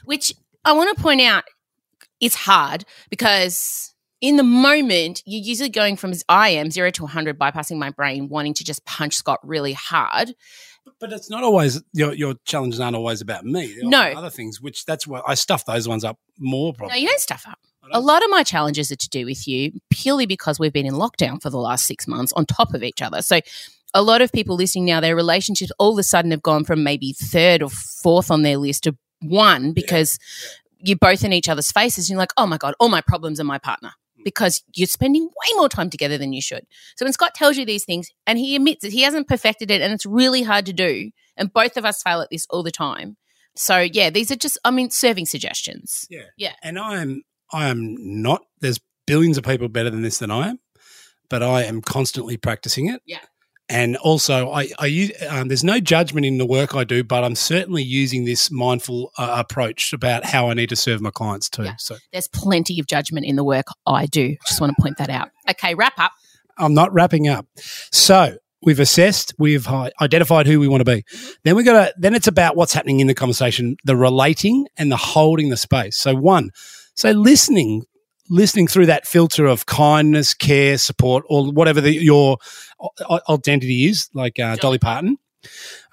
Which 0.06 0.34
I 0.66 0.74
want 0.74 0.96
to 0.96 1.02
point 1.02 1.22
out 1.22 1.44
it's 2.20 2.36
hard 2.36 2.86
because 3.10 3.94
in 4.22 4.36
the 4.36 4.44
moment, 4.44 5.24
you're 5.26 5.42
usually 5.42 5.70
going 5.70 5.96
from 5.96 6.14
I 6.28 6.50
am 6.50 6.72
zero 6.72 6.90
to 6.92 7.04
100, 7.04 7.40
bypassing 7.40 7.78
my 7.78 7.90
brain, 7.90 8.28
wanting 8.28 8.54
to 8.56 8.64
just 8.66 8.86
punch 8.86 9.14
Scott 9.16 9.40
really 9.44 9.74
hard. 9.74 10.34
But 11.00 11.14
it's 11.14 11.30
not 11.30 11.44
always 11.44 11.82
your 11.94 12.14
your 12.14 12.36
challenges 12.46 12.80
aren't 12.80 12.96
always 12.96 13.22
about 13.22 13.46
me. 13.46 13.68
There 13.74 13.84
No. 13.88 14.02
other 14.02 14.30
things 14.30 14.60
which 14.60 14.86
that's 14.86 15.06
why 15.08 15.22
I 15.26 15.36
stuff 15.36 15.64
those 15.66 15.88
ones 15.88 16.04
up 16.04 16.18
more. 16.38 16.74
No, 16.74 16.78
Probably. 16.78 17.00
you 17.00 17.08
don't 17.08 17.20
stuff 17.22 17.46
up. 17.48 17.60
Don't- 17.84 17.96
A 17.96 18.00
lot 18.00 18.24
of 18.24 18.30
my 18.30 18.44
challenges 18.44 18.92
are 18.92 18.96
to 18.98 19.10
do 19.10 19.26
with 19.26 19.48
you 19.48 19.72
purely 19.90 20.26
because 20.26 20.60
we've 20.60 20.74
been 20.74 20.86
in 20.86 20.94
lockdown 20.96 21.42
for 21.42 21.50
the 21.50 21.58
last 21.60 21.86
six 21.86 22.08
months 22.08 22.34
on 22.34 22.46
top 22.46 22.74
of 22.74 22.84
each 22.84 23.02
other. 23.02 23.22
So, 23.22 23.40
a 23.94 24.02
lot 24.02 24.22
of 24.22 24.32
people 24.32 24.56
listening 24.56 24.86
now, 24.86 25.00
their 25.00 25.16
relationships 25.16 25.72
all 25.80 25.94
of 25.94 25.98
a 26.00 26.04
sudden 26.04 26.32
have 26.32 26.42
gone 26.44 26.64
from 26.66 26.84
maybe 26.84 27.14
third 27.14 27.64
or 27.64 27.70
fourth 27.70 28.30
on 28.30 28.42
their 28.42 28.58
list 28.58 28.84
to 28.84 28.96
one 29.22 29.72
because 29.74 30.18
you're 30.80 30.98
both 30.98 31.24
in 31.24 31.34
each 31.34 31.50
other's 31.50 31.72
faces. 31.72 32.06
And 32.06 32.16
you're 32.16 32.20
like, 32.20 32.34
oh 32.38 32.48
my 32.48 32.58
God, 32.58 32.76
all 32.80 32.90
my 32.90 33.02
problems 33.02 33.40
are 33.40 33.46
my 33.46 33.58
partner 33.58 33.92
mm. 34.20 34.24
because 34.24 34.64
you're 34.74 34.88
spending 34.88 35.24
way 35.24 35.58
more 35.58 35.70
time 35.70 35.90
together 35.90 36.18
than 36.18 36.34
you 36.34 36.42
should. 36.42 36.66
So, 36.96 37.06
when 37.06 37.14
Scott 37.14 37.36
tells 37.36 37.58
you 37.58 37.66
these 37.66 37.86
things 37.86 38.10
and 38.26 38.40
he 38.40 38.56
admits 38.56 38.82
that 38.82 38.94
he 38.94 39.02
hasn't 39.02 39.28
perfected 39.28 39.72
it 39.72 39.82
and 39.82 39.94
it's 39.94 40.06
really 40.06 40.44
hard 40.44 40.66
to 40.68 40.74
do, 40.74 41.12
and 41.38 41.52
both 41.52 41.78
of 41.78 41.86
us 41.86 42.02
fail 42.02 42.22
at 42.22 42.30
this 42.30 42.46
all 42.50 42.64
the 42.64 42.72
time. 42.72 43.18
So, 43.56 43.80
yeah, 43.80 44.10
these 44.10 44.32
are 44.32 44.36
just, 44.36 44.58
I 44.64 44.72
mean, 44.72 44.90
serving 44.90 45.26
suggestions. 45.26 46.06
Yeah. 46.10 46.26
Yeah. 46.38 46.54
And 46.64 46.80
I 46.80 47.02
am 47.02 47.24
I 47.52 47.68
am 47.68 47.96
not 48.22 48.42
there's 48.62 48.80
billions 49.08 49.38
of 49.38 49.44
people 49.44 49.68
better 49.70 49.90
than 49.90 50.02
this 50.02 50.20
than 50.20 50.32
I 50.32 50.50
am, 50.50 50.60
but 51.30 51.44
I 51.44 51.64
am 51.64 51.82
constantly 51.82 52.38
practicing 52.38 52.88
it. 52.88 53.02
Yeah. 53.06 53.20
And 53.70 53.98
also, 53.98 54.50
I, 54.50 54.70
I 54.80 54.88
use, 54.88 55.12
um, 55.30 55.48
there's 55.48 55.64
no 55.64 55.80
judgment 55.80 56.26
in 56.26 56.40
the 56.40 56.46
work 56.46 56.76
I 56.76 56.84
do, 56.84 57.04
but 57.04 57.24
I'm 57.24 57.36
certainly 57.36 57.84
using 57.84 58.26
this 58.26 58.50
mindful 58.50 59.12
uh, 59.18 59.36
approach 59.38 59.94
about 59.94 60.26
how 60.26 60.50
I 60.50 60.56
need 60.56 60.70
to 60.70 60.76
serve 60.76 61.02
my 61.02 61.12
clients 61.12 61.50
too. 61.50 61.66
Yeah. 61.66 61.76
So 61.78 61.98
There's 62.12 62.28
plenty 62.28 62.80
of 62.80 62.88
judgment 62.88 63.28
in 63.28 63.36
the 63.36 63.44
work 63.44 63.68
I 63.86 64.08
do. 64.08 64.36
Just 64.48 64.60
want 64.60 64.76
to 64.76 64.82
point 64.82 64.98
that 64.98 65.12
out. 65.12 65.30
Okay, 65.48 65.76
wrap 65.76 66.00
up. 66.00 66.14
I'm 66.58 66.74
not 66.74 66.92
wrapping 66.92 67.28
up. 67.28 67.46
So 67.92 68.38
we've 68.64 68.80
assessed, 68.80 69.34
we've 69.38 69.68
identified 69.68 70.48
who 70.48 70.60
we 70.60 70.68
want 70.68 70.82
to 70.82 70.86
be. 70.86 71.04
Then 71.44 71.56
we 71.56 71.64
got 71.64 71.86
to. 71.86 71.94
Then 71.98 72.16
it's 72.16 72.28
about 72.28 72.56
what's 72.56 72.74
happening 72.74 73.00
in 73.00 73.08
the 73.08 73.16
conversation, 73.16 73.78
the 73.84 73.96
relating 73.96 74.68
and 74.78 74.92
the 74.92 74.98
holding 74.98 75.50
the 75.50 75.58
space. 75.58 75.96
So 75.96 76.16
one, 76.16 76.50
so 76.96 77.12
listening, 77.12 77.84
listening 78.30 78.68
through 78.68 78.88
that 78.88 79.08
filter 79.08 79.46
of 79.46 79.66
kindness, 79.66 80.34
care, 80.34 80.78
support, 80.78 81.24
or 81.30 81.52
whatever 81.52 81.82
the, 81.82 81.94
your 81.94 82.38
identity 83.30 83.86
is, 83.86 84.10
like 84.14 84.40
uh, 84.40 84.56
Dolly 84.56 84.80
Parton. 84.80 85.18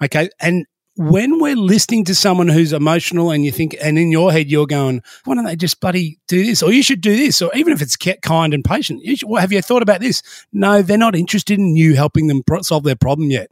Okay, 0.01 0.29
and 0.39 0.65
when 0.97 1.39
we're 1.39 1.55
listening 1.55 2.03
to 2.05 2.15
someone 2.15 2.47
who's 2.47 2.73
emotional 2.73 3.29
and 3.29 3.45
you 3.45 3.51
think, 3.51 3.75
and 3.81 3.99
in 3.99 4.11
your 4.11 4.31
head 4.31 4.49
you're 4.49 4.65
going, 4.65 5.01
why 5.25 5.35
don't 5.35 5.45
they 5.45 5.55
just 5.55 5.79
bloody 5.79 6.19
do 6.27 6.43
this? 6.43 6.63
Or 6.63 6.71
you 6.71 6.81
should 6.81 7.01
do 7.01 7.15
this. 7.15 7.41
Or 7.41 7.51
even 7.53 7.71
if 7.71 7.81
it's 7.81 7.95
ki- 7.95 8.17
kind 8.23 8.53
and 8.53 8.65
patient, 8.65 9.03
you 9.03 9.15
should, 9.15 9.29
well, 9.29 9.39
have 9.39 9.51
you 9.51 9.61
thought 9.61 9.83
about 9.83 10.01
this? 10.01 10.23
No, 10.51 10.81
they're 10.81 10.97
not 10.97 11.15
interested 11.15 11.59
in 11.59 11.75
you 11.75 11.95
helping 11.95 12.27
them 12.27 12.41
pro- 12.41 12.63
solve 12.63 12.83
their 12.83 12.95
problem 12.95 13.29
yet. 13.29 13.51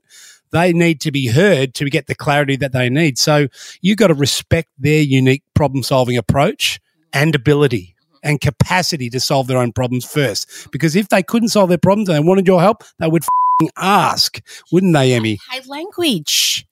They 0.51 0.73
need 0.73 1.01
to 1.01 1.11
be 1.11 1.27
heard 1.27 1.75
to 1.75 1.89
get 1.89 2.07
the 2.07 2.15
clarity 2.15 2.55
that 2.55 2.71
they 2.71 2.89
need. 2.89 3.17
So 3.19 3.47
you've 3.81 3.97
got 3.97 4.07
to 4.07 4.13
respect 4.15 4.69
their 4.79 5.01
unique 5.01 5.43
problem 5.53 5.83
solving 5.83 6.17
approach 6.17 6.79
and 7.13 7.35
ability 7.35 7.94
and 8.25 8.41
capacity 8.41 9.09
to 9.11 9.19
solve 9.21 9.47
their 9.47 9.57
own 9.57 9.71
problems 9.71 10.03
first. 10.03 10.67
Because 10.71 10.95
if 10.97 11.07
they 11.07 11.23
couldn't 11.23 11.49
solve 11.49 11.69
their 11.69 11.77
problems 11.77 12.09
and 12.09 12.17
they 12.17 12.27
wanted 12.27 12.45
your 12.47 12.59
help, 12.59 12.83
they 12.99 13.07
would 13.07 13.23
fing 13.59 13.69
ask, 13.77 14.41
wouldn't 14.71 14.93
they, 14.93 15.13
Emmy? 15.13 15.39
Hey, 15.49 15.61
language. 15.67 16.65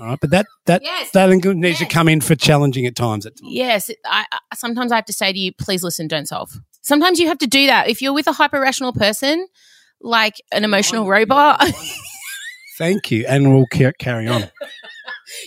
All 0.00 0.06
right, 0.08 0.18
but 0.20 0.30
that 0.30 0.46
that 0.66 0.82
Yes. 0.82 1.10
that 1.12 1.30
needs 1.30 1.78
to 1.78 1.86
come 1.86 2.08
in 2.08 2.20
for 2.20 2.34
challenging 2.34 2.84
at 2.84 2.94
times. 2.94 3.24
At 3.24 3.36
times. 3.36 3.50
Yes. 3.50 3.90
I, 4.04 4.26
I, 4.30 4.38
sometimes 4.54 4.92
I 4.92 4.96
have 4.96 5.06
to 5.06 5.12
say 5.14 5.32
to 5.32 5.38
you, 5.38 5.52
please 5.58 5.82
listen, 5.82 6.08
don't 6.08 6.26
solve. 6.26 6.50
Sometimes 6.82 7.18
you 7.18 7.28
have 7.28 7.38
to 7.38 7.46
do 7.46 7.66
that. 7.66 7.88
If 7.88 8.02
you're 8.02 8.12
with 8.12 8.26
a 8.26 8.32
hyper 8.32 8.60
rational 8.60 8.92
person, 8.92 9.46
like 10.02 10.34
an 10.52 10.64
emotional 10.64 11.06
robot, 11.06 11.62
Thank 12.78 13.10
you, 13.10 13.26
and 13.28 13.54
we'll 13.54 13.66
carry 13.66 14.26
on. 14.26 14.50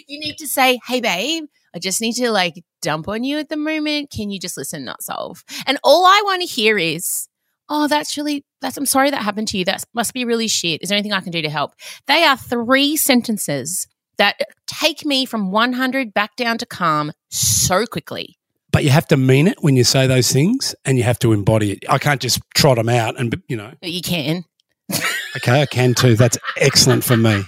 you 0.08 0.20
need 0.20 0.38
to 0.38 0.48
say, 0.48 0.80
hey, 0.88 1.02
babe, 1.02 1.46
I 1.76 1.80
just 1.80 2.02
need 2.02 2.14
to 2.14 2.32
like 2.32 2.64
dump 2.82 3.08
on 3.08 3.24
you 3.24 3.40
at 3.40 3.50
the 3.50 3.58
moment. 3.58 4.12
Can 4.12 4.30
you 4.30 4.40
just 4.40 4.58
listen, 4.58 4.86
not 4.86 5.02
solve? 5.02 5.44
And 5.66 5.78
all 5.84 6.06
I 6.06 6.22
want 6.24 6.42
to 6.42 6.48
hear 6.48 6.78
is, 6.78 7.28
oh, 7.70 7.88
that's 7.88 8.18
really, 8.18 8.46
that's, 8.62 8.78
I'm 8.78 8.86
sorry 8.86 9.10
that 9.12 9.24
happened 9.24 9.48
to 9.50 9.58
you. 9.58 9.66
That 9.66 9.84
must 9.94 10.14
be 10.14 10.26
really 10.26 10.48
shit. 10.48 10.82
Is 10.82 10.90
there 10.90 10.98
anything 10.98 11.14
I 11.14 11.22
can 11.22 11.32
do 11.32 11.42
to 11.42 11.50
help? 11.50 11.74
They 12.08 12.24
are 12.24 12.38
three 12.38 12.96
sentences 12.96 13.88
that 14.18 14.40
take 14.68 15.06
me 15.06 15.26
from 15.26 15.52
100 15.52 16.14
back 16.14 16.36
down 16.36 16.58
to 16.60 16.66
calm 16.66 17.12
so 17.30 17.86
quickly. 17.86 18.38
But 18.72 18.84
you 18.84 18.90
have 18.90 19.08
to 19.10 19.18
mean 19.18 19.48
it 19.48 19.58
when 19.62 19.76
you 19.76 19.84
say 19.84 20.08
those 20.08 20.32
things, 20.32 20.74
and 20.84 20.98
you 20.98 21.04
have 21.04 21.20
to 21.20 21.32
embody 21.32 21.74
it. 21.74 21.84
I 21.88 22.00
can't 22.00 22.20
just 22.20 22.42
trot 22.56 22.78
them 22.78 22.90
out, 22.90 23.20
and 23.20 23.40
you 23.48 23.56
know, 23.56 23.72
you 23.84 24.02
can. 24.02 24.46
okay, 25.38 25.62
I 25.62 25.68
can 25.68 25.94
too. 25.94 26.16
That's 26.16 26.40
excellent 26.58 27.04
for 27.04 27.16
me. 27.16 27.44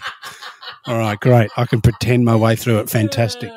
All 0.85 0.99
right, 0.99 1.19
great. 1.19 1.49
I 1.57 1.65
can 1.65 1.81
pretend 1.81 2.25
my 2.25 2.35
way 2.35 2.55
through 2.55 2.77
it. 2.77 2.91
Fantastic. 2.91 3.51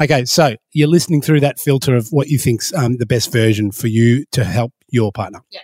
Okay, 0.00 0.24
so 0.24 0.56
you're 0.72 0.88
listening 0.88 1.22
through 1.22 1.40
that 1.40 1.58
filter 1.58 1.94
of 1.94 2.08
what 2.10 2.28
you 2.28 2.38
think's 2.38 2.74
um, 2.74 2.96
the 2.96 3.06
best 3.06 3.32
version 3.32 3.70
for 3.70 3.86
you 3.86 4.24
to 4.32 4.44
help 4.44 4.72
your 4.88 5.12
partner. 5.12 5.40
Yeah. 5.50 5.60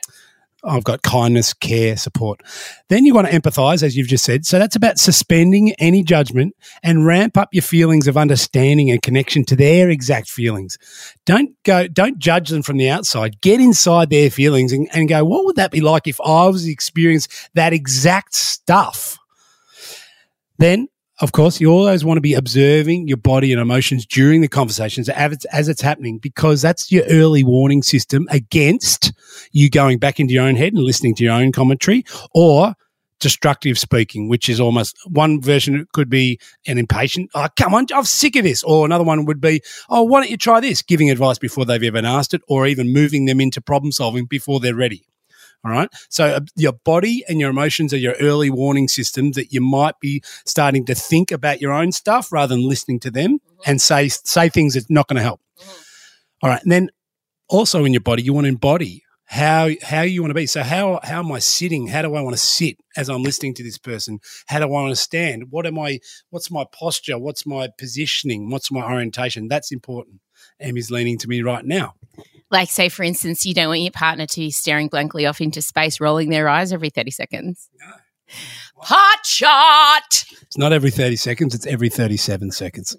I've 0.63 0.85
got 0.85 1.03
kindness, 1.03 1.55
care, 1.55 1.97
support. 1.97 2.43
Then 2.89 3.07
you 3.07 3.15
want 3.15 3.29
to 3.29 3.33
empathize, 3.33 3.83
as 3.83 3.97
you've 3.97 4.09
just 4.09 4.25
said. 4.25 4.45
So 4.45 4.59
that's 4.59 4.77
about 4.77 4.99
suspending 4.99 5.73
any 5.79 6.03
judgment 6.03 6.55
and 6.83 7.07
ramp 7.07 7.39
up 7.39 7.49
your 7.53 7.63
feelings 7.63 8.07
of 8.07 8.17
understanding 8.17 8.91
and 8.91 9.01
connection 9.01 9.45
to 9.47 9.57
their 9.57 9.89
exact 9.89 10.29
feelings. 10.29 10.77
Don't 11.25 11.51
go, 11.63 11.89
don't 11.89 12.19
judge 12.19 12.51
them 12.51 12.63
from 12.63 12.77
the 12.77 12.91
outside. 12.91 13.41
Get 13.41 13.61
inside 13.61 14.11
their 14.11 14.31
feelings 14.31 14.73
and, 14.73 14.89
and 14.93 15.09
go, 15.09 15.25
what 15.25 15.47
would 15.47 15.57
that 15.57 15.71
be 15.71 15.81
like 15.81 16.07
if 16.07 16.21
I 16.21 16.47
was 16.49 16.67
experiencing 16.67 17.33
that 17.55 17.73
exact 17.73 18.35
stuff? 18.35 19.19
Then 20.59 20.89
of 21.21 21.33
course, 21.33 21.61
you 21.61 21.71
always 21.71 22.05
want 22.05 22.17
to 22.17 22.23
be 22.23 22.35
observing 22.35 23.07
your 23.07 23.19
body 23.19 23.53
and 23.53 23.61
emotions 23.61 24.07
during 24.07 24.41
the 24.41 24.49
conversations 24.49 25.09
as 25.11 25.33
it's, 25.33 25.45
as 25.47 25.69
it's 25.69 25.83
happening 25.83 26.19
because 26.19 26.63
that's 26.63 26.91
your 26.91 27.05
early 27.11 27.45
warning 27.45 27.83
system 27.83 28.27
against 28.31 29.13
you 29.53 29.69
going 29.69 29.99
back 29.99 30.19
into 30.19 30.33
your 30.33 30.45
own 30.45 30.57
head 30.57 30.73
and 30.73 30.83
listening 30.83 31.15
to 31.15 31.25
your 31.25 31.35
own 31.35 31.53
commentary 31.53 32.05
or 32.35 32.75
destructive 33.21 33.79
speaking, 33.79 34.29
which 34.29 34.49
is 34.49 34.59
almost 34.59 34.97
one 35.07 35.43
version 35.43 35.87
could 35.93 36.09
be 36.09 36.41
an 36.67 36.79
impatient, 36.79 37.31
oh, 37.35 37.49
come 37.55 37.75
on, 37.75 37.87
I'm 37.95 38.05
sick 38.05 38.35
of 38.37 38.45
this. 38.45 38.65
Or 38.65 38.87
another 38.87 39.05
one 39.05 39.27
would 39.27 39.43
be, 39.43 39.61
oh, 39.91 40.03
why 40.03 40.21
don't 40.21 40.31
you 40.31 40.39
try 40.39 40.61
this? 40.61 40.81
Giving 40.81 41.11
advice 41.11 41.39
before 41.39 41.67
they've 41.67 41.85
even 41.85 42.07
asked 42.07 42.33
it 42.33 42.41
or 42.49 42.67
even 42.67 42.95
moving 42.95 43.27
them 43.27 43.41
into 43.41 43.61
problem 43.61 43.93
solving 43.93 44.25
before 44.25 44.59
they're 44.59 44.75
ready. 44.75 45.05
All 45.65 45.71
right. 45.71 45.91
So 46.09 46.27
uh, 46.27 46.41
your 46.57 46.73
body 46.73 47.23
and 47.29 47.39
your 47.39 47.51
emotions 47.51 47.93
are 47.93 47.99
your 47.99 48.15
early 48.21 48.49
warning 48.49 48.89
systems 48.89 49.37
that 49.37 49.53
you 49.53 49.61
might 49.61 50.01
be 50.01 50.23
starting 50.47 50.87
to 50.87 50.95
think 50.95 51.31
about 51.31 51.61
your 51.61 51.73
own 51.73 51.93
stuff 51.93 52.33
rather 52.33 52.55
than 52.55 52.67
listening 52.67 52.99
to 53.01 53.11
them 53.11 53.41
and 53.67 53.81
say 53.81 54.09
say 54.09 54.49
things 54.49 54.75
that's 54.75 54.89
not 54.89 55.07
going 55.07 55.19
to 55.19 55.23
help. 55.23 55.41
All 56.43 56.49
right. 56.49 56.63
And 56.63 56.73
then 56.73 56.89
also 57.49 57.85
in 57.85 57.93
your 57.93 58.01
body, 58.01 58.23
you 58.23 58.33
want 58.33 58.47
to 58.47 58.49
embody 58.49 59.05
how 59.27 59.69
how 59.83 60.01
you 60.01 60.23
want 60.23 60.31
to 60.31 60.35
be. 60.35 60.47
So 60.47 60.63
how 60.63 60.99
how 61.05 61.21
am 61.21 61.31
I 61.31 61.39
sitting? 61.39 61.87
How 61.87 62.03
do 62.03 62.15
I 62.15 62.21
want 62.21 62.35
to 62.35 62.43
sit 62.43 62.79
as 62.97 63.09
I'm 63.09 63.23
listening 63.23 63.55
to 63.55 63.63
this 63.63 63.79
person? 63.79 64.19
How 64.47 64.59
do 64.59 64.65
I 64.65 64.69
want 64.69 64.91
to 64.91 64.97
stand? 64.97 65.51
What 65.51 65.67
am 65.67 65.79
I? 65.79 66.01
What's 66.31 66.51
my 66.51 66.65
posture? 66.73 67.19
What's 67.19 67.47
my 67.47 67.69
positioning? 67.79 68.51
What's 68.51 68.73
my 68.73 68.83
orientation? 68.83 69.47
That's 69.47 69.71
important. 69.71 70.21
Emmy's 70.59 70.91
leaning 70.91 71.19
to 71.19 71.29
me 71.29 71.43
right 71.43 71.65
now. 71.65 71.95
Like, 72.51 72.69
say, 72.69 72.89
for 72.89 73.03
instance, 73.03 73.45
you 73.45 73.55
don't 73.55 73.69
want 73.69 73.81
your 73.81 73.93
partner 73.93 74.27
to 74.27 74.41
be 74.41 74.51
staring 74.51 74.89
blankly 74.89 75.27
off 75.27 75.41
into 75.41 75.63
space, 75.63 76.01
rolling 76.01 76.31
their 76.31 76.49
eyes 76.49 76.73
every 76.73 76.91
30 76.91 77.11
seconds. 77.11 77.69
Hot 78.77 79.27
shot! 79.27 80.25
It's 80.43 80.59
not 80.59 80.73
every 80.73 80.91
30 80.91 81.17
seconds, 81.17 81.55
it's 81.55 81.67
every 81.67 81.89
37 81.89 82.51
seconds. 82.51 82.97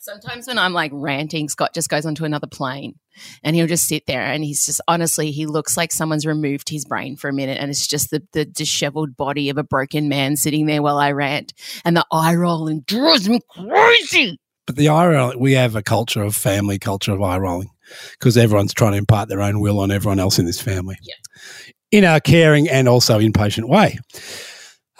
Sometimes 0.00 0.46
when 0.46 0.58
I'm 0.58 0.72
like 0.72 0.90
ranting, 0.94 1.48
Scott 1.48 1.74
just 1.74 1.88
goes 1.88 2.06
onto 2.06 2.24
another 2.24 2.46
plane 2.46 2.94
and 3.42 3.56
he'll 3.56 3.66
just 3.66 3.86
sit 3.86 4.06
there 4.06 4.22
and 4.22 4.44
he's 4.44 4.64
just 4.64 4.80
honestly, 4.86 5.30
he 5.30 5.46
looks 5.46 5.76
like 5.76 5.92
someone's 5.92 6.26
removed 6.26 6.68
his 6.68 6.84
brain 6.84 7.16
for 7.16 7.28
a 7.28 7.32
minute 7.32 7.58
and 7.60 7.70
it's 7.70 7.86
just 7.86 8.10
the, 8.10 8.22
the 8.32 8.44
disheveled 8.44 9.16
body 9.16 9.50
of 9.50 9.58
a 9.58 9.64
broken 9.64 10.08
man 10.08 10.36
sitting 10.36 10.66
there 10.66 10.82
while 10.82 10.98
I 10.98 11.12
rant 11.12 11.52
and 11.84 11.96
the 11.96 12.06
eye 12.12 12.34
rolling 12.36 12.80
drives 12.86 13.28
me 13.28 13.40
crazy. 13.50 14.38
But 14.66 14.76
the 14.76 14.88
eye 14.88 15.08
roll, 15.08 15.34
we 15.36 15.52
have 15.54 15.76
a 15.76 15.82
culture 15.82 16.22
of 16.22 16.34
family 16.34 16.78
culture 16.78 17.12
of 17.12 17.22
eye 17.22 17.38
rolling 17.38 17.70
because 18.12 18.36
everyone's 18.36 18.74
trying 18.74 18.92
to 18.92 18.98
impart 18.98 19.28
their 19.28 19.42
own 19.42 19.60
will 19.60 19.80
on 19.80 19.90
everyone 19.90 20.18
else 20.20 20.38
in 20.38 20.46
this 20.46 20.60
family 20.60 20.96
Yeah. 21.02 21.14
in 21.90 22.04
a 22.04 22.20
caring 22.20 22.68
and 22.68 22.88
also 22.88 23.18
impatient 23.18 23.68
way. 23.68 23.98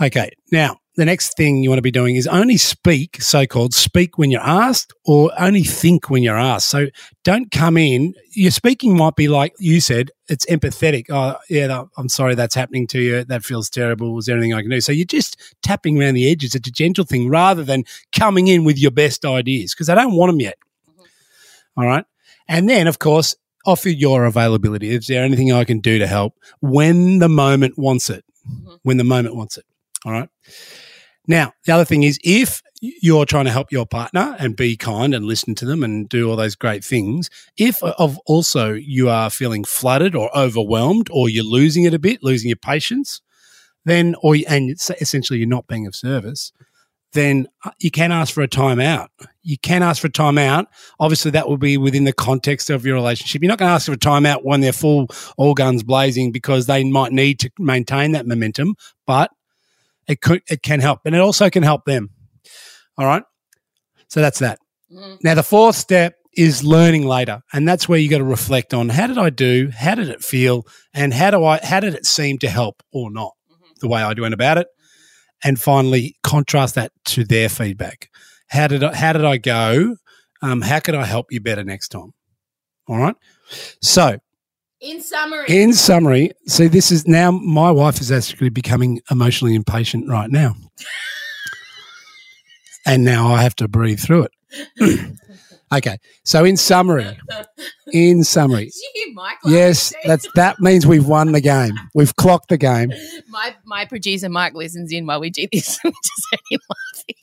Okay, 0.00 0.30
now 0.50 0.78
the 0.96 1.04
next 1.04 1.36
thing 1.36 1.62
you 1.62 1.68
want 1.70 1.78
to 1.78 1.82
be 1.82 1.90
doing 1.90 2.14
is 2.16 2.26
only 2.28 2.56
speak, 2.56 3.20
so 3.20 3.46
called 3.46 3.74
speak 3.74 4.16
when 4.18 4.30
you're 4.30 4.40
asked, 4.40 4.92
or 5.04 5.32
only 5.38 5.62
think 5.62 6.08
when 6.10 6.22
you're 6.22 6.38
asked. 6.38 6.68
So 6.68 6.86
don't 7.24 7.50
come 7.50 7.76
in. 7.76 8.14
Your 8.32 8.50
speaking 8.52 8.96
might 8.96 9.16
be 9.16 9.26
like 9.26 9.54
you 9.58 9.80
said, 9.80 10.10
it's 10.28 10.46
empathetic. 10.46 11.06
Oh, 11.10 11.36
yeah, 11.50 11.84
I'm 11.96 12.08
sorry 12.08 12.34
that's 12.36 12.54
happening 12.54 12.86
to 12.88 13.00
you. 13.00 13.24
That 13.24 13.44
feels 13.44 13.68
terrible. 13.70 14.18
Is 14.18 14.26
there 14.26 14.36
anything 14.36 14.54
I 14.54 14.62
can 14.62 14.70
do? 14.70 14.80
So 14.80 14.92
you're 14.92 15.04
just 15.04 15.36
tapping 15.62 16.00
around 16.00 16.14
the 16.14 16.30
edges. 16.30 16.54
It's 16.54 16.68
a 16.68 16.72
gentle 16.72 17.04
thing 17.04 17.28
rather 17.28 17.64
than 17.64 17.84
coming 18.16 18.46
in 18.48 18.64
with 18.64 18.78
your 18.78 18.92
best 18.92 19.24
ideas 19.24 19.74
because 19.74 19.88
I 19.88 19.94
don't 19.96 20.14
want 20.14 20.30
them 20.30 20.40
yet. 20.40 20.58
Mm-hmm. 20.88 21.80
All 21.80 21.86
right. 21.88 22.04
And 22.48 22.68
then, 22.68 22.86
of 22.86 22.98
course, 22.98 23.34
offer 23.66 23.88
your 23.88 24.24
availability. 24.24 24.90
Is 24.90 25.06
there 25.06 25.24
anything 25.24 25.52
I 25.52 25.64
can 25.64 25.80
do 25.80 25.98
to 25.98 26.06
help 26.06 26.34
when 26.60 27.18
the 27.18 27.28
moment 27.28 27.78
wants 27.78 28.10
it? 28.10 28.24
Mhm. 28.46 28.78
When 28.82 28.96
the 28.98 29.04
moment 29.04 29.36
wants 29.36 29.56
it. 29.56 29.64
All 30.04 30.12
right. 30.12 30.28
Now, 31.26 31.52
the 31.64 31.72
other 31.72 31.84
thing 31.86 32.02
is 32.02 32.18
if 32.22 32.60
you're 32.82 33.24
trying 33.24 33.46
to 33.46 33.50
help 33.50 33.72
your 33.72 33.86
partner 33.86 34.36
and 34.38 34.56
be 34.56 34.76
kind 34.76 35.14
and 35.14 35.24
listen 35.24 35.54
to 35.54 35.64
them 35.64 35.82
and 35.82 36.06
do 36.06 36.28
all 36.28 36.36
those 36.36 36.54
great 36.54 36.84
things, 36.84 37.30
if 37.56 37.82
of 37.82 38.18
also 38.26 38.74
you 38.74 39.08
are 39.08 39.30
feeling 39.30 39.64
flooded 39.64 40.14
or 40.14 40.36
overwhelmed 40.36 41.08
or 41.10 41.30
you're 41.30 41.44
losing 41.44 41.84
it 41.84 41.94
a 41.94 41.98
bit, 41.98 42.22
losing 42.22 42.50
your 42.50 42.56
patience, 42.58 43.22
then 43.86 44.14
or 44.22 44.36
and 44.46 44.70
essentially 45.00 45.38
you're 45.38 45.48
not 45.48 45.66
being 45.66 45.86
of 45.86 45.96
service, 45.96 46.52
then 47.14 47.48
uh, 47.64 47.70
you 47.80 47.90
can 47.90 48.12
ask 48.12 48.34
for 48.34 48.42
a 48.42 48.48
timeout. 48.48 49.08
You 49.42 49.56
can 49.58 49.82
ask 49.82 50.00
for 50.00 50.08
a 50.08 50.10
timeout. 50.10 50.66
Obviously, 51.00 51.30
that 51.32 51.48
will 51.48 51.56
be 51.56 51.76
within 51.78 52.04
the 52.04 52.12
context 52.12 52.70
of 52.70 52.84
your 52.84 52.94
relationship. 52.94 53.42
You're 53.42 53.48
not 53.48 53.58
going 53.58 53.70
to 53.70 53.74
ask 53.74 53.86
for 53.86 53.92
a 53.92 53.96
timeout 53.96 54.44
when 54.44 54.60
they're 54.60 54.72
full, 54.72 55.08
all 55.36 55.54
guns 55.54 55.82
blazing, 55.82 56.32
because 56.32 56.66
they 56.66 56.84
might 56.84 57.12
need 57.12 57.40
to 57.40 57.50
maintain 57.58 58.12
that 58.12 58.26
momentum. 58.26 58.76
But 59.06 59.30
it 60.06 60.20
could, 60.20 60.42
it 60.50 60.62
can 60.62 60.80
help, 60.80 61.00
and 61.04 61.14
it 61.14 61.20
also 61.20 61.48
can 61.48 61.62
help 61.62 61.84
them. 61.86 62.10
All 62.98 63.06
right. 63.06 63.22
So 64.08 64.20
that's 64.20 64.38
that. 64.40 64.58
Mhm. 64.92 65.18
Now, 65.24 65.34
the 65.34 65.42
fourth 65.42 65.76
step 65.76 66.16
is 66.36 66.62
learning 66.64 67.06
later, 67.06 67.42
and 67.52 67.66
that's 67.66 67.88
where 67.88 67.98
you 67.98 68.10
got 68.10 68.18
to 68.18 68.24
reflect 68.24 68.74
on 68.74 68.88
how 68.88 69.06
did 69.06 69.18
I 69.18 69.30
do, 69.30 69.70
how 69.76 69.94
did 69.94 70.08
it 70.08 70.22
feel, 70.22 70.66
and 70.92 71.14
how 71.14 71.30
do 71.30 71.44
I, 71.44 71.58
how 71.62 71.80
did 71.80 71.94
it 71.94 72.06
seem 72.06 72.38
to 72.38 72.48
help 72.48 72.82
or 72.92 73.10
not, 73.10 73.32
the 73.80 73.88
way 73.88 74.02
I 74.02 74.12
went 74.12 74.34
about 74.34 74.58
it, 74.58 74.66
and 75.44 75.60
finally 75.60 76.16
contrast 76.22 76.74
that 76.74 76.90
to 77.04 77.24
their 77.24 77.48
feedback. 77.48 78.10
How 78.48 78.66
did 78.66 78.82
I, 78.82 78.94
how 78.94 79.12
did 79.12 79.24
I 79.24 79.36
go? 79.36 79.96
Um, 80.42 80.62
how 80.62 80.80
could 80.80 80.94
I 80.94 81.04
help 81.04 81.26
you 81.30 81.40
better 81.40 81.62
next 81.62 81.88
time? 81.88 82.12
All 82.88 82.98
right. 82.98 83.14
So, 83.80 84.18
In 84.80 85.00
summary, 85.00 85.44
in 85.48 85.72
summary, 85.72 86.32
see, 86.46 86.66
this 86.66 86.90
is 86.90 87.06
now 87.06 87.30
my 87.30 87.70
wife 87.70 88.00
is 88.00 88.10
actually 88.10 88.48
becoming 88.48 89.00
emotionally 89.10 89.54
impatient 89.54 90.08
right 90.08 90.30
now. 90.30 90.56
and 92.86 93.04
now 93.04 93.32
I 93.32 93.42
have 93.42 93.54
to 93.56 93.68
breathe 93.68 94.00
through 94.00 94.28
it. 94.80 95.10
okay. 95.76 95.98
So, 96.24 96.44
in 96.44 96.56
summary, 96.56 97.18
in 97.92 98.24
summary, 98.24 98.64
Did 98.66 98.74
you 98.82 98.90
hear 99.06 99.14
Mike? 99.14 99.36
yes, 99.46 99.94
that's 100.04 100.26
that 100.34 100.60
means 100.60 100.86
we've 100.86 101.06
won 101.06 101.32
the 101.32 101.40
game. 101.40 101.72
We've 101.94 102.14
clocked 102.16 102.48
the 102.48 102.58
game. 102.58 102.92
my 103.28 103.54
my 103.64 103.84
producer 103.84 104.28
Mike 104.28 104.54
listens 104.54 104.92
in 104.92 105.06
while 105.06 105.20
we 105.20 105.30
do 105.30 105.46
this. 105.52 105.78
We 105.84 105.90
just 105.90 106.26
heard 106.30 106.40
him 106.50 106.60
laughing. 106.70 107.14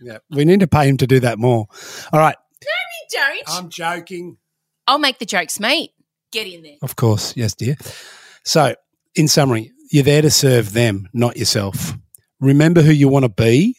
Yeah. 0.00 0.18
We 0.30 0.44
need 0.44 0.60
to 0.60 0.66
pay 0.66 0.88
him 0.88 0.96
to 0.98 1.06
do 1.06 1.20
that 1.20 1.38
more. 1.38 1.66
All 2.12 2.20
right. 2.20 2.36
Don't. 3.10 3.42
I'm 3.48 3.68
joking. 3.68 4.38
I'll 4.86 4.98
make 4.98 5.18
the 5.18 5.26
jokes, 5.26 5.60
mate. 5.60 5.90
Get 6.32 6.46
in 6.46 6.62
there. 6.62 6.76
Of 6.82 6.96
course, 6.96 7.36
yes, 7.36 7.54
dear. 7.54 7.76
So, 8.42 8.74
in 9.14 9.28
summary, 9.28 9.70
you're 9.90 10.02
there 10.02 10.22
to 10.22 10.30
serve 10.30 10.72
them, 10.72 11.08
not 11.12 11.36
yourself. 11.36 11.92
Remember 12.40 12.80
who 12.80 12.90
you 12.90 13.08
want 13.08 13.24
to 13.24 13.28
be, 13.28 13.76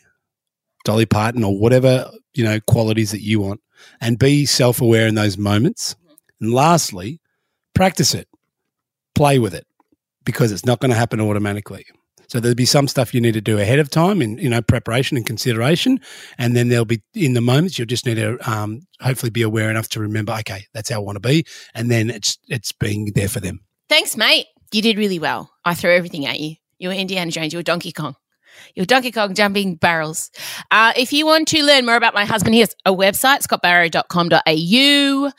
Dolly 0.86 1.07
Parton, 1.07 1.43
or 1.43 1.57
whatever 1.57 2.09
you 2.36 2.43
know 2.43 2.59
qualities 2.61 3.09
that 3.11 3.21
you 3.21 3.39
want, 3.41 3.59
and 4.01 4.19
be 4.19 4.45
self-aware 4.45 5.07
in 5.07 5.15
those 5.15 5.38
moments. 5.38 5.95
And 6.39 6.53
lastly, 6.53 7.19
practice 7.73 8.13
it, 8.13 8.27
play 9.15 9.39
with 9.39 9.53
it, 9.53 9.65
because 10.25 10.51
it's 10.51 10.65
not 10.65 10.79
going 10.79 10.91
to 10.91 10.97
happen 10.97 11.21
automatically. 11.21 11.86
So 12.27 12.39
there'll 12.39 12.55
be 12.55 12.65
some 12.65 12.88
stuff 12.88 13.13
you 13.13 13.21
need 13.21 13.34
to 13.34 13.41
do 13.41 13.59
ahead 13.59 13.79
of 13.79 13.89
time 13.89 14.21
in 14.21 14.38
you 14.39 14.49
know 14.49 14.61
preparation 14.61 15.17
and 15.17 15.25
consideration, 15.25 15.99
and 16.38 16.55
then 16.55 16.69
there'll 16.69 16.86
be 16.86 17.03
in 17.13 17.34
the 17.34 17.41
moments 17.41 17.77
you'll 17.77 17.86
just 17.86 18.05
need 18.05 18.15
to 18.15 18.38
um, 18.49 18.81
hopefully 19.01 19.29
be 19.29 19.43
aware 19.43 19.69
enough 19.69 19.89
to 19.89 19.99
remember, 19.99 20.34
okay, 20.39 20.65
that's 20.73 20.89
how 20.89 20.95
I 20.95 21.03
want 21.03 21.17
to 21.17 21.19
be, 21.19 21.45
and 21.75 21.91
then 21.91 22.09
it's 22.09 22.39
it's 22.47 22.71
being 22.71 23.11
there 23.13 23.27
for 23.27 23.39
them. 23.39 23.59
Thanks, 23.88 24.17
mate. 24.17 24.47
You 24.71 24.81
did 24.81 24.97
really 24.97 25.19
well. 25.19 25.51
I 25.63 25.75
threw 25.75 25.91
everything 25.91 26.25
at 26.25 26.39
you. 26.39 26.55
You 26.79 26.89
were 26.89 26.95
Indiana 26.95 27.29
Jones. 27.29 27.53
You 27.53 27.59
were 27.59 27.63
Donkey 27.63 27.91
Kong. 27.91 28.15
You 28.75 28.81
were 28.81 28.85
Donkey 28.85 29.11
Kong 29.11 29.33
jumping 29.33 29.75
barrels. 29.75 30.31
Uh, 30.71 30.93
if 30.97 31.11
you 31.13 31.25
want 31.25 31.47
to 31.49 31.63
learn 31.63 31.85
more 31.85 31.95
about 31.95 32.13
my 32.13 32.25
husband, 32.25 32.53
he 32.55 32.59
has 32.61 32.75
a 32.85 32.91
website, 32.93 33.41
scottbarrow.com.au. 33.47 35.31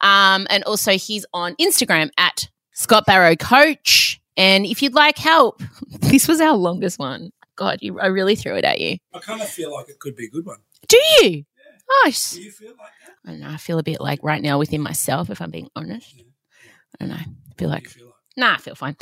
Um, 0.00 0.46
and 0.50 0.64
also 0.64 0.92
he's 0.92 1.24
on 1.32 1.54
Instagram 1.56 2.10
at 2.18 2.48
Scott 2.72 3.06
Barrow 3.06 3.36
Coach. 3.36 4.20
And 4.36 4.66
if 4.66 4.82
you'd 4.82 4.94
like 4.94 5.18
help, 5.18 5.62
this 6.00 6.26
was 6.28 6.40
our 6.40 6.56
longest 6.56 6.98
one. 6.98 7.30
God, 7.56 7.78
you, 7.82 8.00
I 8.00 8.06
really 8.06 8.34
threw 8.34 8.56
it 8.56 8.64
at 8.64 8.80
you. 8.80 8.96
I 9.14 9.18
kind 9.18 9.40
of 9.42 9.48
feel 9.48 9.72
like 9.72 9.88
it 9.88 9.98
could 9.98 10.16
be 10.16 10.26
a 10.26 10.30
good 10.30 10.46
one. 10.46 10.58
Do 10.88 10.98
you? 11.20 11.44
Oh, 11.90 12.04
s- 12.08 12.36
you 12.38 12.50
feel 12.50 12.70
like 12.70 12.90
that? 13.06 13.14
I 13.26 13.30
don't 13.32 13.40
know. 13.40 13.50
I 13.50 13.58
feel 13.58 13.78
a 13.78 13.82
bit 13.82 14.00
like 14.00 14.20
right 14.22 14.42
now 14.42 14.58
within 14.58 14.80
myself, 14.80 15.28
if 15.30 15.40
I'm 15.42 15.50
being 15.50 15.68
honest. 15.76 16.14
I 16.18 17.04
don't 17.04 17.10
know. 17.10 17.16
I 17.16 17.26
feel 17.58 17.68
like 17.68 17.94
Nah, 18.36 18.54
I 18.54 18.58
feel 18.58 18.74
fine. 18.74 18.96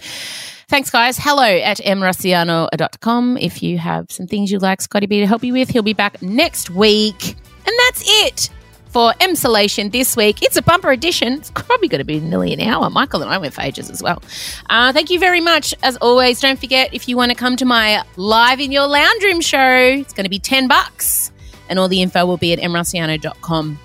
Thanks, 0.68 0.91
guys. 0.91 1.18
Hello 1.18 1.45
at 1.45 1.78
emrusciano.com. 1.78 3.37
If 3.37 3.62
you 3.62 3.78
have 3.78 4.11
some 4.11 4.26
things 4.26 4.51
you'd 4.51 4.62
like 4.62 4.81
Scotty 4.81 5.07
B 5.07 5.20
to 5.20 5.26
help 5.26 5.45
you 5.45 5.53
with, 5.53 5.68
he'll 5.68 5.83
be 5.83 5.93
back 5.93 6.20
next 6.22 6.70
week. 6.70 7.37
And 7.66 7.74
that's 7.87 8.03
it 8.07 8.51
for 8.91 9.12
Emsolation 9.14 9.93
this 9.93 10.16
week. 10.16 10.43
It's 10.43 10.57
a 10.57 10.62
bumper 10.62 10.91
edition. 10.91 11.35
It's 11.35 11.51
probably 11.51 11.89
going 11.89 12.01
to 12.01 12.05
be 12.05 12.20
nearly 12.20 12.53
an 12.53 12.61
hour. 12.61 12.91
Michael 12.91 13.22
and 13.22 13.31
I 13.31 13.39
went 13.39 13.55
for 13.55 13.62
ages 13.62 13.89
as 13.91 14.03
well. 14.03 14.22
Uh, 14.68 14.93
thank 14.93 15.11
you 15.11 15.18
very 15.18 15.41
much. 15.41 15.74
As 15.83 15.97
always, 15.99 16.41
don't 16.41 16.59
forget 16.59 16.93
if 16.93 17.09
you 17.09 17.16
want 17.16 17.31
to 17.31 17.37
come 17.37 17.57
to 17.57 17.64
my 17.64 18.05
Live 18.16 18.61
in 18.61 18.72
Your 18.72 18.87
Lounge 18.87 19.22
Room 19.22 19.41
show, 19.41 19.76
it's 19.76 20.12
going 20.12 20.24
to 20.24 20.31
be 20.31 20.39
10 20.39 20.68
bucks. 20.68 21.31
And 21.68 21.78
all 21.78 21.89
the 21.89 22.03
info 22.03 22.26
will 22.26 22.37
be 22.37 22.53
at 22.53 22.59
emrusciano.com 22.59 23.78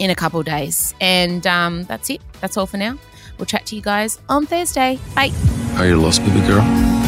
in 0.00 0.10
a 0.10 0.14
couple 0.16 0.42
days. 0.42 0.94
And 1.00 1.46
um, 1.46 1.84
that's 1.84 2.10
it. 2.10 2.20
That's 2.40 2.56
all 2.56 2.66
for 2.66 2.76
now. 2.76 2.98
We'll 3.40 3.46
chat 3.46 3.64
to 3.66 3.74
you 3.74 3.80
guys 3.80 4.20
on 4.28 4.44
Thursday. 4.44 4.98
Bye. 5.14 5.32
Are 5.76 5.86
you 5.86 5.96
lost, 5.96 6.22
baby 6.26 6.40
girl? 6.46 6.99